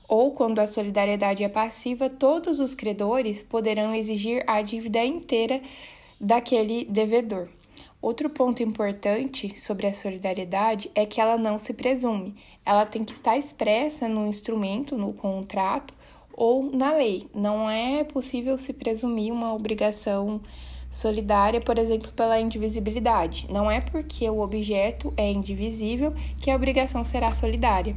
ou 0.08 0.32
quando 0.32 0.60
a 0.60 0.68
solidariedade 0.68 1.44
é 1.44 1.50
passiva, 1.50 2.10
todos 2.10 2.60
os 2.60 2.76
credores 2.76 3.42
poderão 3.42 3.96
exigir 3.96 4.44
a 4.48 4.62
dívida 4.62 5.04
inteira 5.04 5.62
daquele 6.20 6.86
devedor. 6.86 7.48
Outro 8.02 8.30
ponto 8.30 8.62
importante 8.62 9.58
sobre 9.58 9.88
a 9.88 9.94
solidariedade 9.94 10.92
é 10.94 11.06
que 11.06 11.22
ela 11.22 11.38
não 11.38 11.58
se 11.58 11.74
presume, 11.74 12.36
ela 12.66 12.86
tem 12.86 13.04
que 13.04 13.14
estar 13.14 13.38
expressa 13.38 14.10
no 14.10 14.28
instrumento, 14.28 14.98
no 14.98 15.14
contrato 15.14 15.94
ou 16.34 16.64
na 16.64 16.94
lei. 16.94 17.28
Não 17.34 17.70
é 17.70 18.04
possível 18.04 18.58
se 18.58 18.74
presumir 18.74 19.32
uma 19.32 19.54
obrigação 19.54 20.42
solidária, 20.94 21.60
por 21.60 21.78
exemplo, 21.78 22.12
pela 22.14 22.40
indivisibilidade. 22.40 23.48
Não 23.50 23.70
é 23.70 23.82
porque 23.82 24.30
o 24.30 24.40
objeto 24.40 25.14
é 25.18 25.30
indivisível 25.30 26.14
que 26.40 26.50
a 26.50 26.56
obrigação 26.56 27.04
será 27.04 27.34
solidária. 27.34 27.96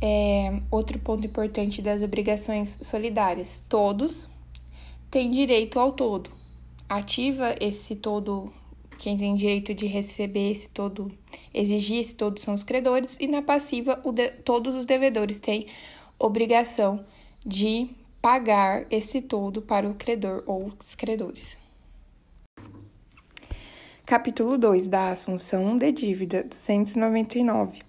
É, 0.00 0.60
outro 0.70 0.98
ponto 0.98 1.26
importante 1.26 1.82
das 1.82 2.02
obrigações 2.02 2.78
solidárias: 2.82 3.62
todos 3.68 4.26
têm 5.10 5.30
direito 5.30 5.78
ao 5.78 5.92
todo 5.92 6.30
ativa 6.88 7.54
esse 7.60 7.96
todo, 7.96 8.52
quem 8.98 9.16
tem 9.16 9.34
direito 9.34 9.74
de 9.74 9.86
receber 9.86 10.50
esse 10.50 10.68
todo, 10.70 11.10
exigir 11.52 12.00
esse 12.00 12.14
todo 12.14 12.38
são 12.38 12.54
os 12.54 12.62
credores, 12.62 13.16
e 13.20 13.26
na 13.26 13.42
passiva, 13.42 14.00
de, 14.12 14.28
todos 14.44 14.74
os 14.74 14.86
devedores 14.86 15.38
têm 15.38 15.66
obrigação 16.18 17.04
de 17.44 17.88
pagar 18.26 18.84
esse 18.90 19.22
todo 19.22 19.62
para 19.62 19.88
o 19.88 19.94
credor 19.94 20.42
ou 20.48 20.72
os 20.80 20.96
credores. 20.96 21.56
Capítulo 24.04 24.58
2 24.58 24.88
da 24.88 25.10
Assunção 25.10 25.76
de 25.76 25.92
Dívida 25.92 26.42
299. 26.42 27.82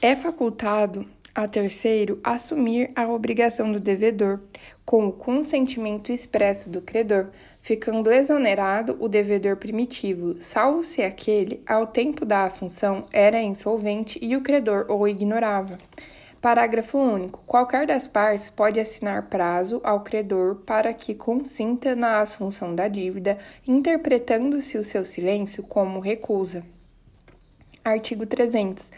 É 0.00 0.14
facultado 0.14 1.04
a 1.34 1.48
terceiro 1.48 2.20
assumir 2.22 2.92
a 2.94 3.08
obrigação 3.08 3.72
do 3.72 3.80
devedor 3.80 4.38
com 4.84 5.08
o 5.08 5.12
consentimento 5.12 6.12
expresso 6.12 6.70
do 6.70 6.80
credor 6.80 7.30
ficando 7.60 8.12
exonerado 8.12 8.96
o 9.00 9.08
devedor 9.08 9.56
primitivo, 9.56 10.40
salvo 10.40 10.84
se 10.84 11.02
aquele, 11.02 11.60
ao 11.66 11.88
tempo 11.88 12.24
da 12.24 12.44
assunção, 12.44 13.08
era 13.12 13.42
insolvente 13.42 14.16
e 14.22 14.36
o 14.36 14.42
credor 14.42 14.86
o 14.88 15.08
ignorava. 15.08 15.76
Parágrafo 16.46 16.96
único. 16.96 17.42
Qualquer 17.44 17.88
das 17.88 18.06
partes 18.06 18.48
pode 18.48 18.78
assinar 18.78 19.24
prazo 19.24 19.80
ao 19.82 20.02
credor 20.02 20.54
para 20.64 20.94
que 20.94 21.12
consinta 21.12 21.96
na 21.96 22.20
assunção 22.20 22.72
da 22.72 22.86
dívida, 22.86 23.36
interpretando-se 23.66 24.78
o 24.78 24.84
seu 24.84 25.04
silêncio 25.04 25.64
como 25.64 25.98
recusa. 25.98 26.62
Artigo 27.84 28.24
300. 28.24 28.92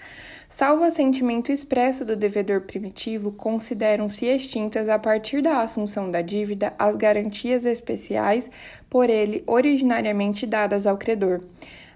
Salvo 0.51 0.85
assentimento 0.85 1.51
expresso 1.51 2.05
do 2.05 2.15
devedor 2.15 2.61
primitivo, 2.67 3.33
consideram-se 3.33 4.27
extintas 4.27 4.87
a 4.87 4.99
partir 4.99 5.41
da 5.41 5.63
assunção 5.63 6.11
da 6.11 6.21
dívida 6.21 6.75
as 6.79 6.97
garantias 6.97 7.65
especiais 7.65 8.51
por 8.91 9.09
ele 9.09 9.43
originariamente 9.47 10.47
dadas 10.47 10.87
ao 10.87 10.99
credor. 10.99 11.41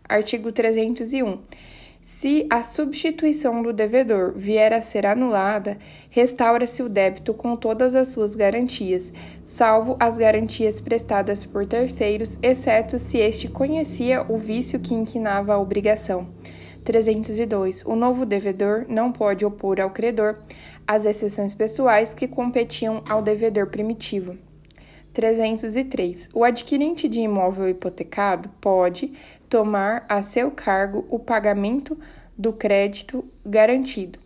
Artigo 0.09 0.51
301. 0.51 1.43
Se 2.19 2.47
a 2.49 2.63
substituição 2.63 3.63
do 3.63 3.73
devedor 3.73 4.33
vier 4.37 4.73
a 4.73 4.81
ser 4.81 5.05
anulada, 5.07 5.77
restaura-se 6.09 6.81
o 6.81 6.89
débito 6.89 7.35
com 7.35 7.57
todas 7.57 7.97
as 7.97 8.09
suas 8.09 8.37
garantias, 8.37 9.13
salvo 9.45 9.97
as 9.99 10.17
garantias 10.17 10.79
prestadas 10.79 11.45
por 11.45 11.67
terceiros, 11.67 12.39
exceto 12.41 12.97
se 12.99 13.19
este 13.19 13.49
conhecia 13.49 14.25
o 14.29 14.39
vício 14.39 14.79
que 14.79 14.95
inquinava 14.95 15.55
a 15.55 15.59
obrigação. 15.59 16.29
302. 16.85 17.85
O 17.85 17.97
novo 17.97 18.25
devedor 18.25 18.85
não 18.89 19.11
pode 19.11 19.45
opor 19.45 19.81
ao 19.81 19.91
credor 19.91 20.37
as 20.87 21.05
exceções 21.05 21.55
pessoais 21.55 22.15
que 22.15 22.29
competiam 22.29 23.03
ao 23.09 23.21
devedor 23.21 23.69
primitivo. 23.69 24.37
303. 25.13 26.31
O 26.33 26.45
adquirente 26.45 27.09
de 27.09 27.21
imóvel 27.21 27.69
hipotecado 27.69 28.49
pode 28.61 29.13
tomar 29.53 30.07
a 30.09 30.23
seu 30.23 30.51
cargo 30.51 31.07
o 31.11 31.19
pagamento 31.19 31.99
do 32.39 32.55
crédito 32.55 33.23
garantido. 33.45 34.19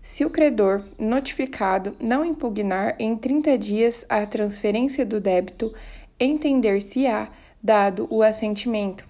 Se 0.00 0.24
o 0.24 0.30
credor 0.30 0.84
notificado 0.96 1.96
não 2.00 2.24
impugnar 2.24 2.94
em 2.96 3.16
30 3.16 3.58
dias 3.58 4.04
a 4.08 4.24
transferência 4.24 5.04
do 5.04 5.20
débito, 5.20 5.74
entender-se-á 6.20 7.26
dado 7.60 8.06
o 8.08 8.22
assentimento. 8.22 9.04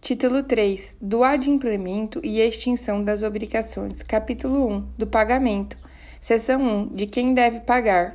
Título 0.00 0.42
3 0.42 0.96
do 1.00 1.22
adimplemento 1.22 2.20
e 2.24 2.40
extinção 2.40 3.04
das 3.04 3.22
obrigações. 3.22 4.02
Capítulo 4.02 4.68
1 4.68 4.80
do 4.98 5.06
pagamento. 5.06 5.76
Seção 6.20 6.60
1 6.60 6.96
de 6.96 7.06
quem 7.06 7.32
deve 7.32 7.60
pagar. 7.60 8.14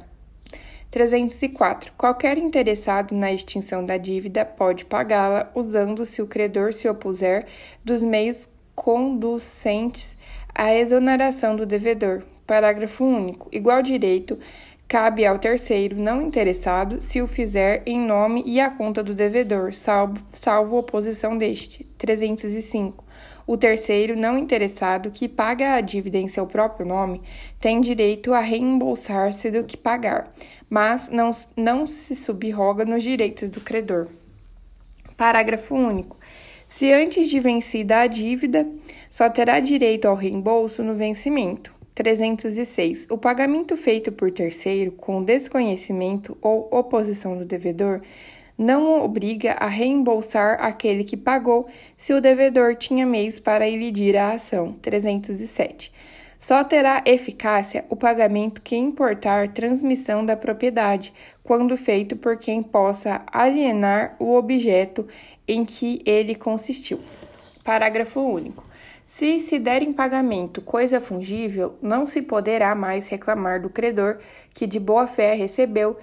304. 0.93 1.91
Qualquer 1.97 2.37
interessado 2.37 3.15
na 3.15 3.33
extinção 3.33 3.83
da 3.83 3.97
dívida 3.97 4.45
pode 4.45 4.85
pagá-la 4.85 5.51
usando, 5.55 6.05
se 6.05 6.21
o 6.21 6.27
credor 6.27 6.71
se 6.71 6.87
opuser, 6.87 7.47
dos 7.83 8.03
meios 8.03 8.47
conducentes 8.75 10.15
à 10.53 10.71
exoneração 10.75 11.55
do 11.55 11.65
devedor. 11.65 12.21
Parágrafo 12.45 13.03
único. 13.03 13.49
Igual 13.51 13.81
direito 13.81 14.37
Cabe 14.87 15.25
ao 15.25 15.39
terceiro 15.39 15.97
não 15.97 16.21
interessado 16.21 17.01
se 17.01 17.19
o 17.19 17.27
fizer 17.27 17.81
em 17.83 17.99
nome 17.99 18.43
e 18.45 18.59
à 18.59 18.69
conta 18.69 19.01
do 19.01 19.15
devedor, 19.15 19.73
salvo, 19.73 20.23
salvo 20.31 20.77
oposição 20.77 21.35
deste. 21.35 21.83
305. 21.97 23.02
O 23.45 23.57
terceiro 23.57 24.15
não 24.15 24.37
interessado 24.37 25.11
que 25.11 25.27
paga 25.27 25.73
a 25.73 25.81
dívida 25.81 26.17
em 26.17 26.27
seu 26.27 26.47
próprio 26.47 26.85
nome 26.85 27.21
tem 27.59 27.81
direito 27.81 28.33
a 28.33 28.39
reembolsar-se 28.39 29.51
do 29.51 29.63
que 29.63 29.75
pagar, 29.75 30.33
mas 30.69 31.09
não, 31.09 31.31
não 31.55 31.85
se 31.85 32.15
subroga 32.15 32.85
nos 32.85 33.03
direitos 33.03 33.49
do 33.49 33.59
credor. 33.59 34.07
Parágrafo 35.17 35.75
único. 35.75 36.17
Se 36.67 36.91
antes 36.91 37.29
de 37.29 37.39
vencida 37.39 37.99
a 37.99 38.07
dívida, 38.07 38.65
só 39.09 39.29
terá 39.29 39.59
direito 39.59 40.07
ao 40.07 40.15
reembolso 40.15 40.81
no 40.81 40.95
vencimento. 40.95 41.73
306. 41.93 43.05
O 43.09 43.17
pagamento 43.17 43.77
feito 43.77 44.11
por 44.11 44.31
terceiro 44.31 44.91
com 44.91 45.23
desconhecimento 45.23 46.35
ou 46.41 46.67
oposição 46.71 47.37
do 47.37 47.45
devedor 47.45 48.01
não 48.57 49.03
obriga 49.03 49.53
a 49.53 49.67
reembolsar 49.67 50.57
aquele 50.61 51.03
que 51.03 51.17
pagou 51.17 51.67
se 51.97 52.13
o 52.13 52.21
devedor 52.21 52.75
tinha 52.75 53.05
meios 53.05 53.39
para 53.39 53.67
elidir 53.67 54.15
a 54.15 54.33
ação. 54.33 54.73
307. 54.81 55.91
Só 56.37 56.61
terá 56.63 57.01
eficácia 57.05 57.85
o 57.89 57.95
pagamento 57.95 58.61
que 58.61 58.75
importar 58.75 59.49
transmissão 59.49 60.25
da 60.25 60.35
propriedade, 60.35 61.13
quando 61.41 61.77
feito 61.77 62.17
por 62.17 62.37
quem 62.37 62.61
possa 62.61 63.21
alienar 63.31 64.15
o 64.19 64.35
objeto 64.35 65.07
em 65.47 65.63
que 65.63 66.01
ele 66.05 66.35
consistiu. 66.35 66.99
Parágrafo 67.63 68.19
único. 68.19 68.65
Se 69.05 69.39
se 69.39 69.57
der 69.57 69.83
em 69.83 69.93
pagamento 69.93 70.61
coisa 70.61 70.99
fungível, 70.99 71.75
não 71.81 72.05
se 72.05 72.21
poderá 72.21 72.73
mais 72.75 73.07
reclamar 73.07 73.61
do 73.61 73.69
credor 73.69 74.17
que 74.53 74.67
de 74.67 74.79
boa 74.79 75.07
fé 75.07 75.35
recebeu 75.35 75.97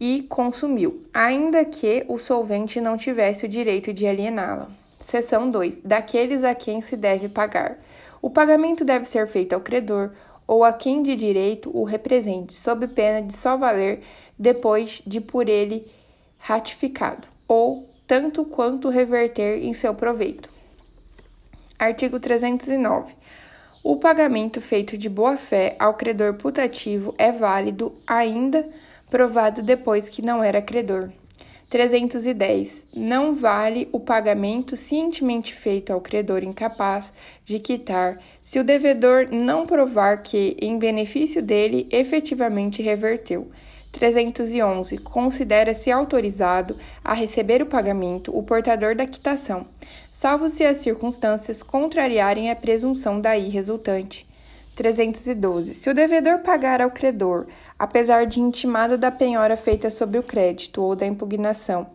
e 0.00 0.22
consumiu, 0.22 1.04
ainda 1.12 1.62
que 1.62 2.04
o 2.08 2.16
solvente 2.16 2.80
não 2.80 2.96
tivesse 2.96 3.44
o 3.44 3.48
direito 3.48 3.92
de 3.92 4.06
aliená-la. 4.06 4.70
Seção 4.98 5.50
2. 5.50 5.82
Daqueles 5.84 6.42
a 6.42 6.54
quem 6.54 6.80
se 6.80 6.96
deve 6.96 7.28
pagar. 7.28 7.78
O 8.22 8.30
pagamento 8.30 8.84
deve 8.84 9.04
ser 9.04 9.26
feito 9.26 9.52
ao 9.52 9.60
credor 9.60 10.12
ou 10.46 10.64
a 10.64 10.72
quem 10.72 11.02
de 11.02 11.14
direito 11.14 11.70
o 11.72 11.84
represente, 11.84 12.54
sob 12.54 12.88
pena 12.88 13.22
de 13.22 13.36
só 13.36 13.56
valer 13.56 14.00
depois 14.38 15.02
de 15.06 15.20
por 15.20 15.48
ele 15.48 15.86
ratificado, 16.38 17.28
ou 17.46 17.88
tanto 18.06 18.44
quanto 18.44 18.88
reverter 18.88 19.62
em 19.62 19.74
seu 19.74 19.94
proveito. 19.94 20.48
Artigo 21.78 22.18
309. 22.18 23.14
O 23.82 23.96
pagamento 23.96 24.60
feito 24.60 24.98
de 24.98 25.08
boa-fé 25.08 25.76
ao 25.78 25.94
credor 25.94 26.34
putativo 26.34 27.14
é 27.16 27.30
válido, 27.30 27.94
ainda 28.06 28.68
provado 29.10 29.62
depois 29.62 30.08
que 30.08 30.22
não 30.22 30.42
era 30.42 30.62
credor. 30.62 31.10
310. 31.68 32.88
Não 32.96 33.36
vale 33.36 33.88
o 33.92 34.00
pagamento 34.00 34.76
cientemente 34.76 35.54
feito 35.54 35.92
ao 35.92 36.00
credor 36.00 36.42
incapaz 36.42 37.12
de 37.44 37.60
quitar, 37.60 38.18
se 38.42 38.58
o 38.58 38.64
devedor 38.64 39.28
não 39.30 39.66
provar 39.66 40.22
que, 40.22 40.56
em 40.60 40.78
benefício 40.78 41.40
dele, 41.40 41.86
efetivamente 41.92 42.82
reverteu. 42.82 43.50
311. 43.92 44.98
Considera-se 44.98 45.90
autorizado 45.90 46.76
a 47.04 47.14
receber 47.14 47.62
o 47.62 47.66
pagamento 47.66 48.36
o 48.36 48.42
portador 48.42 48.94
da 48.94 49.06
quitação, 49.06 49.66
salvo 50.12 50.48
se 50.48 50.64
as 50.64 50.78
circunstâncias 50.78 51.62
contrariarem 51.62 52.50
a 52.50 52.56
presunção 52.56 53.20
daí 53.20 53.48
resultante. 53.48 54.29
312. 54.80 55.74
Se 55.74 55.90
o 55.90 55.94
devedor 55.94 56.38
pagar 56.38 56.80
ao 56.80 56.90
credor, 56.90 57.46
apesar 57.78 58.24
de 58.24 58.40
intimado 58.40 58.96
da 58.96 59.10
penhora 59.10 59.54
feita 59.54 59.90
sob 59.90 60.18
o 60.18 60.22
crédito 60.22 60.80
ou 60.80 60.96
da 60.96 61.04
impugnação, 61.04 61.86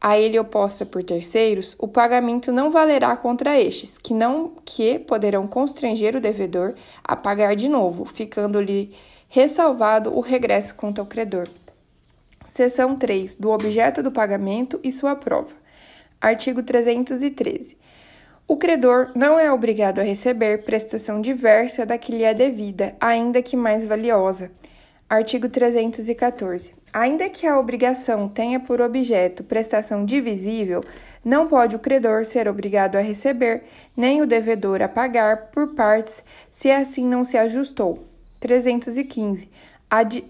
a 0.00 0.16
ele 0.16 0.38
oposta 0.38 0.86
por 0.86 1.02
terceiros, 1.02 1.74
o 1.76 1.88
pagamento 1.88 2.52
não 2.52 2.70
valerá 2.70 3.16
contra 3.16 3.60
estes, 3.60 3.98
que 3.98 4.14
não 4.14 4.52
que 4.64 4.96
poderão 4.96 5.48
constranger 5.48 6.14
o 6.14 6.20
devedor 6.20 6.74
a 7.02 7.16
pagar 7.16 7.56
de 7.56 7.68
novo, 7.68 8.04
ficando-lhe 8.04 8.94
ressalvado 9.28 10.16
o 10.16 10.20
regresso 10.20 10.72
contra 10.76 11.02
o 11.02 11.08
credor. 11.08 11.48
Seção 12.44 12.94
3. 12.94 13.34
Do 13.34 13.50
objeto 13.50 14.04
do 14.04 14.12
pagamento 14.12 14.78
e 14.84 14.92
sua 14.92 15.16
prova. 15.16 15.56
Artigo 16.20 16.62
313. 16.62 17.76
O 18.46 18.58
credor 18.58 19.10
não 19.14 19.40
é 19.40 19.50
obrigado 19.50 20.00
a 20.00 20.02
receber 20.02 20.64
prestação 20.64 21.18
diversa 21.18 21.86
da 21.86 21.96
que 21.96 22.12
lhe 22.12 22.24
é 22.24 22.34
devida, 22.34 22.94
ainda 23.00 23.40
que 23.40 23.56
mais 23.56 23.84
valiosa. 23.84 24.50
Artigo 25.08 25.48
314. 25.48 26.74
Ainda 26.92 27.30
que 27.30 27.46
a 27.46 27.58
obrigação 27.58 28.28
tenha 28.28 28.60
por 28.60 28.82
objeto 28.82 29.42
prestação 29.42 30.04
divisível, 30.04 30.84
não 31.24 31.48
pode 31.48 31.74
o 31.74 31.78
credor 31.78 32.26
ser 32.26 32.46
obrigado 32.46 32.96
a 32.96 33.00
receber, 33.00 33.62
nem 33.96 34.20
o 34.20 34.26
devedor 34.26 34.82
a 34.82 34.88
pagar 34.88 35.46
por 35.46 35.68
partes, 35.68 36.22
se 36.50 36.70
assim 36.70 37.06
não 37.06 37.24
se 37.24 37.38
ajustou. 37.38 38.04
315. 38.40 39.48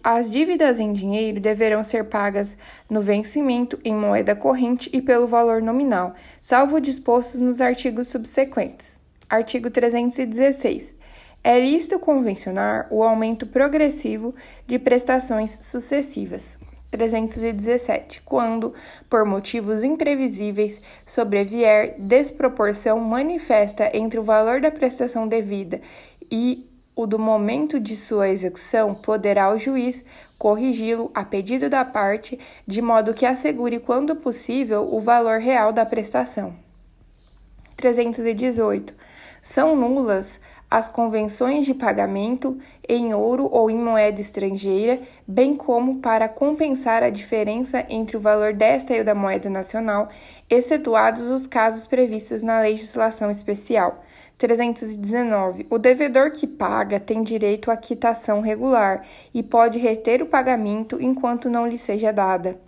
As 0.03 0.31
dívidas 0.31 0.79
em 0.79 0.93
dinheiro 0.93 1.41
deverão 1.41 1.83
ser 1.83 2.05
pagas 2.05 2.59
no 2.91 3.01
vencimento 3.01 3.81
em 3.83 3.95
moeda 3.95 4.37
corrente 4.37 4.91
e 4.93 5.01
pelo 5.01 5.27
valor 5.27 5.63
nominal, 5.63 6.13
salvo 6.43 6.79
dispostos 6.79 7.41
nos 7.41 7.63
artigos 7.63 8.09
subsequentes. 8.09 8.99
Artigo 9.27 9.71
316. 9.71 10.95
É 11.43 11.59
lícito 11.59 11.99
convencionar 11.99 12.89
o 12.91 13.03
aumento 13.03 13.47
progressivo 13.47 14.35
de 14.67 14.79
prestações 14.79 15.59
sucessivas. 15.63 16.59
317. 16.91 18.21
Quando, 18.21 18.75
por 19.09 19.25
motivos 19.25 19.83
imprevisíveis, 19.83 20.79
sobrevier 21.07 21.95
desproporção 21.99 23.01
manifesta 23.01 23.91
entre 23.97 24.21
o 24.21 24.23
valor 24.23 24.61
da 24.61 24.71
prestação 24.71 25.27
devida 25.27 25.81
e 26.31 26.69
o 26.97 27.07
do 27.07 27.19
momento 27.19 27.81
de 27.81 27.97
sua 27.97 28.29
execução, 28.29 28.95
poderá 28.95 29.53
o 29.53 29.59
juiz 29.59 30.05
corrigi-lo 30.39 31.11
a 31.15 31.25
pedido 31.25 31.69
da 31.69 31.85
parte, 31.85 32.39
de 32.67 32.81
modo 32.81 33.15
que 33.15 33.27
assegure, 33.27 33.79
quando 33.81 34.15
possível, 34.15 34.89
o 34.93 35.01
valor 35.01 35.41
real 35.41 35.73
da 35.73 35.85
prestação. 35.85 36.55
318. 37.77 38.95
São 39.43 39.75
nulas 39.75 40.41
as 40.71 40.89
convenções 40.89 41.65
de 41.65 41.73
pagamento 41.73 42.59
em 42.89 43.15
ouro 43.15 43.49
ou 43.53 43.71
em 43.71 43.77
moeda 43.77 44.21
estrangeira, 44.21 44.99
bem 45.27 45.55
como 45.55 46.01
para 46.01 46.29
compensar 46.29 47.03
a 47.03 47.11
diferença 47.11 47.85
entre 47.89 48.17
o 48.17 48.21
valor 48.21 48.53
desta 48.53 48.93
e 48.95 49.01
o 49.01 49.05
da 49.05 49.15
moeda 49.15 49.49
nacional, 49.49 50.09
excetuados 50.51 51.31
os 51.31 51.47
casos 51.47 51.87
previstos 51.87 52.43
na 52.43 52.61
legislação 52.61 53.31
especial. 53.31 54.05
319. 54.39 55.67
O 55.71 55.79
devedor 55.79 56.31
que 56.31 56.47
paga 56.47 56.99
tem 56.99 57.23
direito 57.23 57.71
à 57.71 57.77
quitação 57.77 58.41
regular 58.41 59.07
e 59.33 59.43
pode 59.43 59.79
reter 59.79 60.23
o 60.23 60.27
pagamento 60.27 61.01
enquanto 61.01 61.49
não 61.49 61.67
lhe 61.67 61.79
seja 61.79 62.13
dada. 62.13 62.59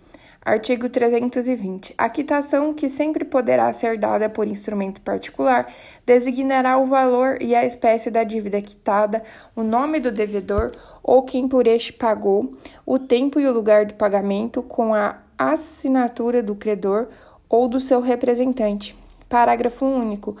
Artigo 0.47 0.87
320. 0.87 1.93
A 1.97 2.07
quitação, 2.07 2.73
que 2.73 2.87
sempre 2.87 3.25
poderá 3.25 3.73
ser 3.73 3.97
dada 3.97 4.29
por 4.29 4.47
instrumento 4.47 5.01
particular, 5.01 5.67
designará 6.05 6.77
o 6.77 6.85
valor 6.85 7.37
e 7.41 7.53
a 7.53 7.65
espécie 7.65 8.09
da 8.09 8.23
dívida 8.23 8.61
quitada, 8.61 9.21
o 9.53 9.61
nome 9.61 9.99
do 9.99 10.09
devedor 10.09 10.71
ou 11.03 11.23
quem 11.23 11.49
por 11.49 11.67
este 11.67 11.91
pagou, 11.91 12.55
o 12.85 12.97
tempo 12.97 13.41
e 13.41 13.45
o 13.45 13.51
lugar 13.51 13.87
do 13.87 13.95
pagamento, 13.95 14.63
com 14.63 14.93
a 14.93 15.17
assinatura 15.37 16.41
do 16.41 16.55
credor 16.55 17.09
ou 17.49 17.67
do 17.67 17.81
seu 17.81 17.99
representante. 17.99 18.95
Parágrafo 19.27 19.85
único. 19.85 20.37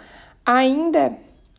Ainda 0.49 1.11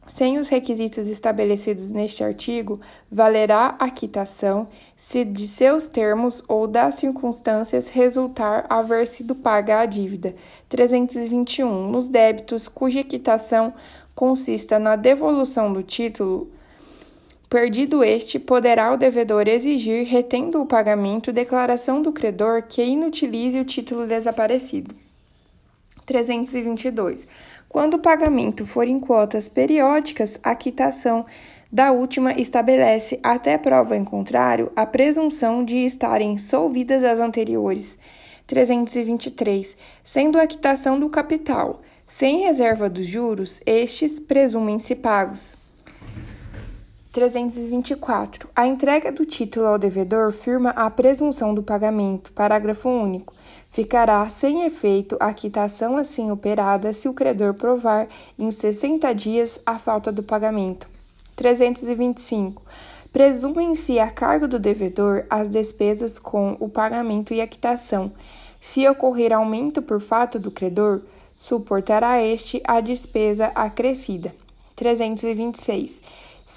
sem 0.06 0.38
os 0.38 0.48
requisitos 0.48 1.08
estabelecidos 1.08 1.92
neste 1.92 2.24
artigo, 2.24 2.80
valerá 3.12 3.76
a 3.78 3.90
quitação 3.90 4.66
se 4.96 5.26
de 5.26 5.46
seus 5.46 5.88
termos 5.88 6.42
ou 6.48 6.66
das 6.66 6.94
circunstâncias 6.94 7.90
resultar 7.90 8.64
haver 8.70 9.06
sido 9.06 9.34
paga 9.34 9.80
a 9.80 9.84
dívida. 9.84 10.34
321. 10.70 11.90
Nos 11.90 12.08
débitos 12.08 12.66
cuja 12.66 13.04
quitação 13.04 13.74
consista 14.14 14.78
na 14.78 14.96
devolução 14.96 15.70
do 15.70 15.82
título, 15.82 16.50
perdido 17.50 18.02
este, 18.02 18.38
poderá 18.38 18.90
o 18.94 18.96
devedor 18.96 19.46
exigir, 19.46 20.06
retendo 20.06 20.62
o 20.62 20.66
pagamento, 20.66 21.30
declaração 21.30 22.00
do 22.00 22.10
credor 22.10 22.62
que 22.62 22.82
inutilize 22.82 23.60
o 23.60 23.66
título 23.66 24.06
desaparecido. 24.06 24.94
322. 26.06 27.26
Quando 27.68 27.94
o 27.94 27.98
pagamento 27.98 28.64
for 28.64 28.88
em 28.88 28.98
quotas 28.98 29.48
periódicas, 29.48 30.40
a 30.42 30.54
quitação 30.54 31.26
da 31.70 31.92
última 31.92 32.32
estabelece, 32.32 33.20
até 33.22 33.58
prova 33.58 33.96
em 33.96 34.04
contrário, 34.04 34.72
a 34.74 34.86
presunção 34.86 35.62
de 35.62 35.76
estarem 35.76 36.38
solvidas 36.38 37.04
as 37.04 37.20
anteriores. 37.20 37.98
323. 38.46 39.76
Sendo 40.02 40.40
a 40.40 40.46
quitação 40.46 40.98
do 40.98 41.10
capital 41.10 41.82
sem 42.08 42.40
reserva 42.40 42.88
dos 42.88 43.06
juros, 43.06 43.60
estes 43.66 44.18
presumem-se 44.18 44.94
pagos. 44.94 45.57
324. 47.18 48.48
A 48.54 48.64
entrega 48.64 49.10
do 49.10 49.26
título 49.26 49.66
ao 49.66 49.76
devedor 49.76 50.30
firma 50.30 50.70
a 50.70 50.88
presunção 50.88 51.52
do 51.52 51.64
pagamento. 51.64 52.30
Parágrafo 52.32 52.88
único. 52.88 53.34
Ficará 53.72 54.24
sem 54.30 54.62
efeito 54.62 55.16
a 55.18 55.34
quitação 55.34 55.96
assim 55.96 56.30
operada 56.30 56.94
se 56.94 57.08
o 57.08 57.12
credor 57.12 57.54
provar 57.54 58.06
em 58.38 58.48
60 58.52 59.12
dias 59.14 59.60
a 59.66 59.80
falta 59.80 60.12
do 60.12 60.22
pagamento. 60.22 60.86
325. 61.34 62.62
Presumem-se 63.12 63.98
a 63.98 64.08
cargo 64.12 64.46
do 64.46 64.60
devedor 64.60 65.24
as 65.28 65.48
despesas 65.48 66.20
com 66.20 66.56
o 66.60 66.68
pagamento 66.68 67.34
e 67.34 67.40
a 67.40 67.48
quitação. 67.48 68.12
Se 68.60 68.86
ocorrer 68.86 69.32
aumento 69.32 69.82
por 69.82 70.00
fato 70.00 70.38
do 70.38 70.52
credor, 70.52 71.02
suportará 71.36 72.22
este 72.22 72.62
a 72.64 72.80
despesa 72.80 73.46
acrescida. 73.56 74.32
326. 74.76 76.00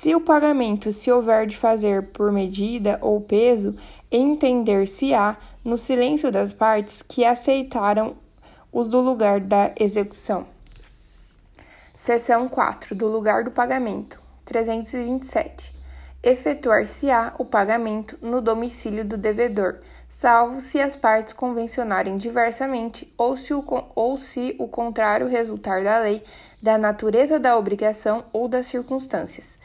Se 0.01 0.15
o 0.15 0.19
pagamento 0.19 0.91
se 0.91 1.11
houver 1.11 1.45
de 1.45 1.55
fazer 1.55 2.07
por 2.07 2.31
medida 2.31 2.97
ou 3.03 3.21
peso, 3.21 3.75
entender-se-á 4.11 5.37
no 5.63 5.77
silêncio 5.77 6.31
das 6.31 6.51
partes 6.51 7.03
que 7.03 7.23
aceitaram 7.23 8.15
os 8.73 8.87
do 8.87 8.99
lugar 8.99 9.39
da 9.39 9.71
execução. 9.79 10.47
Seção 11.95 12.49
4. 12.49 12.95
Do 12.95 13.05
lugar 13.05 13.43
do 13.43 13.51
pagamento. 13.51 14.19
327. 14.43 15.71
Efetuar-se-á 16.23 17.35
o 17.37 17.45
pagamento 17.45 18.17
no 18.23 18.41
domicílio 18.41 19.05
do 19.05 19.17
devedor, 19.17 19.81
salvo 20.09 20.61
se 20.61 20.81
as 20.81 20.95
partes 20.95 21.31
convencionarem 21.31 22.17
diversamente 22.17 23.07
ou 23.15 23.37
se 23.37 23.53
o, 23.53 23.63
ou 23.93 24.17
se 24.17 24.55
o 24.57 24.67
contrário 24.67 25.27
resultar 25.27 25.83
da 25.83 25.99
lei, 25.99 26.23
da 26.59 26.75
natureza 26.75 27.39
da 27.39 27.55
obrigação 27.55 28.25
ou 28.33 28.47
das 28.47 28.65
circunstâncias. 28.65 29.60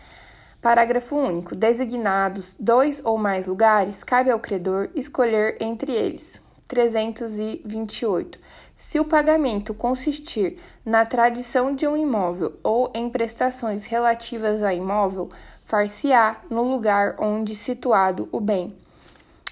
Parágrafo 0.66 1.14
único. 1.14 1.54
Designados 1.54 2.56
dois 2.58 3.00
ou 3.04 3.16
mais 3.16 3.46
lugares, 3.46 4.02
cabe 4.02 4.32
ao 4.32 4.40
credor 4.40 4.88
escolher 4.96 5.56
entre 5.60 5.92
eles. 5.92 6.42
328. 6.66 8.36
Se 8.76 8.98
o 8.98 9.04
pagamento 9.04 9.72
consistir 9.72 10.58
na 10.84 11.06
tradição 11.06 11.72
de 11.72 11.86
um 11.86 11.96
imóvel 11.96 12.52
ou 12.64 12.90
em 12.92 13.08
prestações 13.08 13.86
relativas 13.86 14.60
a 14.60 14.74
imóvel, 14.74 15.30
far-se-á 15.62 16.38
no 16.50 16.64
lugar 16.64 17.14
onde 17.20 17.54
situado 17.54 18.28
o 18.32 18.40
bem. 18.40 18.74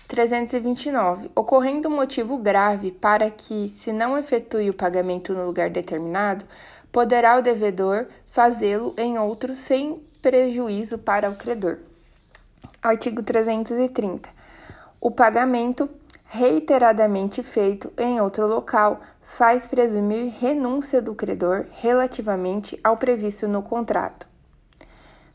329. 0.09 1.31
Ocorrendo 1.33 1.89
motivo 1.89 2.37
grave 2.39 2.91
para 2.91 3.31
que 3.31 3.73
se 3.79 3.93
não 3.93 4.19
efetue 4.19 4.69
o 4.69 4.75
pagamento 4.75 5.33
no 5.33 5.47
lugar 5.47 5.71
determinado, 5.71 6.45
poderá 6.91 7.39
o 7.39 7.41
devedor 7.41 8.07
fazê-lo 8.33 8.93
em 8.99 9.17
outro 9.17 9.55
sem 9.55 10.01
prejuízo 10.25 10.97
para 10.97 11.29
o 11.29 11.37
credor. 11.37 11.77
Artigo 12.83 13.23
330. 13.23 14.27
O 14.99 15.11
pagamento 15.11 15.87
reiteradamente 16.25 17.43
feito 17.43 17.93
em 17.99 18.19
outro 18.23 18.47
local, 18.47 19.03
faz 19.21 19.67
presumir 19.67 20.33
renúncia 20.41 21.03
do 21.03 21.15
credor 21.15 21.67
relativamente 21.73 22.81
ao 22.83 22.97
previsto 22.97 23.47
no 23.47 23.63
contrato. 23.63 24.27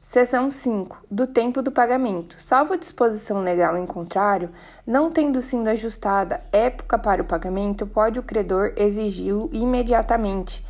Seção 0.02 0.50
5. 0.50 0.98
Do 1.12 1.28
tempo 1.28 1.62
do 1.62 1.72
pagamento. 1.72 2.40
Salvo 2.40 2.76
disposição 2.76 3.44
legal 3.44 3.78
em 3.78 3.86
contrário, 3.86 4.50
não 4.88 5.12
tendo 5.12 5.40
sido 5.40 5.68
ajustada 5.68 6.42
época 6.52 6.98
para 6.98 7.22
o 7.22 7.26
pagamento, 7.26 7.86
pode 7.86 8.18
o 8.18 8.24
credor 8.24 8.74
exigi-lo 8.76 9.52
imediatamente. 9.54 10.66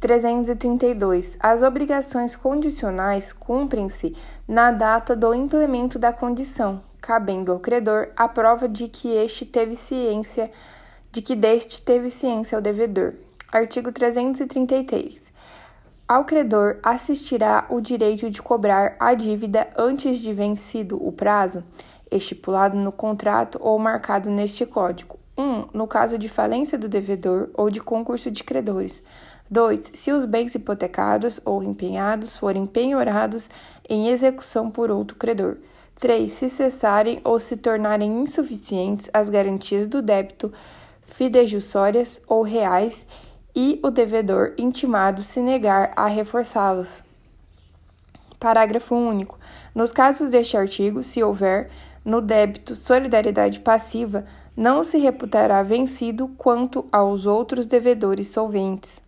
332. 0.00 1.36
As 1.40 1.62
obrigações 1.62 2.36
condicionais 2.36 3.32
cumprem-se 3.32 4.16
na 4.46 4.70
data 4.70 5.16
do 5.16 5.34
implemento 5.34 5.98
da 5.98 6.12
condição, 6.12 6.80
cabendo 7.00 7.52
ao 7.52 7.58
credor 7.58 8.08
a 8.16 8.28
prova 8.28 8.68
de 8.68 8.88
que 8.88 9.08
este 9.08 9.44
teve 9.44 9.74
ciência 9.74 10.50
de 11.10 11.22
que 11.22 11.34
deste 11.34 11.82
teve 11.82 12.10
ciência 12.10 12.56
ao 12.56 12.62
devedor. 12.62 13.14
Artigo 13.50 13.90
333. 13.90 15.32
Ao 16.06 16.24
credor 16.24 16.78
assistirá 16.82 17.66
o 17.68 17.80
direito 17.80 18.30
de 18.30 18.40
cobrar 18.40 18.94
a 19.00 19.14
dívida 19.14 19.68
antes 19.76 20.18
de 20.18 20.32
vencido 20.32 20.96
o 21.02 21.12
prazo 21.12 21.62
estipulado 22.10 22.76
no 22.76 22.92
contrato 22.92 23.58
ou 23.60 23.78
marcado 23.78 24.30
neste 24.30 24.64
Código. 24.64 25.18
1. 25.36 25.42
Um, 25.42 25.68
no 25.72 25.86
caso 25.86 26.18
de 26.18 26.28
falência 26.28 26.78
do 26.78 26.88
devedor 26.88 27.48
ou 27.54 27.70
de 27.70 27.80
concurso 27.80 28.30
de 28.30 28.42
credores. 28.42 29.02
2. 29.50 29.92
Se 29.94 30.12
os 30.12 30.24
bens 30.24 30.54
hipotecados 30.54 31.40
ou 31.44 31.62
empenhados 31.62 32.36
forem 32.36 32.66
penhorados 32.66 33.48
em 33.88 34.08
execução 34.08 34.70
por 34.70 34.90
outro 34.90 35.16
credor. 35.16 35.56
3. 35.98 36.30
Se 36.30 36.48
cessarem 36.48 37.20
ou 37.24 37.40
se 37.40 37.56
tornarem 37.56 38.22
insuficientes 38.22 39.10
as 39.12 39.28
garantias 39.28 39.86
do 39.86 40.00
débito 40.02 40.52
fidejussórias 41.04 42.20
ou 42.28 42.42
reais 42.42 43.04
e 43.56 43.80
o 43.82 43.90
devedor 43.90 44.52
intimado 44.58 45.22
se 45.22 45.40
negar 45.40 45.92
a 45.96 46.06
reforçá-las. 46.06 47.02
Parágrafo 48.38 48.94
único. 48.94 49.38
Nos 49.74 49.90
casos 49.90 50.30
deste 50.30 50.56
artigo, 50.56 51.02
se 51.02 51.22
houver 51.22 51.70
no 52.04 52.20
débito 52.20 52.76
solidariedade 52.76 53.58
passiva, 53.58 54.24
não 54.56 54.84
se 54.84 54.98
reputará 54.98 55.62
vencido 55.62 56.28
quanto 56.36 56.86
aos 56.92 57.26
outros 57.26 57.66
devedores 57.66 58.28
solventes. 58.28 59.00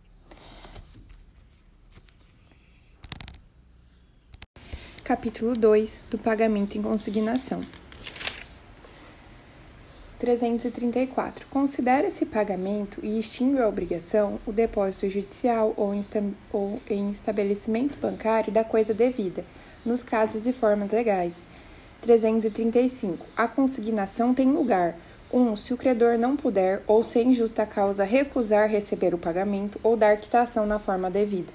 Capítulo 5.02 5.56
2 5.56 6.04
do 6.10 6.18
pagamento 6.18 6.76
em 6.78 6.82
consignação. 6.82 7.62
334. 10.18 11.46
Considera 11.48 12.06
esse 12.06 12.26
pagamento 12.26 13.00
e 13.02 13.18
extingue 13.18 13.60
a 13.60 13.68
obrigação 13.68 14.38
o 14.46 14.52
depósito 14.52 15.08
judicial 15.08 15.72
ou, 15.76 15.92
ou 16.52 16.80
em 16.88 17.10
estabelecimento 17.10 17.98
bancário 17.98 18.52
da 18.52 18.62
coisa 18.62 18.92
devida, 18.92 19.44
nos 19.84 20.02
casos 20.02 20.46
e 20.46 20.52
formas 20.52 20.92
legais. 20.92 21.44
335. 22.02 23.26
A 23.36 23.48
consignação 23.48 24.34
tem 24.34 24.52
lugar. 24.52 24.96
1. 25.32 25.40
Um, 25.40 25.56
se 25.56 25.72
o 25.72 25.76
credor 25.76 26.18
não 26.18 26.36
puder 26.36 26.82
ou 26.86 27.02
sem 27.02 27.32
justa 27.32 27.64
causa 27.64 28.04
recusar 28.04 28.68
receber 28.68 29.14
o 29.14 29.18
pagamento 29.18 29.80
ou 29.82 29.96
dar 29.96 30.18
quitação 30.18 30.66
na 30.66 30.78
forma 30.78 31.10
devida. 31.10 31.52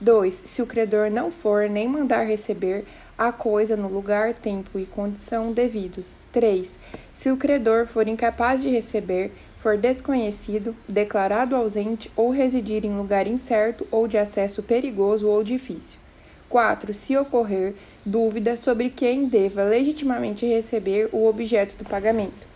2. 0.00 0.42
Se 0.46 0.62
o 0.62 0.66
credor 0.66 1.10
não 1.10 1.30
for 1.30 1.68
nem 1.68 1.86
mandar 1.86 2.22
receber 2.22 2.84
a 3.18 3.30
coisa 3.30 3.76
no 3.76 3.86
lugar, 3.86 4.32
tempo 4.32 4.78
e 4.78 4.86
condição 4.86 5.52
devidos. 5.52 6.22
3. 6.32 6.74
Se 7.14 7.30
o 7.30 7.36
credor 7.36 7.86
for 7.86 8.08
incapaz 8.08 8.62
de 8.62 8.70
receber, 8.70 9.30
for 9.58 9.76
desconhecido, 9.76 10.74
declarado 10.88 11.54
ausente 11.54 12.10
ou 12.16 12.30
residir 12.30 12.86
em 12.86 12.96
lugar 12.96 13.26
incerto 13.26 13.86
ou 13.90 14.08
de 14.08 14.16
acesso 14.16 14.62
perigoso 14.62 15.28
ou 15.28 15.44
difícil. 15.44 16.00
4. 16.48 16.94
Se 16.94 17.14
ocorrer 17.16 17.74
dúvida 18.04 18.56
sobre 18.56 18.88
quem 18.88 19.28
deva 19.28 19.64
legitimamente 19.64 20.46
receber 20.46 21.10
o 21.12 21.26
objeto 21.26 21.74
do 21.76 21.84
pagamento. 21.84 22.48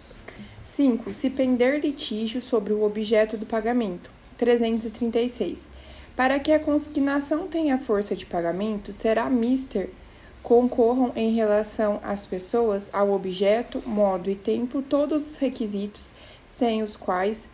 5. 0.64 1.12
Se 1.12 1.28
pender 1.28 1.80
litígio 1.80 2.40
sobre 2.40 2.72
o 2.72 2.82
objeto 2.82 3.36
do 3.36 3.44
pagamento. 3.44 4.10
336. 4.38 5.68
Para 6.16 6.38
que 6.38 6.52
a 6.52 6.60
consignação 6.60 7.48
tenha 7.48 7.78
força 7.78 8.14
de 8.14 8.24
pagamento, 8.24 8.92
será 8.92 9.28
mister 9.28 9.90
concorram 10.44 11.10
em 11.16 11.34
relação 11.34 11.98
às 12.04 12.26
pessoas, 12.26 12.90
ao 12.92 13.10
objeto, 13.10 13.82
modo 13.86 14.30
e 14.30 14.36
tempo 14.36 14.82
todos 14.82 15.26
os 15.26 15.38
requisitos 15.38 16.12
sem 16.44 16.82
os 16.82 16.96
quais 16.96 17.48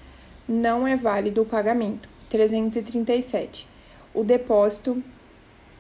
não 0.49 0.87
é 0.87 0.97
válido 0.97 1.43
o 1.43 1.47
pagamento. 1.47 2.09
337. 2.29 3.67
O 4.13 4.25
depósito 4.25 5.03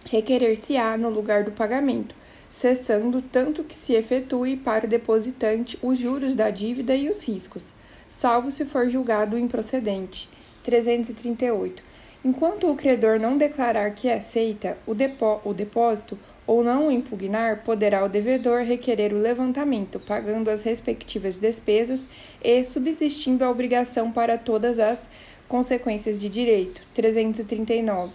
requerer-se-á 0.08 0.96
no 0.96 1.10
lugar 1.10 1.44
do 1.44 1.50
pagamento, 1.50 2.14
cessando 2.48 3.20
tanto 3.20 3.64
que 3.64 3.74
se 3.74 3.92
efetue 3.94 4.56
para 4.56 4.86
o 4.86 4.88
depositante 4.88 5.78
os 5.82 5.98
juros 5.98 6.32
da 6.32 6.48
dívida 6.48 6.94
e 6.94 7.10
os 7.10 7.22
riscos, 7.24 7.74
salvo 8.08 8.50
se 8.50 8.64
for 8.64 8.88
julgado 8.88 9.36
improcedente. 9.36 10.30
338. 10.62 11.89
Enquanto 12.22 12.70
o 12.70 12.76
credor 12.76 13.18
não 13.18 13.38
declarar 13.38 13.94
que 13.94 14.10
aceita 14.10 14.76
o, 14.86 14.94
depó 14.94 15.40
o 15.42 15.54
depósito, 15.54 16.18
ou 16.46 16.62
não 16.62 16.88
o 16.88 16.90
impugnar, 16.90 17.62
poderá 17.64 18.04
o 18.04 18.08
devedor 18.08 18.62
requerer 18.62 19.14
o 19.14 19.18
levantamento, 19.18 19.98
pagando 20.00 20.50
as 20.50 20.62
respectivas 20.62 21.38
despesas 21.38 22.08
e 22.42 22.62
subsistindo 22.62 23.42
a 23.42 23.50
obrigação 23.50 24.10
para 24.10 24.36
todas 24.36 24.78
as 24.78 25.08
consequências 25.48 26.18
de 26.18 26.28
direito. 26.28 26.82
339. 26.92 28.12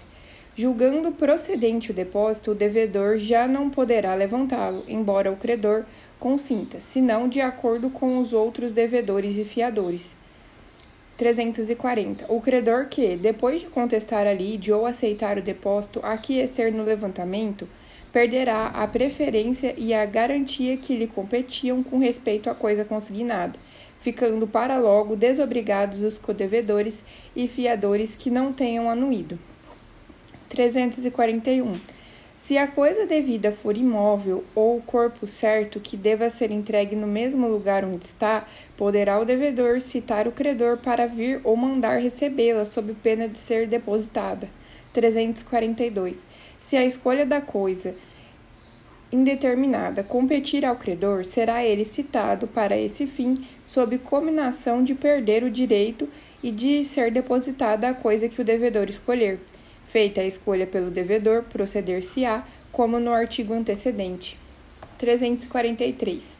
Julgando 0.56 1.12
procedente 1.12 1.89
o 1.89 1.93
depósito, 1.93 2.51
o 2.51 2.56
devedor 2.56 3.18
já 3.18 3.47
não 3.47 3.70
poderá 3.72 4.14
levantá-lo, 4.14 4.84
embora 4.88 5.32
o 5.32 5.36
credor 5.36 5.84
consinta, 6.20 6.80
senão 6.80 7.28
de 7.28 7.41
acordo 7.41 7.89
com 7.89 8.20
os 8.20 8.34
outros 8.34 8.72
devedores 8.72 9.36
e 9.38 9.43
fiadores. 9.43 10.16
340. 11.18 12.26
O 12.28 12.41
credor 12.41 12.88
que, 12.88 13.16
depois 13.16 13.61
de 13.61 13.68
contestar 13.68 14.28
a 14.28 14.34
lide 14.34 14.72
ou 14.72 14.86
aceitar 14.86 15.38
o 15.38 15.41
depósito, 15.41 15.99
aquecer 16.03 16.74
no 16.74 16.84
levantamento, 16.84 17.68
perderá 18.11 18.68
a 18.68 18.88
preferência 18.88 19.74
e 19.78 19.93
a 19.93 20.05
garantia 20.05 20.78
que 20.78 20.95
lhe 20.95 21.07
competiam 21.07 21.84
com 21.84 21.99
respeito 21.99 22.49
à 22.49 22.55
coisa 22.55 22.86
consignada, 22.86 23.57
ficando 23.99 24.47
para 24.47 24.78
logo 24.78 25.16
desobrigados 25.16 26.01
os 26.01 26.18
codevedores 26.18 27.03
e 27.36 27.47
fiadores 27.47 28.16
que 28.16 28.30
não 28.30 28.53
tenham 28.53 28.89
anuído. 28.89 29.39
341. 30.49 31.78
Se 32.46 32.60
a 32.60 32.68
coisa 32.68 33.08
devida 33.08 33.52
for 33.52 33.76
imóvel 33.76 34.43
ou 34.54 34.78
o 34.78 34.82
corpo 34.84 35.26
certo 35.26 35.80
que 35.80 35.98
deva 35.98 36.30
ser 36.30 36.52
entregue 36.52 36.96
no 36.96 37.08
mesmo 37.08 37.48
lugar 37.48 37.84
onde 37.84 38.06
está, 38.06 38.46
poderá 38.78 39.20
o 39.20 39.26
devedor 39.26 39.82
citar 39.82 40.28
o 40.28 40.32
credor 40.32 40.78
para 40.78 41.08
vir 41.08 41.41
ou 41.43 41.58
mandar 41.58 41.98
recebê-la 42.00 42.64
sob 42.64 42.93
pena 43.02 43.28
de 43.28 43.39
ser 43.39 43.66
depositada. 43.66 44.48
342. 44.93 46.24
Se 46.60 46.78
a 46.78 46.86
escolha 46.86 47.26
da 47.26 47.41
coisa 47.41 47.96
indeterminada 49.12 50.04
competir 50.04 50.64
ao 50.64 50.76
credor, 50.76 51.26
será 51.26 51.66
ele 51.66 51.84
citado 51.84 52.46
para 52.46 52.78
esse 52.78 53.08
fim, 53.08 53.43
sob 53.66 53.98
combinação 53.98 54.84
de 54.84 54.93
perder 54.93 55.43
o 55.43 55.50
direito 55.50 56.08
e 56.43 56.52
de 56.52 56.86
ser 56.86 57.10
depositada 57.10 57.89
a 57.89 57.96
coisa 57.96 58.30
que 58.30 58.39
o 58.39 58.46
devedor 58.46 58.88
escolher. 58.88 59.39
Feita 59.86 60.22
a 60.22 60.26
escolha 60.26 60.68
pelo 60.68 60.90
devedor, 60.90 61.44
proceder-se-á, 61.44 62.44
como 62.72 63.00
no 63.00 63.12
artigo 63.12 63.54
antecedente. 63.54 64.38
343. 64.98 66.34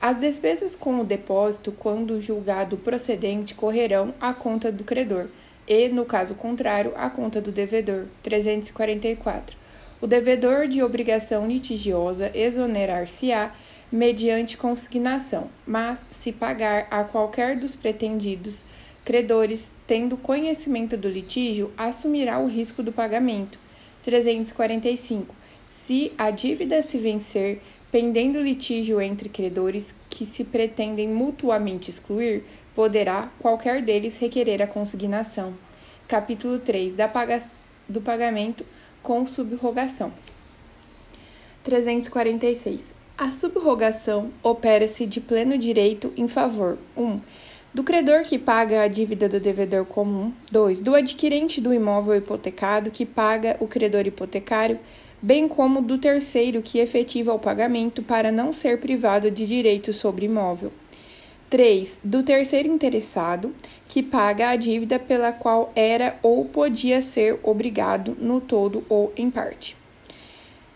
As 0.00 0.18
despesas 0.18 0.76
com 0.76 1.00
o 1.00 1.04
depósito, 1.04 1.72
quando 1.72 2.20
julgado 2.20 2.76
procedente, 2.76 3.54
correrão 3.54 4.14
à 4.20 4.32
conta 4.32 4.70
do 4.70 4.84
credor 4.84 5.26
e, 5.66 5.88
no 5.88 6.04
caso 6.04 6.34
contrário, 6.34 6.92
à 6.96 7.10
conta 7.10 7.40
do 7.40 7.50
devedor. 7.50 8.06
344. 8.22 9.56
O 10.00 10.06
devedor 10.06 10.68
de 10.68 10.82
obrigação 10.82 11.48
litigiosa 11.48 12.30
exonerar-se-á 12.32 13.52
mediante 13.90 14.56
consignação, 14.56 15.50
mas 15.66 16.04
se 16.10 16.30
pagar 16.30 16.86
a 16.90 17.02
qualquer 17.02 17.56
dos 17.56 17.74
pretendidos 17.74 18.62
credores, 19.04 19.72
tendo 19.88 20.18
conhecimento 20.18 20.98
do 20.98 21.08
litígio, 21.08 21.72
assumirá 21.74 22.38
o 22.38 22.46
risco 22.46 22.82
do 22.82 22.92
pagamento. 22.92 23.58
345. 24.02 25.34
Se 25.66 26.12
a 26.18 26.30
dívida 26.30 26.82
se 26.82 26.98
vencer, 26.98 27.62
pendendo 27.90 28.38
litígio 28.38 29.00
entre 29.00 29.30
credores 29.30 29.94
que 30.10 30.26
se 30.26 30.44
pretendem 30.44 31.08
mutuamente 31.08 31.88
excluir, 31.90 32.44
poderá 32.74 33.32
qualquer 33.40 33.80
deles 33.80 34.18
requerer 34.18 34.60
a 34.60 34.66
consignação. 34.66 35.54
Capítulo 36.06 36.58
3 36.58 36.92
da 36.92 37.08
paga 37.08 37.42
do 37.88 38.02
pagamento 38.02 38.66
com 39.02 39.26
subrogação. 39.26 40.12
346. 41.64 42.94
A 43.16 43.30
subrogação 43.30 44.30
opera-se 44.42 45.06
de 45.06 45.18
pleno 45.18 45.56
direito 45.56 46.12
em 46.14 46.28
favor 46.28 46.76
1. 46.94 47.02
Um, 47.02 47.20
do 47.72 47.82
credor 47.82 48.24
que 48.24 48.38
paga 48.38 48.82
a 48.82 48.88
dívida 48.88 49.28
do 49.28 49.38
devedor 49.38 49.84
comum. 49.84 50.32
2. 50.50 50.80
Do 50.80 50.94
adquirente 50.94 51.60
do 51.60 51.72
imóvel 51.72 52.16
hipotecado 52.16 52.90
que 52.90 53.04
paga 53.04 53.56
o 53.60 53.68
credor 53.68 54.06
hipotecário, 54.06 54.78
bem 55.20 55.46
como 55.46 55.82
do 55.82 55.98
terceiro 55.98 56.62
que 56.62 56.78
efetiva 56.78 57.32
o 57.32 57.38
pagamento 57.38 58.02
para 58.02 58.32
não 58.32 58.52
ser 58.52 58.80
privado 58.80 59.30
de 59.30 59.46
direito 59.46 59.92
sobre 59.92 60.26
imóvel. 60.26 60.72
3. 61.50 62.00
Do 62.04 62.22
terceiro 62.22 62.68
interessado, 62.68 63.54
que 63.88 64.02
paga 64.02 64.50
a 64.50 64.56
dívida 64.56 64.98
pela 64.98 65.32
qual 65.32 65.72
era 65.74 66.18
ou 66.22 66.44
podia 66.44 67.00
ser 67.00 67.38
obrigado 67.42 68.16
no 68.20 68.40
todo 68.40 68.84
ou 68.88 69.12
em 69.16 69.30
parte. 69.30 69.77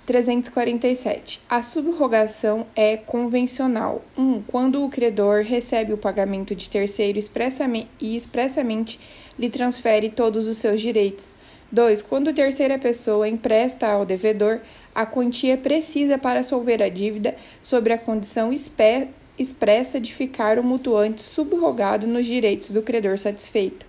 347. 0.07 1.41
A 1.49 1.63
subrogação 1.63 2.67
é 2.75 2.97
convencional. 2.97 4.03
1. 4.19 4.23
Um, 4.23 4.43
quando 4.43 4.85
o 4.85 4.91
credor 4.91 5.43
recebe 5.43 5.93
o 5.93 5.99
pagamento 5.99 6.55
de 6.55 6.69
terceiro 6.69 7.19
expressamente, 7.19 7.89
e 8.01 8.17
expressamente 8.17 8.99
lhe 9.39 9.49
transfere 9.49 10.11
todos 10.11 10.47
os 10.47 10.59
seus 10.59 10.81
direitos. 10.81 11.33
2. 11.71 12.03
Quando 12.03 12.35
terceira 12.35 12.79
pessoa 12.79 13.29
empresta 13.29 13.87
ao 13.87 14.05
devedor 14.05 14.61
a 14.95 15.07
quantia 15.07 15.57
precisa 15.57 16.19
para 16.19 16.43
solver 16.43 16.83
a 16.83 16.89
dívida 16.89 17.35
sobre 17.63 17.93
a 17.93 17.99
condição 17.99 18.53
expressa 18.53 19.99
de 19.99 20.13
ficar 20.13 20.59
o 20.59 20.65
mutuante 20.65 21.23
subrogado 21.23 22.07
nos 22.07 22.27
direitos 22.27 22.71
do 22.71 22.83
credor 22.83 23.19
satisfeito. 23.19 23.87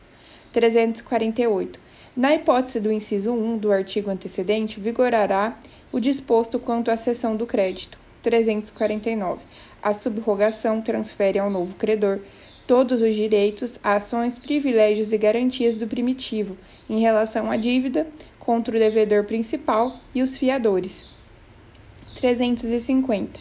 348. 0.53 1.79
Na 2.15 2.35
hipótese 2.35 2.79
do 2.79 2.91
inciso 2.91 3.33
1 3.33 3.57
do 3.57 3.71
artigo 3.71 4.09
antecedente, 4.09 4.79
vigorará 4.79 5.57
o 5.93 5.99
disposto 5.99 6.57
quanto 6.57 6.89
à 6.89 6.97
cessão 6.97 7.35
do 7.35 7.45
crédito. 7.45 7.99
349. 8.23 9.41
A 9.81 9.93
subrogação 9.93 10.81
transfere 10.81 11.37
ao 11.37 11.51
novo 11.51 11.75
credor 11.75 12.19
todos 12.65 13.01
os 13.01 13.13
direitos, 13.13 13.77
ações, 13.83 14.37
privilégios 14.37 15.11
e 15.11 15.17
garantias 15.17 15.75
do 15.75 15.85
primitivo 15.85 16.57
em 16.89 16.99
relação 16.99 17.51
à 17.51 17.57
dívida 17.57 18.07
contra 18.39 18.75
o 18.75 18.79
devedor 18.79 19.25
principal 19.25 19.95
e 20.15 20.23
os 20.23 20.35
fiadores. 20.35 21.09
350. 22.15 23.39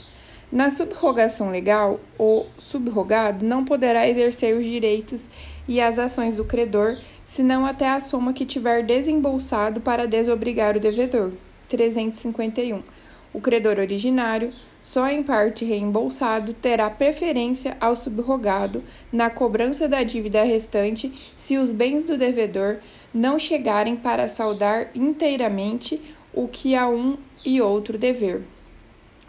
Na 0.51 0.71
subrogação 0.71 1.51
legal, 1.51 1.99
o 2.19 2.45
subrogado 2.59 3.47
não 3.47 3.65
poderá 3.65 4.07
exercer 4.07 4.55
os 4.55 4.65
direitos 4.65 5.27
e 5.67 5.81
as 5.81 5.99
ações 5.99 6.37
do 6.37 6.45
credor, 6.45 6.99
senão 7.25 7.65
até 7.65 7.89
a 7.89 8.01
soma 8.01 8.35
que 8.35 8.45
tiver 8.45 8.85
desembolsado 8.85 9.81
para 9.81 10.07
desobrigar 10.07 10.77
o 10.77 10.81
devedor. 10.81 11.33
351. 11.73 12.83
O 13.33 13.41
credor 13.41 13.79
originário, 13.79 14.53
só 14.83 15.09
em 15.09 15.23
parte 15.23 15.65
reembolsado, 15.65 16.53
terá 16.53 16.91
preferência 16.91 17.79
ao 17.81 17.97
subrogado 17.97 18.85
na 19.11 19.31
cobrança 19.31 19.89
da 19.89 20.03
dívida 20.03 20.45
restante 20.45 21.33
se 21.35 21.57
os 21.57 21.71
bens 21.71 22.05
do 22.05 22.19
devedor 22.19 22.77
não 23.13 23.39
chegarem 23.39 23.97
para 23.97 24.29
saldar 24.29 24.91
inteiramente 24.95 25.99
o 26.35 26.47
que 26.47 26.77
a 26.77 26.87
um 26.87 27.17
e 27.43 27.59
outro 27.59 27.97
dever. 27.97 28.43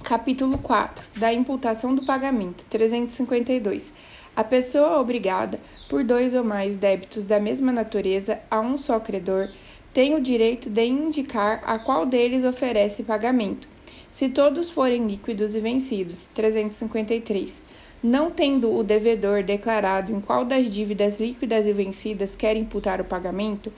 Capítulo 0.04 0.58
4 0.58 1.06
da 1.18 1.32
imputação 1.32 1.96
do 1.96 2.06
pagamento 2.06 2.66
352. 2.66 3.94
A 4.36 4.44
pessoa 4.44 5.00
obrigada 5.00 5.60
por 5.88 6.04
dois 6.04 6.34
ou 6.34 6.44
mais 6.44 6.76
débitos 6.76 7.24
da 7.24 7.40
mesma 7.40 7.72
natureza 7.72 8.40
a 8.52 8.60
um 8.60 8.76
só 8.76 9.00
credor 9.00 9.48
tem 9.94 10.16
o 10.16 10.22
direito 10.22 10.72
de 10.72 10.86
indicar 10.86 11.62
a 11.64 11.78
qual 11.78 12.04
deles 12.04 12.44
oferece 12.44 13.04
pagamento, 13.04 13.68
se 14.10 14.28
todos 14.28 14.70
forem 14.70 15.06
líquidos 15.06 15.54
e 15.54 15.60
vencidos. 15.60 16.28
353. 16.34 17.62
Não 18.02 18.32
tendo 18.32 18.76
o 18.76 18.84
devedor 18.84 19.44
declarado 19.44 20.12
em 20.12 20.20
qual 20.20 20.44
das 20.44 20.70
dívidas 20.70 21.20
líquidas 21.20 21.68
e 21.68 21.72
vencidas 21.72 22.36
quer 22.36 22.58
imputar 22.58 23.00
o 23.00 23.06
pagamento, 23.06 23.72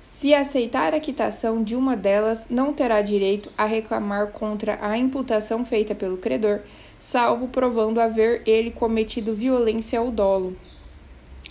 se 0.00 0.34
aceitar 0.34 0.94
a 0.94 1.00
quitação 1.00 1.62
de 1.62 1.74
uma 1.74 1.96
delas, 1.96 2.46
não 2.50 2.72
terá 2.72 3.00
direito 3.00 3.50
a 3.56 3.64
reclamar 3.64 4.28
contra 4.28 4.78
a 4.80 4.96
imputação 4.98 5.64
feita 5.64 5.94
pelo 5.94 6.18
credor, 6.18 6.60
salvo 6.98 7.48
provando 7.48 8.00
haver 8.00 8.42
ele 8.44 8.70
cometido 8.70 9.34
violência 9.34 10.00
ou 10.02 10.10
dolo. 10.10 10.56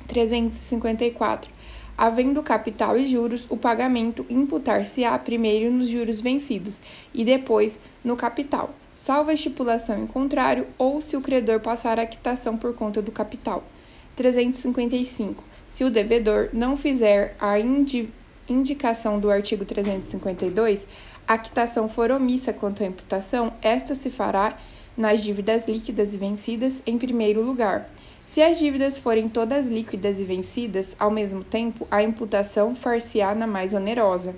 354 0.07 1.60
havendo 1.97 2.41
capital 2.43 2.97
e 2.97 3.07
juros, 3.07 3.45
o 3.49 3.57
pagamento 3.57 4.25
imputar-se-á 4.29 5.17
primeiro 5.19 5.71
nos 5.71 5.87
juros 5.87 6.21
vencidos 6.21 6.81
e 7.13 7.23
depois 7.23 7.79
no 8.03 8.15
capital, 8.15 8.73
salvo 8.95 9.29
a 9.29 9.33
estipulação 9.33 10.01
em 10.01 10.07
contrário 10.07 10.65
ou 10.77 11.01
se 11.01 11.15
o 11.17 11.21
credor 11.21 11.59
passar 11.59 11.99
a 11.99 12.05
quitação 12.05 12.57
por 12.57 12.73
conta 12.73 13.01
do 13.01 13.11
capital. 13.11 13.63
355. 14.15 15.43
Se 15.67 15.83
o 15.83 15.89
devedor 15.89 16.49
não 16.53 16.75
fizer 16.75 17.35
a 17.39 17.59
indi 17.59 18.09
indicação 18.49 19.19
do 19.19 19.31
artigo 19.31 19.63
352, 19.63 20.85
a 21.27 21.37
quitação 21.37 21.87
for 21.87 22.11
omissa 22.11 22.51
quanto 22.51 22.83
à 22.83 22.85
imputação, 22.85 23.53
esta 23.61 23.95
se 23.95 24.09
fará 24.09 24.57
nas 24.97 25.23
dívidas 25.23 25.65
líquidas 25.65 26.13
e 26.13 26.17
vencidas 26.17 26.83
em 26.85 26.97
primeiro 26.97 27.41
lugar 27.41 27.89
se 28.31 28.41
as 28.41 28.57
dívidas 28.57 28.97
forem 28.97 29.27
todas 29.27 29.67
líquidas 29.67 30.21
e 30.21 30.23
vencidas 30.23 30.95
ao 30.97 31.11
mesmo 31.11 31.43
tempo, 31.43 31.85
a 31.91 32.01
imputação 32.01 32.73
far-se-á 32.73 33.35
na 33.35 33.45
mais 33.45 33.73
onerosa. 33.73 34.33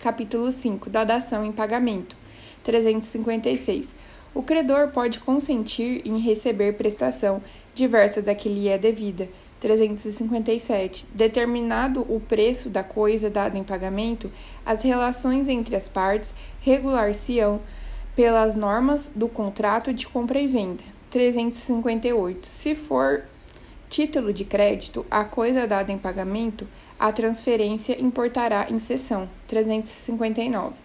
Capítulo 0.00 0.50
5 0.50 0.90
da 0.90 1.04
dação 1.04 1.44
em 1.44 1.52
pagamento. 1.52 2.16
356. 2.64 3.94
O 4.34 4.42
credor 4.42 4.88
pode 4.88 5.20
consentir 5.20 6.02
em 6.04 6.18
receber 6.18 6.72
prestação 6.72 7.40
diversa 7.76 8.20
da 8.20 8.34
que 8.34 8.48
lhe 8.48 8.66
é 8.66 8.76
devida. 8.76 9.28
357. 9.60 11.06
Determinado 11.14 12.04
o 12.12 12.18
preço 12.18 12.68
da 12.68 12.82
coisa 12.82 13.30
dada 13.30 13.56
em 13.56 13.62
pagamento, 13.62 14.28
as 14.66 14.82
relações 14.82 15.48
entre 15.48 15.76
as 15.76 15.86
partes 15.86 16.34
regular-se-ão 16.60 17.60
pelas 18.16 18.56
normas 18.56 19.12
do 19.14 19.28
contrato 19.28 19.94
de 19.94 20.08
compra 20.08 20.40
e 20.40 20.48
venda. 20.48 20.82
358. 21.10 22.46
Se 22.46 22.74
for 22.74 23.24
título 23.88 24.32
de 24.32 24.44
crédito, 24.44 25.04
a 25.10 25.24
coisa 25.24 25.66
dada 25.66 25.90
em 25.90 25.98
pagamento, 25.98 26.66
a 26.98 27.12
transferência 27.12 28.00
importará 28.00 28.68
em 28.70 28.78
cessão. 28.78 29.28
359. 29.48 30.76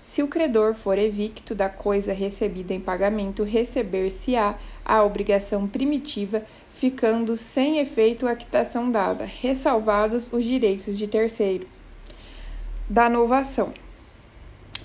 Se 0.00 0.22
o 0.22 0.28
credor 0.28 0.74
for 0.74 0.96
evicto 0.96 1.54
da 1.54 1.68
coisa 1.68 2.14
recebida 2.14 2.72
em 2.72 2.80
pagamento, 2.80 3.44
receber-se-á 3.44 4.58
a 4.82 5.04
obrigação 5.04 5.68
primitiva, 5.68 6.42
ficando 6.72 7.36
sem 7.36 7.78
efeito 7.78 8.26
a 8.26 8.34
quitação 8.34 8.90
dada, 8.90 9.26
ressalvados 9.26 10.32
os 10.32 10.42
direitos 10.42 10.96
de 10.96 11.06
terceiro. 11.06 11.66
Da 12.88 13.10
novação 13.10 13.74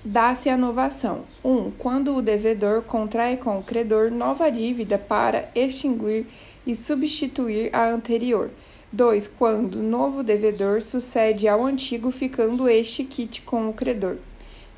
dá-se 0.05 0.49
a 0.49 0.55
novação. 0.55 1.23
1. 1.43 1.51
Um, 1.51 1.71
quando 1.71 2.15
o 2.15 2.21
devedor 2.21 2.83
contrai 2.83 3.37
com 3.37 3.57
o 3.57 3.63
credor 3.63 4.11
nova 4.11 4.51
dívida 4.51 4.99
para 4.99 5.49
extinguir 5.55 6.27
e 6.65 6.75
substituir 6.75 7.69
a 7.73 7.89
anterior. 7.89 8.51
2. 8.91 9.27
Quando 9.39 9.81
novo 9.81 10.23
devedor 10.23 10.81
sucede 10.81 11.47
ao 11.47 11.65
antigo, 11.65 12.11
ficando 12.11 12.69
este 12.69 13.03
quite 13.03 13.41
com 13.41 13.67
o 13.67 13.73
credor. 13.73 14.17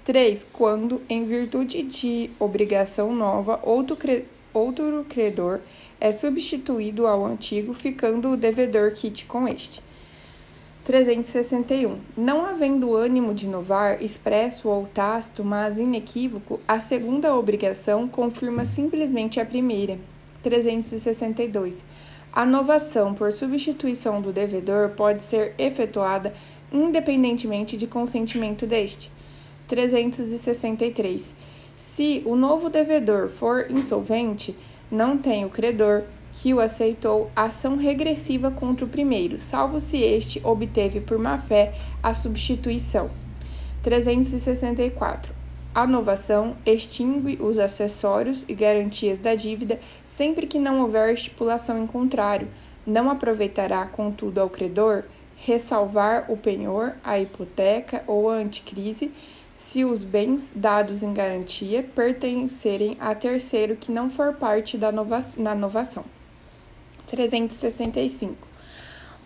3. 0.06 0.48
Quando, 0.54 1.02
em 1.10 1.26
virtude 1.26 1.84
de 1.84 2.30
obrigação 2.40 3.14
nova, 3.14 3.60
outro, 3.64 3.98
cre 3.98 4.26
outro 4.54 5.06
credor 5.10 5.60
é 6.00 6.12
substituído 6.12 7.06
ao 7.06 7.26
antigo, 7.26 7.74
ficando 7.74 8.30
o 8.30 8.38
devedor 8.38 8.94
quite 8.94 9.26
com 9.26 9.48
este. 9.48 9.84
361. 10.88 11.98
Não 12.16 12.46
havendo 12.46 12.96
ânimo 12.96 13.34
de 13.34 13.46
inovar, 13.46 14.02
expresso 14.02 14.70
ou 14.70 14.88
tácito, 14.88 15.44
mas 15.44 15.78
inequívoco, 15.78 16.62
a 16.66 16.80
segunda 16.80 17.36
obrigação 17.36 18.08
confirma 18.08 18.64
simplesmente 18.64 19.38
a 19.38 19.46
primeira. 19.46 20.00
362. 20.42 21.84
A 22.32 22.46
novação 22.46 23.14
por 23.14 23.34
substituição 23.34 24.22
do 24.22 24.32
devedor 24.32 24.92
pode 24.92 25.24
ser 25.24 25.54
efetuada 25.58 26.34
independentemente 26.72 27.76
de 27.76 27.86
consentimento 27.86 28.66
deste. 28.66 29.12
363. 29.68 31.36
Se 31.76 32.24
o 32.26 32.34
novo 32.34 32.70
devedor 32.70 33.28
for 33.28 33.70
insolvente, 33.70 34.56
não 34.90 35.18
tem 35.18 35.44
o 35.44 35.50
credor, 35.50 36.04
o 36.46 36.60
aceitou 36.60 37.32
ação 37.36 37.78
regressiva 37.78 38.52
contra 38.52 38.86
o 38.86 38.90
primeiro, 38.90 39.40
salvo 39.40 39.80
se 39.80 39.98
este 39.98 40.40
obteve 40.44 41.02
por 41.02 41.18
má-fé 41.18 41.74
a 42.04 42.14
substituição. 42.14 43.10
364. 43.82 45.34
A 45.74 45.88
novação 45.88 46.56
extingue 46.66 47.38
os 47.42 47.58
acessórios 47.58 48.46
e 48.48 48.54
garantias 48.54 49.20
da 49.20 49.36
dívida 49.36 49.80
sempre 50.06 50.46
que 50.46 50.60
não 50.60 50.82
houver 50.82 51.14
estipulação 51.14 51.84
em 51.84 51.88
contrário. 51.88 52.48
Não 52.86 53.10
aproveitará, 53.10 53.86
contudo, 53.86 54.40
ao 54.40 54.50
credor 54.50 55.04
ressalvar 55.38 56.32
o 56.32 56.38
penhor, 56.38 56.94
a 57.04 57.20
hipoteca 57.20 58.04
ou 58.08 58.30
a 58.30 58.36
anticrise 58.36 59.12
se 59.56 59.84
os 59.84 60.04
bens 60.04 60.52
dados 60.56 61.02
em 61.02 61.14
garantia 61.14 61.82
pertencerem 61.84 62.96
a 63.00 63.16
terceiro 63.16 63.76
que 63.76 63.92
não 63.92 64.10
for 64.10 64.34
parte 64.34 64.78
da 64.78 64.92
nova, 64.92 65.24
na 65.36 65.56
novação. 65.56 66.17
365. 67.10 68.48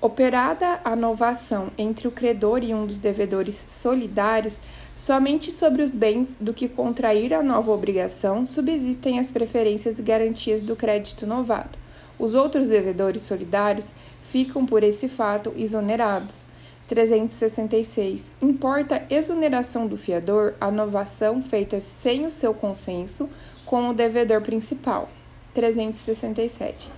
Operada 0.01 0.79
a 0.83 0.95
novação 0.95 1.69
entre 1.77 2.07
o 2.07 2.11
credor 2.11 2.63
e 2.63 2.73
um 2.73 2.87
dos 2.87 2.97
devedores 2.97 3.65
solidários, 3.67 4.59
somente 4.97 5.51
sobre 5.51 5.83
os 5.83 5.93
bens 5.93 6.37
do 6.41 6.53
que 6.53 6.67
contrair 6.67 7.33
a 7.33 7.43
nova 7.43 7.71
obrigação 7.71 8.45
subsistem 8.47 9.19
as 9.19 9.29
preferências 9.29 9.99
e 9.99 10.01
garantias 10.01 10.63
do 10.63 10.75
crédito 10.75 11.27
novado. 11.27 11.77
Os 12.17 12.33
outros 12.33 12.67
devedores 12.67 13.21
solidários 13.21 13.93
ficam, 14.21 14.65
por 14.65 14.83
esse 14.83 15.07
fato, 15.07 15.53
exonerados. 15.55 16.47
366. 16.87 18.35
Importa 18.41 19.03
exoneração 19.09 19.87
do 19.87 19.95
fiador 19.95 20.55
a 20.59 20.69
novação 20.69 21.41
feita 21.41 21.79
sem 21.79 22.25
o 22.25 22.29
seu 22.29 22.53
consenso 22.53 23.29
com 23.65 23.89
o 23.89 23.93
devedor 23.93 24.41
principal. 24.41 25.09
367. 25.53 26.91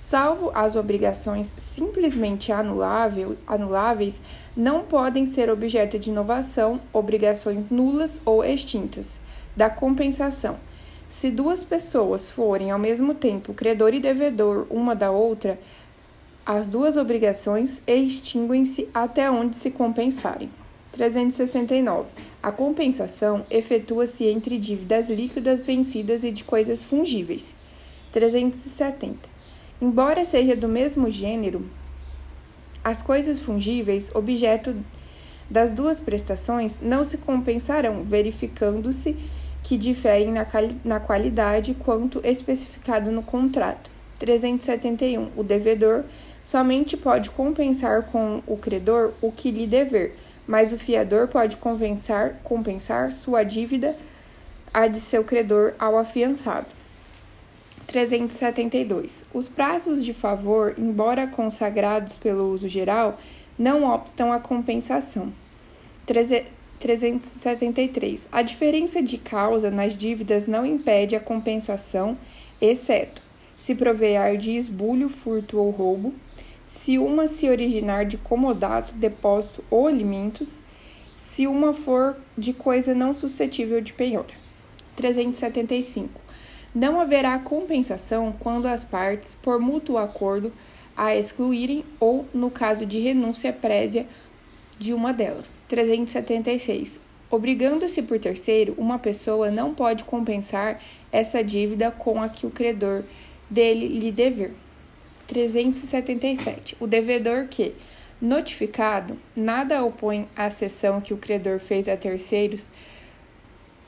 Salvo 0.00 0.50
as 0.54 0.76
obrigações 0.76 1.54
simplesmente 1.58 2.50
anulável, 2.50 3.36
anuláveis, 3.46 4.18
não 4.56 4.82
podem 4.82 5.26
ser 5.26 5.50
objeto 5.50 5.98
de 5.98 6.08
inovação 6.08 6.80
obrigações 6.90 7.68
nulas 7.68 8.18
ou 8.24 8.42
extintas 8.42 9.20
da 9.54 9.68
compensação. 9.68 10.58
Se 11.06 11.30
duas 11.30 11.62
pessoas 11.62 12.30
forem 12.30 12.70
ao 12.70 12.78
mesmo 12.78 13.12
tempo 13.12 13.52
credor 13.52 13.92
e 13.92 14.00
devedor 14.00 14.66
uma 14.70 14.96
da 14.96 15.10
outra, 15.10 15.60
as 16.46 16.66
duas 16.66 16.96
obrigações 16.96 17.82
extinguem-se 17.86 18.88
até 18.94 19.30
onde 19.30 19.58
se 19.58 19.70
compensarem. 19.70 20.50
369. 20.92 22.08
A 22.42 22.50
compensação 22.50 23.44
efetua-se 23.50 24.24
entre 24.24 24.56
dívidas 24.56 25.10
líquidas 25.10 25.66
vencidas 25.66 26.24
e 26.24 26.30
de 26.30 26.42
coisas 26.42 26.82
fungíveis. 26.82 27.54
370. 28.10 29.29
Embora 29.80 30.24
seja 30.26 30.54
do 30.54 30.68
mesmo 30.68 31.10
gênero, 31.10 31.64
as 32.84 33.00
coisas 33.00 33.40
fungíveis, 33.40 34.10
objeto 34.14 34.76
das 35.48 35.72
duas 35.72 36.00
prestações, 36.00 36.80
não 36.80 37.02
se 37.02 37.16
compensarão, 37.16 38.04
verificando-se 38.04 39.16
que 39.62 39.78
diferem 39.78 40.32
na, 40.32 40.46
na 40.84 41.00
qualidade 41.00 41.74
quanto 41.74 42.20
especificado 42.22 43.10
no 43.10 43.22
contrato. 43.22 43.90
371. 44.18 45.30
O 45.34 45.42
devedor 45.42 46.04
somente 46.44 46.94
pode 46.96 47.30
compensar 47.30 48.02
com 48.10 48.42
o 48.46 48.58
credor 48.58 49.14
o 49.22 49.32
que 49.32 49.50
lhe 49.50 49.66
dever, 49.66 50.14
mas 50.46 50.72
o 50.72 50.78
fiador 50.78 51.26
pode 51.26 51.56
compensar, 51.56 52.34
compensar 52.42 53.12
sua 53.12 53.42
dívida 53.42 53.96
a 54.74 54.86
de 54.86 55.00
seu 55.00 55.24
credor 55.24 55.72
ao 55.78 55.96
afiançado. 55.96 56.79
372. 57.90 59.24
Os 59.34 59.48
prazos 59.48 60.04
de 60.04 60.14
favor, 60.14 60.76
embora 60.78 61.26
consagrados 61.26 62.16
pelo 62.16 62.52
uso 62.52 62.68
geral, 62.68 63.18
não 63.58 63.82
obstam 63.82 64.32
a 64.32 64.38
compensação. 64.38 65.32
373. 66.06 68.28
A 68.30 68.42
diferença 68.42 69.02
de 69.02 69.18
causa 69.18 69.72
nas 69.72 69.96
dívidas 69.96 70.46
não 70.46 70.64
impede 70.64 71.16
a 71.16 71.20
compensação, 71.20 72.16
exceto 72.60 73.20
se 73.58 73.74
provear 73.74 74.36
de 74.36 74.56
esbulho, 74.56 75.08
furto 75.08 75.58
ou 75.58 75.70
roubo, 75.70 76.14
se 76.64 76.96
uma 76.96 77.26
se 77.26 77.50
originar 77.50 78.04
de 78.04 78.18
comodato, 78.18 78.94
depósito 78.94 79.64
ou 79.68 79.88
alimentos, 79.88 80.62
se 81.16 81.44
uma 81.44 81.74
for 81.74 82.16
de 82.38 82.52
coisa 82.52 82.94
não 82.94 83.12
suscetível 83.12 83.80
de 83.80 83.92
penhora. 83.92 84.32
375. 84.94 86.29
Não 86.74 87.00
haverá 87.00 87.38
compensação 87.38 88.32
quando 88.38 88.66
as 88.66 88.84
partes, 88.84 89.34
por 89.34 89.58
mútuo 89.58 89.98
acordo, 89.98 90.52
a 90.96 91.16
excluírem 91.16 91.84
ou, 91.98 92.26
no 92.32 92.50
caso 92.50 92.86
de 92.86 93.00
renúncia 93.00 93.52
prévia 93.52 94.06
de 94.78 94.94
uma 94.94 95.12
delas. 95.12 95.60
376. 95.66 97.00
Obrigando-se 97.30 98.02
por 98.02 98.18
terceiro, 98.18 98.74
uma 98.76 98.98
pessoa 98.98 99.50
não 99.50 99.74
pode 99.74 100.04
compensar 100.04 100.80
essa 101.12 101.42
dívida 101.42 101.90
com 101.90 102.22
a 102.22 102.28
que 102.28 102.46
o 102.46 102.50
credor 102.50 103.02
dele 103.48 103.86
lhe 103.86 104.12
dever. 104.12 104.52
377. 105.26 106.76
O 106.80 106.86
devedor 106.86 107.46
que, 107.48 107.72
notificado, 108.20 109.16
nada 109.36 109.84
opõe 109.84 110.28
à 110.36 110.50
cessão 110.50 111.00
que 111.00 111.14
o 111.14 111.16
credor 111.16 111.60
fez 111.60 111.88
a 111.88 111.96
terceiros 111.96 112.68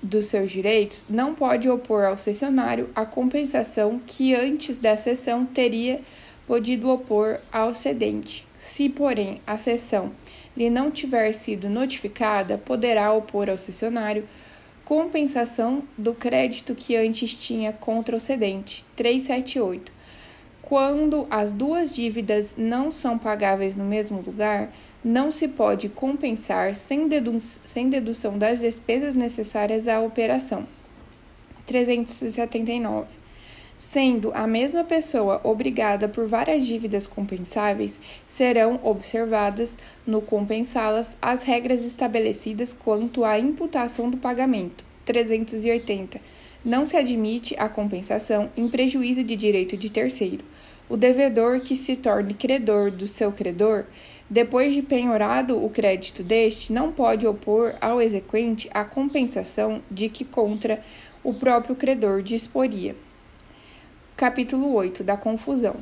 dos 0.03 0.26
seus 0.26 0.50
direitos, 0.50 1.07
não 1.09 1.34
pode 1.34 1.68
opor 1.68 2.05
ao 2.05 2.18
cessionário 2.18 2.90
a 2.94 3.07
compensação 3.07 4.00
que 4.05 4.34
antes 4.34 4.76
da 4.76 4.96
cessão 4.96 5.46
teria 5.46 6.00
podido 6.46 6.90
opor 6.90 7.38
ao 7.53 7.72
cedente. 7.72 8.46
Se, 8.59 8.88
porém, 8.88 9.40
a 9.46 9.57
cessão 9.57 10.11
lhe 10.57 10.68
não 10.68 10.90
tiver 10.90 11.32
sido 11.32 11.70
notificada, 11.70 12.59
poderá 12.59 13.12
opor 13.12 13.48
ao 13.48 13.57
cessionário 13.57 14.28
compensação 14.84 15.84
do 15.96 16.12
crédito 16.12 16.74
que 16.74 16.96
antes 16.96 17.34
tinha 17.34 17.72
contra 17.72 18.16
o 18.16 18.20
cedente. 18.20 18.84
378. 18.96 19.92
Quando 20.61 21.26
as 21.30 21.50
duas 21.50 21.94
dívidas 21.94 22.55
não 22.57 22.90
são 22.90 23.18
pagáveis 23.18 23.76
no 23.76 23.84
mesmo 23.84 24.20
lugar, 24.20 24.70
não 25.05 25.30
se 25.30 25.48
pode 25.48 25.88
compensar 25.88 26.74
sem, 26.74 27.09
dedu 27.09 27.38
sem 27.40 27.90
dedução 27.90 28.38
das 28.38 28.61
despesas 28.61 29.14
necessárias 29.14 29.88
à 29.88 30.00
operação. 30.00 30.66
379. 31.66 33.22
Sendo 33.78 34.30
a 34.32 34.46
mesma 34.46 34.84
pessoa 34.84 35.40
obrigada 35.44 36.09
por 36.09 36.26
várias 36.26 36.64
dívidas 36.64 37.07
compensáveis, 37.07 37.98
serão 38.28 38.80
observadas, 38.82 39.76
no 40.07 40.22
compensá-las, 40.22 41.16
as 41.20 41.42
regras 41.42 41.82
estabelecidas 41.82 42.72
quanto 42.72 43.24
à 43.24 43.38
imputação 43.38 44.09
do 44.09 44.16
pagamento. 44.16 44.84
380. 45.05 46.20
Não 46.64 46.86
se 46.86 46.96
admite 46.96 47.57
a 47.59 47.68
compensação 47.68 48.48
em 48.57 48.68
prejuízo 48.68 49.24
de 49.24 49.34
direito 49.34 49.76
de 49.76 49.90
terceiro. 49.90 50.44
O 50.88 50.96
devedor 50.96 51.61
que 51.61 51.74
se 51.74 51.96
torne 51.96 52.34
credor 52.34 52.90
do 52.90 53.07
seu 53.07 53.32
credor, 53.32 53.84
depois 54.33 54.72
de 54.72 54.80
penhorado 54.80 55.62
o 55.62 55.68
crédito 55.68 56.22
deste, 56.22 56.72
não 56.72 56.91
pode 56.91 57.26
opor 57.26 57.74
ao 57.83 58.01
exequente 58.01 58.66
a 58.72 58.83
compensação 58.83 59.83
de 59.91 60.09
que 60.09 60.24
contra 60.24 60.83
o 61.22 61.35
próprio 61.35 61.76
credor 61.76 62.22
disporia. 62.22 62.97
Capítulo 64.16 64.72
8 64.72 65.05
da 65.05 65.18
confusão. 65.18 65.76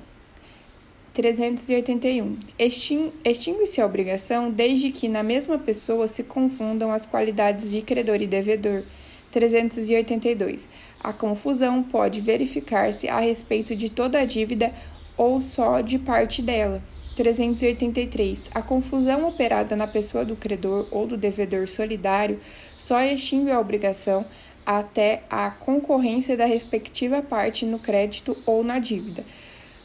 381. 1.14 2.40
Extingue-se 2.58 3.80
a 3.80 3.86
obrigação 3.86 4.50
desde 4.50 4.90
que 4.90 5.08
na 5.08 5.22
mesma 5.22 5.56
pessoa 5.56 6.08
se 6.08 6.24
confundam 6.24 6.90
as 6.90 7.06
qualidades 7.06 7.70
de 7.70 7.82
credor 7.82 8.20
e 8.20 8.26
devedor. 8.26 8.82
382. 9.30 10.68
A 10.98 11.12
confusão 11.12 11.84
pode 11.84 12.20
verificar-se 12.20 13.08
a 13.08 13.20
respeito 13.20 13.76
de 13.76 13.88
toda 13.88 14.18
a 14.18 14.24
dívida 14.24 14.72
ou 15.16 15.40
só 15.40 15.80
de 15.80 16.00
parte 16.00 16.42
dela. 16.42 16.82
383. 17.20 18.48
A 18.54 18.62
confusão 18.62 19.28
operada 19.28 19.76
na 19.76 19.86
pessoa 19.86 20.24
do 20.24 20.34
credor 20.34 20.88
ou 20.90 21.06
do 21.06 21.18
devedor 21.18 21.68
solidário 21.68 22.40
só 22.78 23.02
extingue 23.02 23.50
a 23.50 23.60
obrigação 23.60 24.24
até 24.64 25.22
a 25.28 25.50
concorrência 25.50 26.34
da 26.34 26.46
respectiva 26.46 27.20
parte 27.20 27.66
no 27.66 27.78
crédito 27.78 28.34
ou 28.46 28.64
na 28.64 28.78
dívida, 28.78 29.22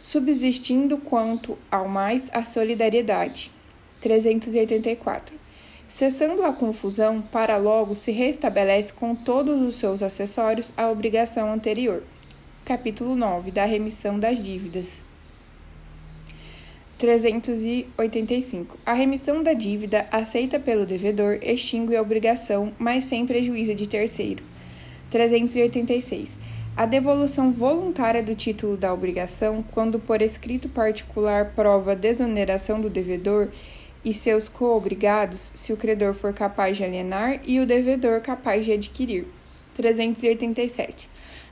subsistindo 0.01 0.97
quanto 0.97 1.57
ao 1.69 1.89
mais 1.89 2.30
a 2.34 2.41
solidariedade. 2.41 3.51
384. 3.99 5.35
Cessando 5.89 6.41
a 6.41 6.53
confusão, 6.53 7.22
para 7.22 7.57
logo 7.57 7.95
se 7.95 8.14
restabelece 8.14 8.93
com 8.93 9.14
todos 9.14 9.61
os 9.61 9.76
seus 9.76 10.01
acessórios 10.01 10.73
a 10.77 10.89
obrigação 10.89 11.51
anterior. 11.51 12.01
Capítulo 12.64 13.14
9 13.14 13.51
da 13.51 13.65
remissão 13.65 14.18
das 14.18 14.41
dívidas. 14.41 15.05
385. 16.97 18.77
A 18.85 18.93
remissão 18.93 19.43
da 19.43 19.53
dívida 19.53 20.07
aceita 20.11 20.59
pelo 20.59 20.85
devedor 20.85 21.39
extingue 21.41 21.95
a 21.95 22.01
obrigação, 22.01 22.72
mas 22.80 23.03
sem 23.03 23.26
prejuízo 23.26 23.76
de 23.76 23.88
terceiro. 23.88 24.41
386. 25.11 26.38
A 26.77 26.85
devolução 26.85 27.51
voluntária 27.51 28.23
do 28.23 28.34
título 28.34 28.77
da 28.77 28.93
obrigação, 28.93 29.63
quando 29.72 29.99
por 29.99 30.22
escrito 30.22 30.69
particular 30.69 31.53
prova 31.55 31.95
desoneração 31.95 32.80
do 32.80 32.89
devedor 32.89 33.49
e 34.03 34.13
seus 34.13 34.47
coobrigados, 34.47 35.51
se 35.53 35.73
o 35.73 35.77
credor 35.77 36.13
for 36.13 36.34
capaz 36.34 36.77
de 36.77 36.84
alienar 36.84 37.39
e 37.43 37.59
o 37.59 37.65
devedor 37.65 38.22
capaz 38.22 38.65
de 38.65 38.72
adquirir. 38.72 39.26
387. 39.73 41.09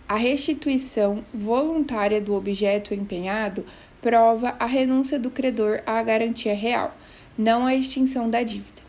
A 0.07 0.15
restituição 0.15 1.24
voluntária 1.34 2.22
do 2.22 2.36
objeto 2.36 2.94
empenhado 2.94 3.65
prova 4.04 4.54
a 4.60 4.66
renúncia 4.66 5.18
do 5.18 5.32
credor 5.32 5.82
à 5.86 6.04
garantia 6.04 6.54
real, 6.54 6.94
não 7.38 7.66
a 7.66 7.74
extinção 7.74 8.30
da 8.30 8.44
dívida. 8.44 8.84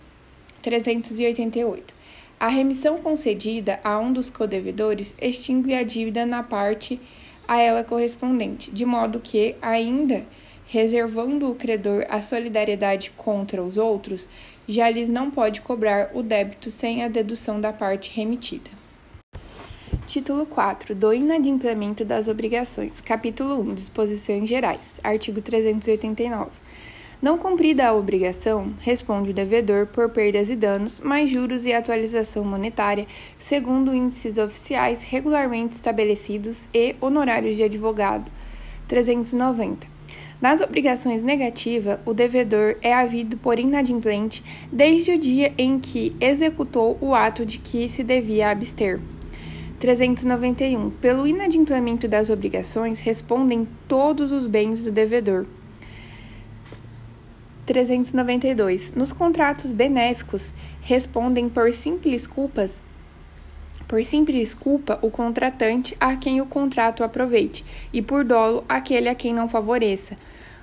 388. 0.61 1.95
A 2.41 2.49
remissão 2.49 2.99
concedida 2.99 3.79
a 3.85 3.97
um 4.01 4.13
dos 4.13 4.29
codevedores 4.29 5.15
extingue 5.23 5.73
a 5.73 5.85
dívida 5.85 6.27
na 6.27 6.43
parte 6.43 7.01
a 7.47 7.59
ela 7.59 7.85
correspondente, 7.85 8.73
de 8.73 8.85
modo 8.85 9.21
que, 9.21 9.55
ainda 9.63 10.25
reservando 10.67 11.49
o 11.49 11.55
credor 11.55 12.05
a 12.09 12.21
solidariedade 12.21 13.13
contra 13.17 13.63
os 13.63 13.79
outros, 13.79 14.27
já 14.67 14.91
lhes 14.91 15.09
não 15.09 15.31
pode 15.31 15.61
cobrar 15.61 16.11
o 16.13 16.25
débito 16.25 16.71
sem 16.71 17.05
a 17.05 17.09
dedução 17.09 17.61
da 17.61 17.73
parte 17.73 18.11
remitida. 18.11 18.71
Título 20.07 20.47
4 20.47 20.95
do 20.95 21.13
Inadimplemento 21.13 22.07
das 22.07 22.27
Obrigações. 22.27 23.03
Capítulo 23.03 23.61
1 23.61 23.75
Disposições 23.75 24.49
Gerais. 24.49 24.99
Artigo 25.05 25.43
389. 25.43 26.51
Não 27.21 27.37
cumprida 27.37 27.89
a 27.89 27.95
obrigação, 27.95 28.73
responde 28.81 29.31
o 29.31 29.35
devedor 29.35 29.87
por 29.87 30.09
perdas 30.09 30.49
e 30.49 30.57
danos, 30.57 31.01
mais 31.01 31.29
juros 31.29 31.67
e 31.67 31.73
atualização 31.73 32.45
monetária, 32.45 33.07
segundo 33.39 33.95
índices 33.95 34.39
oficiais 34.39 35.03
regularmente 35.03 35.75
estabelecidos 35.75 36.63
e 36.73 36.97
honorários 36.99 37.57
de 37.57 37.65
advogado. 37.65 38.31
390. 38.89 39.87
Nas 40.41 40.63
obrigações 40.63 41.23
negativas, 41.23 41.99
o 42.07 42.15
devedor 42.15 42.77
é 42.81 42.93
havido 42.95 43.37
por 43.37 43.59
inadimplente 43.59 44.43
desde 44.73 45.13
o 45.13 45.19
dia 45.19 45.53
em 45.59 45.79
que 45.79 46.17
executou 46.19 46.97
o 47.03 47.15
ato 47.15 47.45
de 47.45 47.59
que 47.59 47.87
se 47.89 48.03
devia 48.03 48.51
abster. 48.51 48.99
391. 49.85 50.93
Pelo 50.93 51.27
inadimplemento 51.27 52.09
das 52.09 52.31
obrigações, 52.31 53.01
respondem 53.01 53.69
todos 53.87 54.33
os 54.33 54.47
bens 54.47 54.83
do 54.83 54.91
devedor. 54.91 55.45
392. 57.67 58.93
Nos 58.97 59.13
contratos 59.13 59.75
benéficos, 59.75 60.55
respondem 60.81 61.51
por 61.51 61.71
simples 61.75 62.27
culpas 62.27 62.81
por 63.87 64.03
simples 64.03 64.55
culpa 64.55 64.99
o 65.03 65.11
contratante 65.11 65.95
a 66.01 66.17
quem 66.17 66.41
o 66.41 66.47
contrato 66.47 67.05
aproveite, 67.05 67.63
e 67.93 68.01
por 68.01 68.25
dolo 68.25 68.65
aquele 68.67 69.11
a 69.11 69.15
quem 69.15 69.35
não 69.35 69.47
favoreça. 69.47 70.17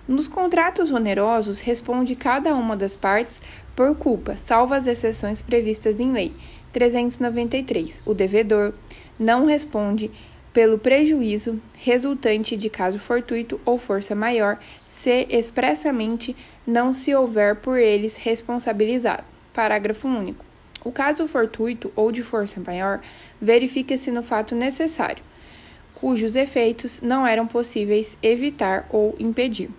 Nos 0.08 0.28
contratos 0.28 0.92
onerosos, 0.92 1.60
responde 1.60 2.16
cada 2.16 2.56
uma 2.56 2.76
das 2.76 2.96
partes 2.96 3.40
por 3.76 3.96
culpa, 3.96 4.36
salvo 4.36 4.74
as 4.74 4.88
exceções 4.88 5.42
previstas 5.42 6.00
em 6.00 6.12
lei. 6.12 6.34
393. 6.72 8.02
O 8.06 8.14
devedor 8.14 8.74
não 9.20 9.46
responde 9.46 10.12
pelo 10.54 10.78
prejuízo 10.78 11.62
resultante 11.76 12.58
de 12.58 12.70
caso 12.70 13.00
fortuito 13.00 13.60
ou 13.66 13.78
força 13.78 14.14
maior, 14.14 14.60
se 14.88 15.26
expressamente 15.30 16.36
não 16.66 16.94
se 16.94 17.14
houver 17.16 17.56
por 17.56 17.78
eles 17.78 18.18
responsabilizado. 18.18 19.24
Parágrafo 19.54 20.08
único. 20.08 20.46
O 20.84 20.92
caso 20.92 21.28
fortuito 21.28 21.92
ou 21.96 22.12
de 22.12 22.24
força 22.24 22.62
maior 22.66 23.02
verifica-se 23.40 24.12
no 24.12 24.24
fato 24.24 24.56
necessário, 24.56 25.24
cujos 25.94 26.36
efeitos 26.36 27.02
não 27.02 27.26
eram 27.26 27.46
possíveis 27.46 28.18
evitar 28.22 28.88
ou 28.90 29.16
impedir. 29.20 29.70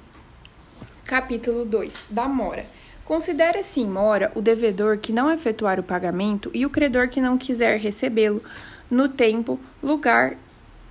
Capítulo 1.05 1.65
2 1.65 2.07
da 2.11 2.29
mora. 2.29 2.65
Considera-se 3.05 3.81
em 3.81 3.87
mora 3.87 4.31
o 4.35 4.41
devedor 4.41 4.99
que 4.99 5.13
não 5.13 5.33
efetuar 5.33 5.81
o 5.81 5.83
pagamento 5.83 6.51
e 6.55 6.65
o 6.65 6.71
credor 6.71 7.09
que 7.09 7.21
não 7.21 7.37
quiser 7.37 7.79
recebê-lo 7.79 8.43
no 8.91 9.09
tempo, 9.09 9.59
lugar 9.83 10.37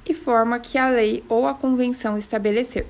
e 0.06 0.14
forma 0.14 0.60
que 0.60 0.78
a 0.78 0.90
lei 0.90 1.24
ou 1.30 1.48
a 1.48 1.54
convenção 1.54 2.18
estabelecer. 2.18 2.86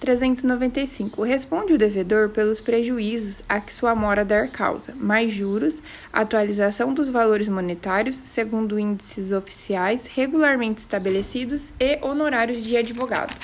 395. 0.00 1.22
Responde 1.22 1.74
o 1.74 1.78
devedor 1.78 2.30
pelos 2.30 2.58
prejuízos 2.58 3.42
a 3.46 3.60
que 3.60 3.72
sua 3.72 3.94
mora 3.94 4.24
der 4.24 4.50
causa, 4.50 4.94
mais 4.94 5.30
juros, 5.30 5.82
atualização 6.10 6.94
dos 6.94 7.10
valores 7.10 7.48
monetários 7.48 8.16
segundo 8.24 8.78
índices 8.78 9.30
oficiais 9.30 10.06
regularmente 10.06 10.78
estabelecidos 10.78 11.70
e 11.78 11.98
honorários 12.02 12.64
de 12.64 12.76
advogado. 12.76 13.34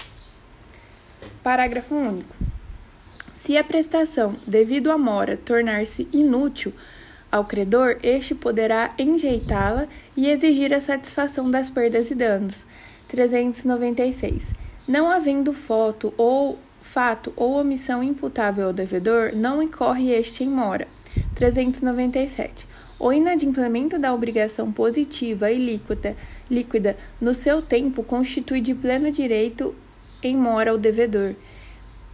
Parágrafo 1.42 1.94
único. 1.94 2.45
Se 3.46 3.56
a 3.56 3.62
prestação, 3.62 4.34
devido 4.44 4.90
à 4.90 4.98
mora, 4.98 5.36
tornar-se 5.36 6.08
inútil 6.12 6.72
ao 7.30 7.44
credor, 7.44 7.96
este 8.02 8.34
poderá 8.34 8.90
enjeitá-la 8.98 9.86
e 10.16 10.28
exigir 10.28 10.74
a 10.74 10.80
satisfação 10.80 11.48
das 11.48 11.70
perdas 11.70 12.10
e 12.10 12.14
danos. 12.16 12.64
396. 13.06 14.42
Não 14.88 15.08
havendo 15.08 15.52
foto 15.52 16.12
ou 16.16 16.58
fato 16.82 17.32
ou 17.36 17.60
omissão 17.60 18.02
imputável 18.02 18.66
ao 18.66 18.72
devedor, 18.72 19.30
não 19.32 19.62
incorre 19.62 20.10
este 20.10 20.42
em 20.42 20.48
mora. 20.48 20.88
397. 21.36 22.66
O 22.98 23.12
inadimplemento 23.12 23.96
da 23.96 24.12
obrigação 24.12 24.72
positiva 24.72 25.52
e 25.52 25.64
líquida, 25.64 26.16
líquida 26.50 26.96
no 27.20 27.32
seu 27.32 27.62
tempo 27.62 28.02
constitui 28.02 28.60
de 28.60 28.74
pleno 28.74 29.12
direito 29.12 29.72
em 30.20 30.36
mora 30.36 30.72
ao 30.72 30.78
devedor. 30.78 31.36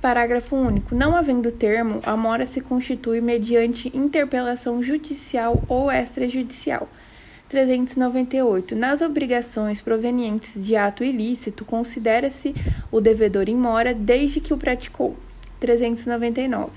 Parágrafo 0.02 0.56
único. 0.56 0.96
Não 0.96 1.14
havendo 1.14 1.52
termo, 1.52 2.00
a 2.02 2.16
mora 2.16 2.44
se 2.44 2.60
constitui 2.60 3.20
mediante 3.20 3.96
interpelação 3.96 4.82
judicial 4.82 5.62
ou 5.68 5.92
extrajudicial. 5.92 6.88
398. 7.48 8.74
Nas 8.74 9.00
obrigações 9.00 9.80
provenientes 9.80 10.60
de 10.60 10.74
ato 10.74 11.04
ilícito, 11.04 11.64
considera-se 11.64 12.52
o 12.90 13.00
devedor 13.00 13.48
em 13.48 13.54
mora 13.54 13.94
desde 13.94 14.40
que 14.40 14.52
o 14.52 14.58
praticou. 14.58 15.16
399. 15.60 16.72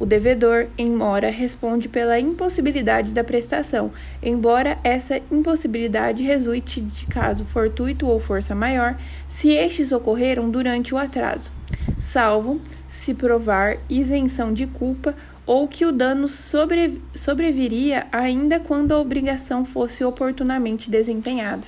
O 0.00 0.06
devedor 0.06 0.66
em 0.76 0.90
mora 0.90 1.30
responde 1.30 1.88
pela 1.88 2.18
impossibilidade 2.18 3.14
da 3.14 3.22
prestação, 3.22 3.92
embora 4.20 4.78
essa 4.82 5.20
impossibilidade 5.30 6.24
resulte 6.24 6.80
de 6.80 7.06
caso 7.06 7.44
fortuito 7.44 8.08
ou 8.08 8.18
força 8.18 8.54
maior, 8.54 8.96
se 9.28 9.50
estes 9.50 9.92
ocorreram 9.92 10.50
durante 10.50 10.92
o 10.92 10.98
atraso 10.98 11.52
salvo 12.00 12.60
se 12.88 13.14
provar 13.14 13.76
isenção 13.88 14.52
de 14.52 14.66
culpa 14.66 15.14
ou 15.46 15.68
que 15.68 15.84
o 15.84 15.92
dano 15.92 16.26
sobre, 16.26 17.00
sobreviria 17.14 18.06
ainda 18.10 18.58
quando 18.58 18.92
a 18.92 18.98
obrigação 18.98 19.64
fosse 19.64 20.02
oportunamente 20.02 20.90
desempenhada. 20.90 21.62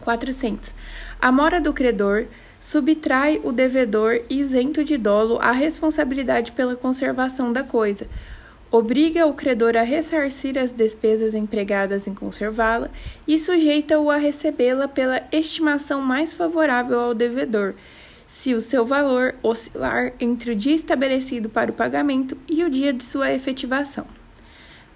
400. 0.00 0.72
A 1.20 1.32
mora 1.32 1.60
do 1.60 1.72
credor 1.72 2.26
subtrai 2.66 3.40
o 3.44 3.52
devedor 3.52 4.22
isento 4.28 4.82
de 4.82 4.98
dolo 4.98 5.38
à 5.40 5.52
responsabilidade 5.52 6.50
pela 6.50 6.74
conservação 6.74 7.52
da 7.52 7.62
coisa, 7.62 8.08
obriga 8.72 9.24
o 9.24 9.34
credor 9.34 9.76
a 9.76 9.82
ressarcir 9.82 10.58
as 10.58 10.72
despesas 10.72 11.32
empregadas 11.32 12.08
em 12.08 12.14
conservá-la 12.14 12.90
e 13.24 13.38
sujeita-o 13.38 14.10
a 14.10 14.16
recebê-la 14.16 14.88
pela 14.88 15.22
estimação 15.30 16.02
mais 16.02 16.32
favorável 16.32 16.98
ao 16.98 17.14
devedor, 17.14 17.74
se 18.28 18.52
o 18.52 18.60
seu 18.60 18.84
valor 18.84 19.36
oscilar 19.44 20.12
entre 20.18 20.50
o 20.50 20.56
dia 20.56 20.74
estabelecido 20.74 21.48
para 21.48 21.70
o 21.70 21.74
pagamento 21.74 22.36
e 22.48 22.64
o 22.64 22.68
dia 22.68 22.92
de 22.92 23.04
sua 23.04 23.32
efetivação. 23.32 24.08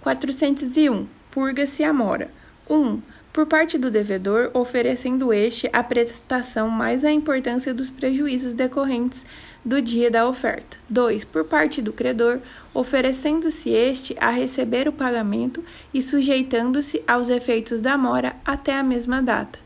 401. 0.01 1.07
Purga-se 1.31 1.85
a 1.85 1.93
mora. 1.93 2.33
1. 2.69 3.01
Por 3.33 3.47
parte 3.47 3.79
do 3.79 3.91
devedor, 3.91 4.51
oferecendo 4.55 5.33
este 5.33 5.71
a 5.73 5.83
prestação 5.83 6.69
mais 6.69 7.05
a 7.05 7.13
importância 7.13 7.73
dos 7.73 7.89
prejuízos 7.89 8.55
decorrentes 8.55 9.25
do 9.65 9.81
dia 9.81 10.11
da 10.11 10.27
oferta. 10.27 10.77
2. 10.89 11.25
Por 11.25 11.45
parte 11.45 11.81
do 11.81 11.93
credor, 11.93 12.39
oferecendo-se 12.75 13.71
este 13.71 14.17
a 14.19 14.31
receber 14.31 14.89
o 14.89 14.93
pagamento 14.93 15.63
e 15.93 16.03
sujeitando-se 16.03 17.03
aos 17.07 17.29
efeitos 17.29 17.81
da 17.81 17.97
mora 17.97 18.35
até 18.45 18.75
a 18.75 18.83
mesma 18.83 19.23
data. 19.23 19.59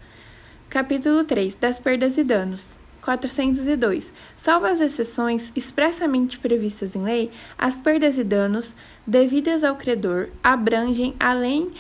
Capítulo 0.69 1.25
3 1.25 1.55
das 1.55 1.79
perdas 1.79 2.19
e 2.19 2.25
danos. 2.25 2.79
402. 3.01 4.11
Salvo 4.39 4.67
as 4.67 4.81
exceções 4.81 5.53
expressamente 5.55 6.39
previstas 6.39 6.97
em 6.97 7.03
lei, 7.03 7.31
as 7.57 7.79
perdas 7.79 8.17
e 8.17 8.25
danos 8.25 8.73
devidas 9.07 9.63
ao 9.63 9.77
credor 9.77 10.29
abrangem, 10.43 11.15
além 11.21 11.71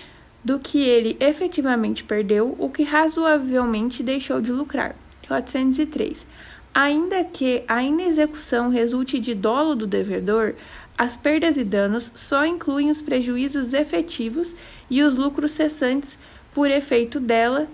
do 0.44 0.58
que 0.58 0.78
ele 0.78 1.16
efetivamente 1.18 2.04
perdeu, 2.04 2.54
o 2.58 2.68
que 2.68 2.82
razoavelmente 2.82 4.02
deixou 4.02 4.40
de 4.40 4.52
lucrar. 4.52 4.94
403. 5.26 6.26
Ainda 6.74 7.24
que 7.24 7.62
a 7.66 7.82
inexecução 7.82 8.68
resulte 8.68 9.18
de 9.18 9.34
dolo 9.34 9.74
do 9.74 9.86
devedor, 9.86 10.54
as 10.98 11.16
perdas 11.16 11.56
e 11.56 11.64
danos 11.64 12.12
só 12.14 12.44
incluem 12.44 12.90
os 12.90 13.00
prejuízos 13.00 13.72
efetivos 13.72 14.54
e 14.90 15.02
os 15.02 15.16
lucros 15.16 15.52
cessantes 15.52 16.18
por 16.52 16.70
efeito 16.70 17.18
dela 17.18 17.66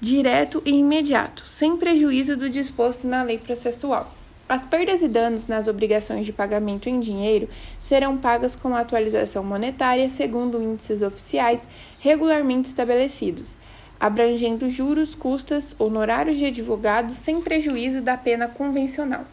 direto 0.00 0.62
e 0.64 0.70
imediato, 0.70 1.44
sem 1.46 1.76
prejuízo 1.76 2.36
do 2.36 2.50
disposto 2.50 3.06
na 3.06 3.22
lei 3.22 3.38
processual. 3.38 4.17
As 4.48 4.64
perdas 4.64 5.02
e 5.02 5.08
danos 5.08 5.46
nas 5.46 5.68
obrigações 5.68 6.24
de 6.24 6.32
pagamento 6.32 6.88
em 6.88 7.00
dinheiro 7.00 7.50
serão 7.82 8.16
pagas 8.16 8.56
com 8.56 8.74
atualização 8.74 9.44
monetária 9.44 10.08
segundo 10.08 10.62
índices 10.62 11.02
oficiais 11.02 11.68
regularmente 12.00 12.68
estabelecidos, 12.68 13.54
abrangendo 14.00 14.70
juros, 14.70 15.14
custas, 15.14 15.78
honorários 15.78 16.38
de 16.38 16.46
advogados 16.46 17.16
sem 17.16 17.42
prejuízo 17.42 18.00
da 18.00 18.16
pena 18.16 18.48
convencional. 18.48 19.26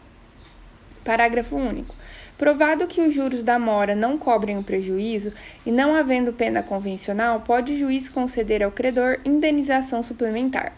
Parágrafo 1.02 1.56
único. 1.56 1.94
Provado 2.36 2.86
que 2.86 3.00
os 3.00 3.14
juros 3.14 3.42
da 3.42 3.58
mora 3.58 3.94
não 3.94 4.18
cobrem 4.18 4.58
o 4.58 4.62
prejuízo 4.62 5.32
e 5.64 5.70
não 5.70 5.94
havendo 5.94 6.34
pena 6.34 6.62
convencional, 6.62 7.40
pode 7.40 7.72
o 7.72 7.78
juiz 7.78 8.10
conceder 8.10 8.62
ao 8.62 8.70
credor 8.70 9.18
indenização 9.24 10.02
suplementar. 10.02 10.74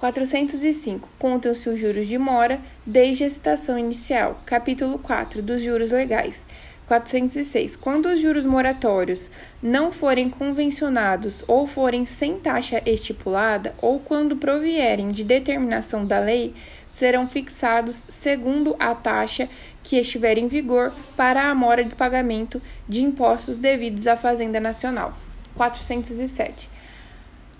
405. 0.00 1.06
Contam-se 1.18 1.68
os 1.68 1.78
juros 1.78 2.08
de 2.08 2.16
mora 2.16 2.58
desde 2.86 3.24
a 3.24 3.30
citação 3.30 3.78
inicial. 3.78 4.40
Capítulo 4.46 4.98
4 4.98 5.42
dos 5.42 5.60
juros 5.60 5.90
legais. 5.90 6.42
406. 6.88 7.76
Quando 7.76 8.06
os 8.06 8.18
juros 8.18 8.46
moratórios 8.46 9.30
não 9.62 9.92
forem 9.92 10.30
convencionados 10.30 11.44
ou 11.46 11.66
forem 11.66 12.06
sem 12.06 12.38
taxa 12.38 12.82
estipulada, 12.86 13.74
ou 13.82 14.00
quando 14.00 14.36
provierem 14.36 15.12
de 15.12 15.22
determinação 15.22 16.06
da 16.06 16.18
lei, 16.18 16.54
serão 16.94 17.28
fixados 17.28 18.02
segundo 18.08 18.74
a 18.78 18.94
taxa 18.94 19.50
que 19.84 19.98
estiver 19.98 20.38
em 20.38 20.48
vigor 20.48 20.92
para 21.14 21.50
a 21.50 21.54
mora 21.54 21.84
de 21.84 21.94
pagamento 21.94 22.60
de 22.88 23.02
impostos 23.02 23.58
devidos 23.58 24.06
à 24.06 24.16
Fazenda 24.16 24.58
Nacional. 24.58 25.12
407. 25.54 26.69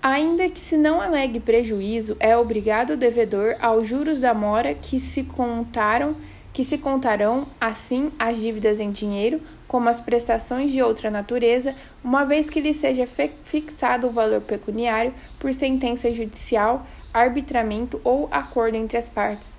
Ainda 0.03 0.49
que 0.49 0.59
se 0.59 0.75
não 0.77 0.99
alegue 0.99 1.39
prejuízo, 1.39 2.17
é 2.19 2.35
obrigado 2.35 2.93
o 2.93 2.97
devedor 2.97 3.55
aos 3.59 3.87
juros 3.87 4.19
da 4.19 4.33
mora 4.33 4.73
que 4.73 4.99
se 4.99 5.21
contaram, 5.21 6.15
que 6.51 6.63
se 6.63 6.75
contarão 6.75 7.45
assim 7.59 8.11
as 8.17 8.37
dívidas 8.37 8.79
em 8.79 8.89
dinheiro, 8.89 9.39
como 9.67 9.89
as 9.89 10.01
prestações 10.01 10.71
de 10.71 10.81
outra 10.81 11.11
natureza, 11.11 11.75
uma 12.03 12.25
vez 12.25 12.49
que 12.49 12.59
lhe 12.59 12.73
seja 12.73 13.05
fixado 13.43 14.07
o 14.07 14.11
valor 14.11 14.41
pecuniário 14.41 15.13
por 15.37 15.53
sentença 15.53 16.11
judicial, 16.11 16.83
arbitramento 17.13 18.01
ou 18.03 18.27
acordo 18.31 18.75
entre 18.75 18.97
as 18.97 19.07
partes. 19.07 19.55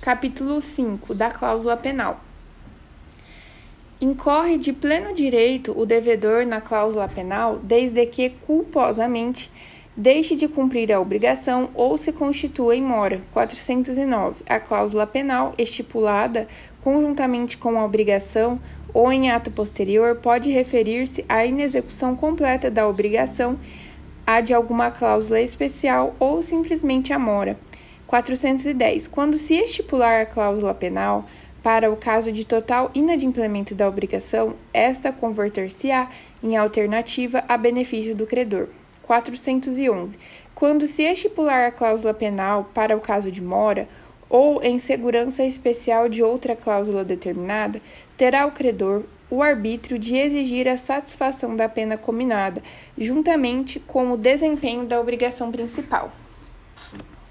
Capítulo 0.00 0.62
5 0.62 1.12
da 1.16 1.32
cláusula 1.32 1.76
penal. 1.76 2.20
Incorre 4.00 4.58
de 4.58 4.72
pleno 4.72 5.12
direito 5.12 5.76
o 5.76 5.84
devedor 5.84 6.46
na 6.46 6.60
cláusula 6.60 7.08
penal 7.08 7.58
desde 7.60 8.06
que 8.06 8.30
culposamente 8.30 9.50
deixe 9.96 10.36
de 10.36 10.46
cumprir 10.46 10.92
a 10.92 11.00
obrigação 11.00 11.70
ou 11.74 11.96
se 11.96 12.12
constitua 12.12 12.76
em 12.76 12.82
mora. 12.82 13.20
409. 13.32 14.44
A 14.48 14.60
cláusula 14.60 15.04
penal 15.04 15.52
estipulada 15.58 16.46
conjuntamente 16.80 17.58
com 17.58 17.76
a 17.76 17.84
obrigação 17.84 18.60
ou 18.94 19.10
em 19.10 19.32
ato 19.32 19.50
posterior 19.50 20.14
pode 20.14 20.48
referir-se 20.48 21.24
à 21.28 21.44
inexecução 21.44 22.14
completa 22.14 22.70
da 22.70 22.86
obrigação, 22.86 23.58
a 24.24 24.40
de 24.40 24.54
alguma 24.54 24.92
cláusula 24.92 25.40
especial 25.40 26.14
ou 26.20 26.40
simplesmente 26.40 27.12
a 27.12 27.18
mora. 27.18 27.58
410. 28.06 29.08
Quando 29.08 29.36
se 29.36 29.54
estipular 29.54 30.22
a 30.22 30.26
cláusula 30.26 30.72
penal, 30.72 31.26
para 31.62 31.90
o 31.90 31.96
caso 31.96 32.32
de 32.32 32.44
total 32.44 32.90
inadimplemento 32.94 33.74
da 33.74 33.88
obrigação, 33.88 34.54
esta 34.72 35.12
converter-se-á 35.12 36.10
em 36.42 36.56
alternativa 36.56 37.44
a 37.48 37.56
benefício 37.56 38.14
do 38.14 38.26
credor. 38.26 38.68
411. 39.02 40.18
Quando 40.54 40.86
se 40.86 41.02
estipular 41.02 41.66
a 41.66 41.72
cláusula 41.72 42.12
penal 42.12 42.70
para 42.74 42.96
o 42.96 43.00
caso 43.00 43.30
de 43.30 43.40
mora, 43.40 43.88
ou 44.28 44.62
em 44.62 44.78
segurança 44.78 45.44
especial 45.44 46.08
de 46.08 46.22
outra 46.22 46.54
cláusula 46.54 47.04
determinada, 47.04 47.80
terá 48.16 48.46
o 48.46 48.52
credor 48.52 49.04
o 49.30 49.42
arbítrio 49.42 49.98
de 49.98 50.16
exigir 50.16 50.66
a 50.68 50.76
satisfação 50.76 51.54
da 51.54 51.68
pena 51.68 51.96
combinada, 51.98 52.62
juntamente 52.96 53.78
com 53.78 54.12
o 54.12 54.16
desempenho 54.16 54.86
da 54.86 55.00
obrigação 55.00 55.52
principal. 55.52 56.10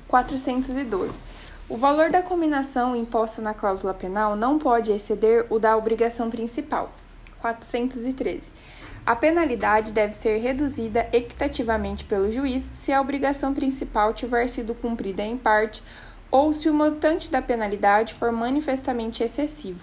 412. 0.08 1.20
O 1.70 1.76
valor 1.76 2.10
da 2.10 2.22
combinação 2.22 2.96
imposta 2.96 3.42
na 3.42 3.54
cláusula 3.54 3.94
penal 3.94 4.38
não 4.38 4.58
pode 4.58 4.90
exceder 4.90 5.46
o 5.50 5.60
da 5.60 5.76
obrigação 5.76 6.30
principal. 6.30 6.94
413. 7.42 8.42
A 9.06 9.14
penalidade 9.14 9.92
deve 9.92 10.14
ser 10.14 10.38
reduzida 10.38 11.10
equitativamente 11.12 12.06
pelo 12.06 12.32
juiz 12.32 12.70
se 12.74 12.94
a 12.94 13.02
obrigação 13.02 13.54
principal 13.54 14.14
tiver 14.14 14.48
sido 14.48 14.74
cumprida 14.74 15.24
em 15.24 15.36
parte 15.38 15.84
ou 16.32 16.54
se 16.54 16.70
o 16.70 16.74
montante 16.74 17.30
da 17.30 17.42
penalidade 17.42 18.14
for 18.14 18.32
manifestamente 18.32 19.22
excessivo, 19.22 19.82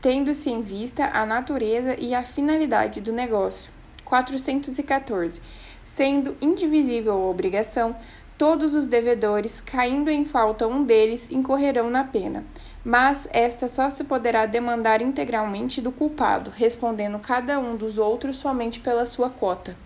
tendo-se 0.00 0.50
em 0.50 0.60
vista 0.60 1.06
a 1.06 1.26
natureza 1.26 1.96
e 1.98 2.14
a 2.14 2.22
finalidade 2.22 3.00
do 3.00 3.12
negócio. 3.12 3.72
414. 4.04 5.42
Sendo 5.84 6.36
indivisível 6.40 7.12
a 7.12 7.30
obrigação, 7.30 7.96
Todos 8.36 8.74
os 8.74 8.84
devedores, 8.84 9.60
caindo 9.60 10.10
em 10.10 10.24
falta 10.24 10.66
um 10.66 10.82
deles, 10.82 11.30
incorrerão 11.30 11.88
na 11.88 12.02
pena, 12.02 12.44
mas 12.84 13.28
esta 13.32 13.68
só 13.68 13.88
se 13.88 14.02
poderá 14.02 14.44
demandar 14.44 15.00
integralmente 15.00 15.80
do 15.80 15.92
culpado, 15.92 16.50
respondendo 16.50 17.20
cada 17.20 17.60
um 17.60 17.76
dos 17.76 17.96
outros 17.96 18.36
somente 18.36 18.80
pela 18.80 19.06
sua 19.06 19.30
cota. 19.30 19.76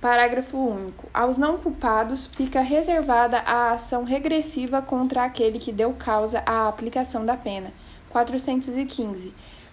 Parágrafo 0.00 0.56
único. 0.56 1.06
Aos 1.12 1.36
não 1.36 1.58
culpados 1.58 2.26
fica 2.26 2.62
reservada 2.62 3.40
a 3.40 3.72
ação 3.72 4.02
regressiva 4.02 4.80
contra 4.80 5.22
aquele 5.22 5.58
que 5.58 5.70
deu 5.70 5.92
causa 5.92 6.42
à 6.46 6.66
aplicação 6.66 7.24
da 7.26 7.36
pena. 7.36 7.70
415 8.08 9.32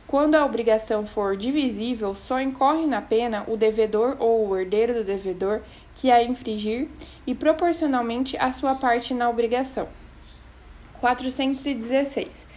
quando 0.10 0.34
a 0.34 0.44
obrigação 0.44 1.06
for 1.06 1.38
divisível, 1.38 2.16
só 2.16 2.42
incorre 2.42 2.88
na 2.88 3.00
pena 3.00 3.44
o 3.48 3.56
devedor 3.56 4.16
ou 4.18 4.48
o 4.48 4.58
herdeiro 4.58 4.92
do 4.92 5.04
devedor 5.04 5.62
que 6.00 6.10
a 6.10 6.24
infringir 6.24 6.88
e 7.28 7.36
proporcionalmente 7.36 8.38
a 8.38 8.54
sua 8.54 8.74
parte 8.74 9.14
na 9.14 9.30
obrigação. 9.30 9.90
416. 11.02 12.48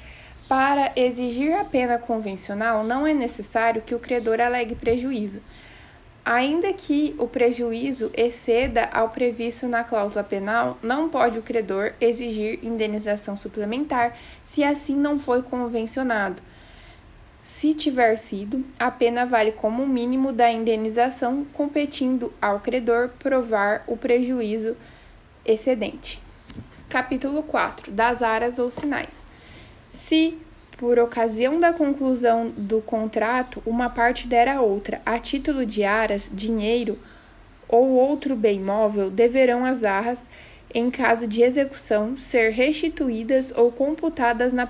Para 0.49 0.93
exigir 0.95 1.53
a 1.53 1.65
pena 1.65 1.99
convencional, 1.99 2.85
não 2.85 3.05
é 3.05 3.13
necessário 3.13 3.83
que 3.83 3.97
o 3.97 3.99
credor 3.99 4.41
alegue 4.41 4.77
prejuízo, 4.77 5.41
ainda 6.25 6.73
que 6.73 7.17
o 7.19 7.27
prejuízo 7.27 8.13
exceda 8.15 8.89
ao 8.93 9.09
previsto 9.09 9.67
na 9.67 9.83
cláusula 9.83 10.23
penal, 10.23 10.79
não 10.81 11.09
pode 11.09 11.39
o 11.39 11.43
credor 11.43 11.95
exigir 12.01 12.61
indenização 12.63 13.37
suplementar 13.37 14.17
se 14.45 14.63
assim 14.63 14.95
não 14.95 15.19
foi 15.19 15.43
convencionado 15.43 16.41
se 17.43 17.75
tiver 17.75 18.17
sido, 18.17 18.65
a 18.79 18.91
pena 18.91 19.27
vale 19.27 19.53
como 19.53 19.87
mínimo 19.87 20.33
da 20.33 20.51
indenização, 20.51 21.45
competindo 21.53 22.33
ao 22.41 22.61
credor 22.61 23.11
provar 23.19 23.83
o 23.87 23.97
prejuízo 23.97 24.77
excedente. 25.45 26.23
Capítulo 26.89 27.43
4 27.43 27.91
das 27.91 28.23
aras 28.23 28.59
ou 28.59 28.71
sinais. 28.71 29.15
Se, 29.91 30.39
por 30.77 30.99
ocasião 30.99 31.59
da 31.59 31.73
conclusão 31.73 32.49
do 32.57 32.81
contrato, 32.81 33.63
uma 33.67 33.91
parte 33.91 34.29
der 34.29 34.49
a 34.49 34.61
outra, 34.61 35.03
a 35.05 35.19
título 35.19 35.67
de 35.67 35.85
aras, 35.85 36.31
dinheiro 36.33 36.99
ou 37.69 37.91
outro 37.91 38.37
bem 38.37 38.61
móvel, 38.61 39.11
deverão 39.11 39.65
as 39.65 39.83
arras 39.83 40.21
em 40.75 40.91
caso 40.91 41.27
de 41.27 41.43
execução, 41.43 42.17
ser 42.17 42.51
restituídas 42.51 43.53
ou 43.57 43.71
computadas 43.71 44.53
na, 44.53 44.67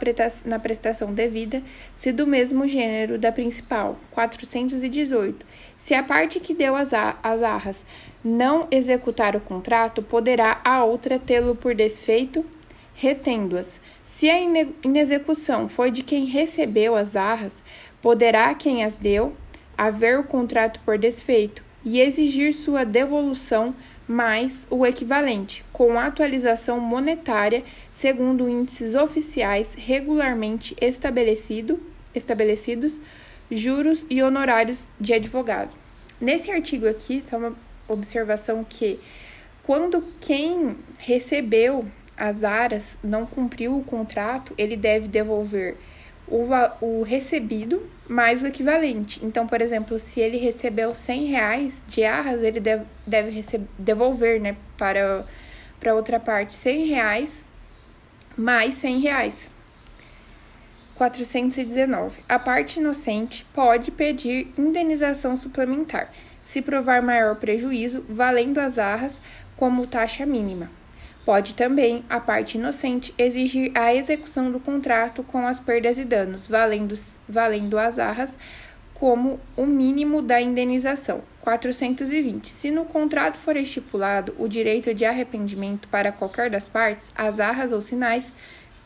prestação 0.58 1.12
devida, 1.12 1.62
se 1.94 2.10
do 2.10 2.26
mesmo 2.26 2.66
gênero 2.66 3.18
da 3.18 3.30
principal. 3.30 3.96
418. 4.10 5.46
Se 5.78 5.94
a 5.94 6.02
parte 6.02 6.40
que 6.40 6.54
deu 6.54 6.74
as, 6.74 6.92
as 6.92 7.42
arras 7.42 7.84
não 8.24 8.66
executar 8.70 9.36
o 9.36 9.40
contrato, 9.40 10.02
poderá 10.02 10.60
a 10.64 10.84
outra 10.84 11.18
tê-lo 11.18 11.54
por 11.54 11.74
desfeito, 11.74 12.44
retendo-as. 12.94 13.80
Se 14.06 14.28
a 14.28 14.38
inexecução 14.84 15.68
foi 15.68 15.90
de 15.90 16.02
quem 16.02 16.26
recebeu 16.26 16.94
as 16.94 17.16
arras, 17.16 17.62
poderá 18.00 18.54
quem 18.54 18.84
as 18.84 18.96
deu 18.96 19.34
haver 19.76 20.18
o 20.18 20.24
contrato 20.24 20.80
por 20.84 20.98
desfeito 20.98 21.62
e 21.84 22.00
exigir 22.00 22.52
sua 22.52 22.84
devolução 22.84 23.74
mais 24.12 24.66
o 24.68 24.84
equivalente, 24.84 25.64
com 25.72 25.98
atualização 25.98 26.78
monetária 26.78 27.64
segundo 27.90 28.48
índices 28.48 28.94
oficiais 28.94 29.74
regularmente 29.74 30.76
estabelecido, 30.80 31.80
estabelecidos, 32.14 33.00
juros 33.50 34.04
e 34.10 34.22
honorários 34.22 34.86
de 35.00 35.14
advogado. 35.14 35.74
Nesse 36.20 36.50
artigo 36.50 36.86
aqui 36.86 37.18
está 37.18 37.38
uma 37.38 37.56
observação 37.88 38.64
que 38.68 39.00
quando 39.62 40.04
quem 40.20 40.76
recebeu 40.98 41.86
as 42.16 42.44
aras 42.44 42.96
não 43.02 43.24
cumpriu 43.24 43.78
o 43.78 43.84
contrato, 43.84 44.52
ele 44.58 44.76
deve 44.76 45.08
devolver 45.08 45.76
o, 46.32 46.48
o 46.80 47.02
recebido 47.02 47.86
mais 48.08 48.40
o 48.40 48.46
equivalente. 48.46 49.20
Então, 49.22 49.46
por 49.46 49.60
exemplo, 49.60 49.98
se 49.98 50.18
ele 50.18 50.38
recebeu 50.38 50.94
100 50.94 51.26
reais 51.26 51.82
de 51.86 52.04
arras, 52.04 52.42
ele 52.42 52.58
deve, 52.58 52.84
deve 53.06 53.44
devolver 53.78 54.40
né, 54.40 54.56
para, 54.78 55.26
para 55.78 55.94
outra 55.94 56.18
parte 56.18 56.54
100 56.54 56.86
reais 56.86 57.44
mais 58.34 58.74
100 58.76 59.00
reais. 59.00 59.50
419. 60.94 62.22
A 62.26 62.38
parte 62.38 62.80
inocente 62.80 63.46
pode 63.52 63.90
pedir 63.90 64.52
indenização 64.56 65.36
suplementar, 65.36 66.12
se 66.42 66.62
provar 66.62 67.02
maior 67.02 67.36
prejuízo, 67.36 68.04
valendo 68.08 68.58
as 68.58 68.78
arras 68.78 69.20
como 69.54 69.86
taxa 69.86 70.24
mínima. 70.24 70.70
Pode 71.24 71.54
também 71.54 72.04
a 72.10 72.18
parte 72.18 72.58
inocente 72.58 73.14
exigir 73.16 73.70
a 73.76 73.94
execução 73.94 74.50
do 74.50 74.58
contrato 74.58 75.22
com 75.22 75.46
as 75.46 75.60
perdas 75.60 75.98
e 75.98 76.04
danos, 76.04 76.48
valendo, 76.48 76.94
valendo 77.28 77.78
as 77.78 77.98
arras 77.98 78.36
como 78.94 79.40
o 79.56 79.66
mínimo 79.66 80.22
da 80.22 80.40
indenização, 80.40 81.22
420. 81.40 82.48
Se 82.48 82.70
no 82.70 82.84
contrato 82.84 83.36
for 83.36 83.56
estipulado 83.56 84.34
o 84.38 84.48
direito 84.48 84.94
de 84.94 85.04
arrependimento 85.04 85.88
para 85.88 86.12
qualquer 86.12 86.48
das 86.50 86.68
partes, 86.68 87.10
as 87.16 87.40
arras 87.40 87.72
ou 87.72 87.80
sinais 87.80 88.30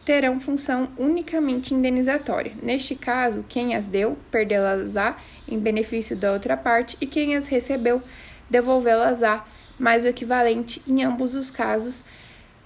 terão 0.06 0.38
função 0.38 0.88
unicamente 0.96 1.74
indenizatória. 1.74 2.52
Neste 2.62 2.94
caso, 2.94 3.44
quem 3.48 3.74
as 3.74 3.86
deu, 3.86 4.16
perdê-las-á 4.30 5.18
em 5.48 5.58
benefício 5.58 6.16
da 6.16 6.32
outra 6.32 6.56
parte 6.56 6.96
e 7.00 7.06
quem 7.06 7.36
as 7.36 7.48
recebeu, 7.48 8.00
devolvê-las-á, 8.48 9.44
mais 9.78 10.04
o 10.04 10.06
equivalente 10.06 10.80
em 10.86 11.02
ambos 11.02 11.34
os 11.34 11.50
casos, 11.50 12.04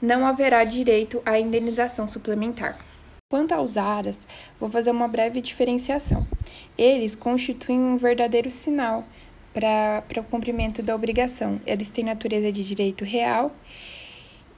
não 0.00 0.26
haverá 0.26 0.64
direito 0.64 1.22
à 1.24 1.38
indenização 1.38 2.08
suplementar. 2.08 2.78
Quanto 3.30 3.52
aos 3.52 3.76
aras, 3.76 4.16
vou 4.58 4.68
fazer 4.68 4.90
uma 4.90 5.06
breve 5.06 5.40
diferenciação. 5.40 6.26
Eles 6.76 7.14
constituem 7.14 7.78
um 7.78 7.96
verdadeiro 7.96 8.50
sinal 8.50 9.04
para 9.52 10.20
o 10.20 10.24
cumprimento 10.24 10.82
da 10.82 10.94
obrigação. 10.94 11.60
Eles 11.66 11.90
têm 11.90 12.04
natureza 12.04 12.50
de 12.50 12.64
direito 12.64 13.04
real 13.04 13.52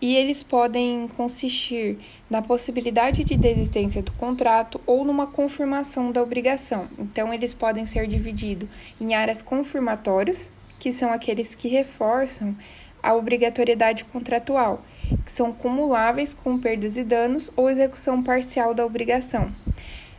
e 0.00 0.16
eles 0.16 0.42
podem 0.42 1.06
consistir 1.16 1.98
na 2.28 2.42
possibilidade 2.42 3.22
de 3.22 3.36
desistência 3.36 4.02
do 4.02 4.10
contrato 4.12 4.80
ou 4.86 5.04
numa 5.04 5.26
confirmação 5.26 6.10
da 6.10 6.22
obrigação. 6.22 6.88
Então, 6.98 7.32
eles 7.32 7.54
podem 7.54 7.86
ser 7.86 8.06
divididos 8.06 8.68
em 9.00 9.14
áreas 9.14 9.42
confirmatórios, 9.42 10.50
que 10.80 10.92
são 10.92 11.12
aqueles 11.12 11.54
que 11.54 11.68
reforçam 11.68 12.56
a 13.00 13.14
obrigatoriedade 13.14 14.04
contratual, 14.04 14.82
que 15.24 15.32
são 15.32 15.52
cumuláveis 15.52 16.34
com 16.34 16.58
perdas 16.58 16.96
e 16.96 17.04
danos 17.04 17.50
ou 17.56 17.70
execução 17.70 18.22
parcial 18.22 18.74
da 18.74 18.84
obrigação. 18.84 19.50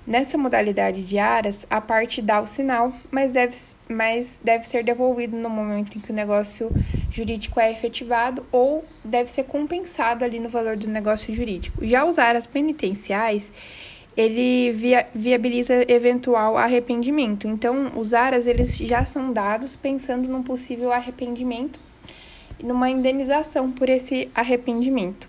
Nessa 0.05 0.37
modalidade 0.37 1.01
de 1.01 1.17
aras, 1.17 1.65
a 1.69 1.79
parte 1.79 2.21
dá 2.21 2.41
o 2.41 2.47
sinal, 2.47 2.91
mas 3.09 3.31
deve, 3.31 3.55
mas 3.89 4.37
deve 4.43 4.67
ser 4.67 4.83
devolvido 4.83 5.37
no 5.37 5.49
momento 5.49 5.97
em 5.97 6.01
que 6.01 6.11
o 6.11 6.13
negócio 6.13 6.69
jurídico 7.09 7.57
é 7.57 7.71
efetivado 7.71 8.45
ou 8.51 8.83
deve 9.01 9.29
ser 9.29 9.45
compensado 9.45 10.25
ali 10.25 10.41
no 10.41 10.49
valor 10.49 10.75
do 10.75 10.89
negócio 10.89 11.33
jurídico. 11.33 11.85
Já 11.85 12.03
os 12.03 12.19
aras 12.19 12.45
penitenciais, 12.45 13.49
ele 14.17 14.73
via, 14.73 15.07
viabiliza 15.15 15.89
eventual 15.89 16.57
arrependimento. 16.57 17.47
Então, 17.47 17.93
os 17.95 18.13
aras 18.13 18.45
eles 18.45 18.75
já 18.75 19.05
são 19.05 19.31
dados 19.31 19.73
pensando 19.73 20.27
num 20.27 20.43
possível 20.43 20.91
arrependimento 20.91 21.79
numa 22.63 22.89
indenização 22.89 23.69
por 23.69 23.89
esse 23.89 24.31
arrependimento. 24.33 25.27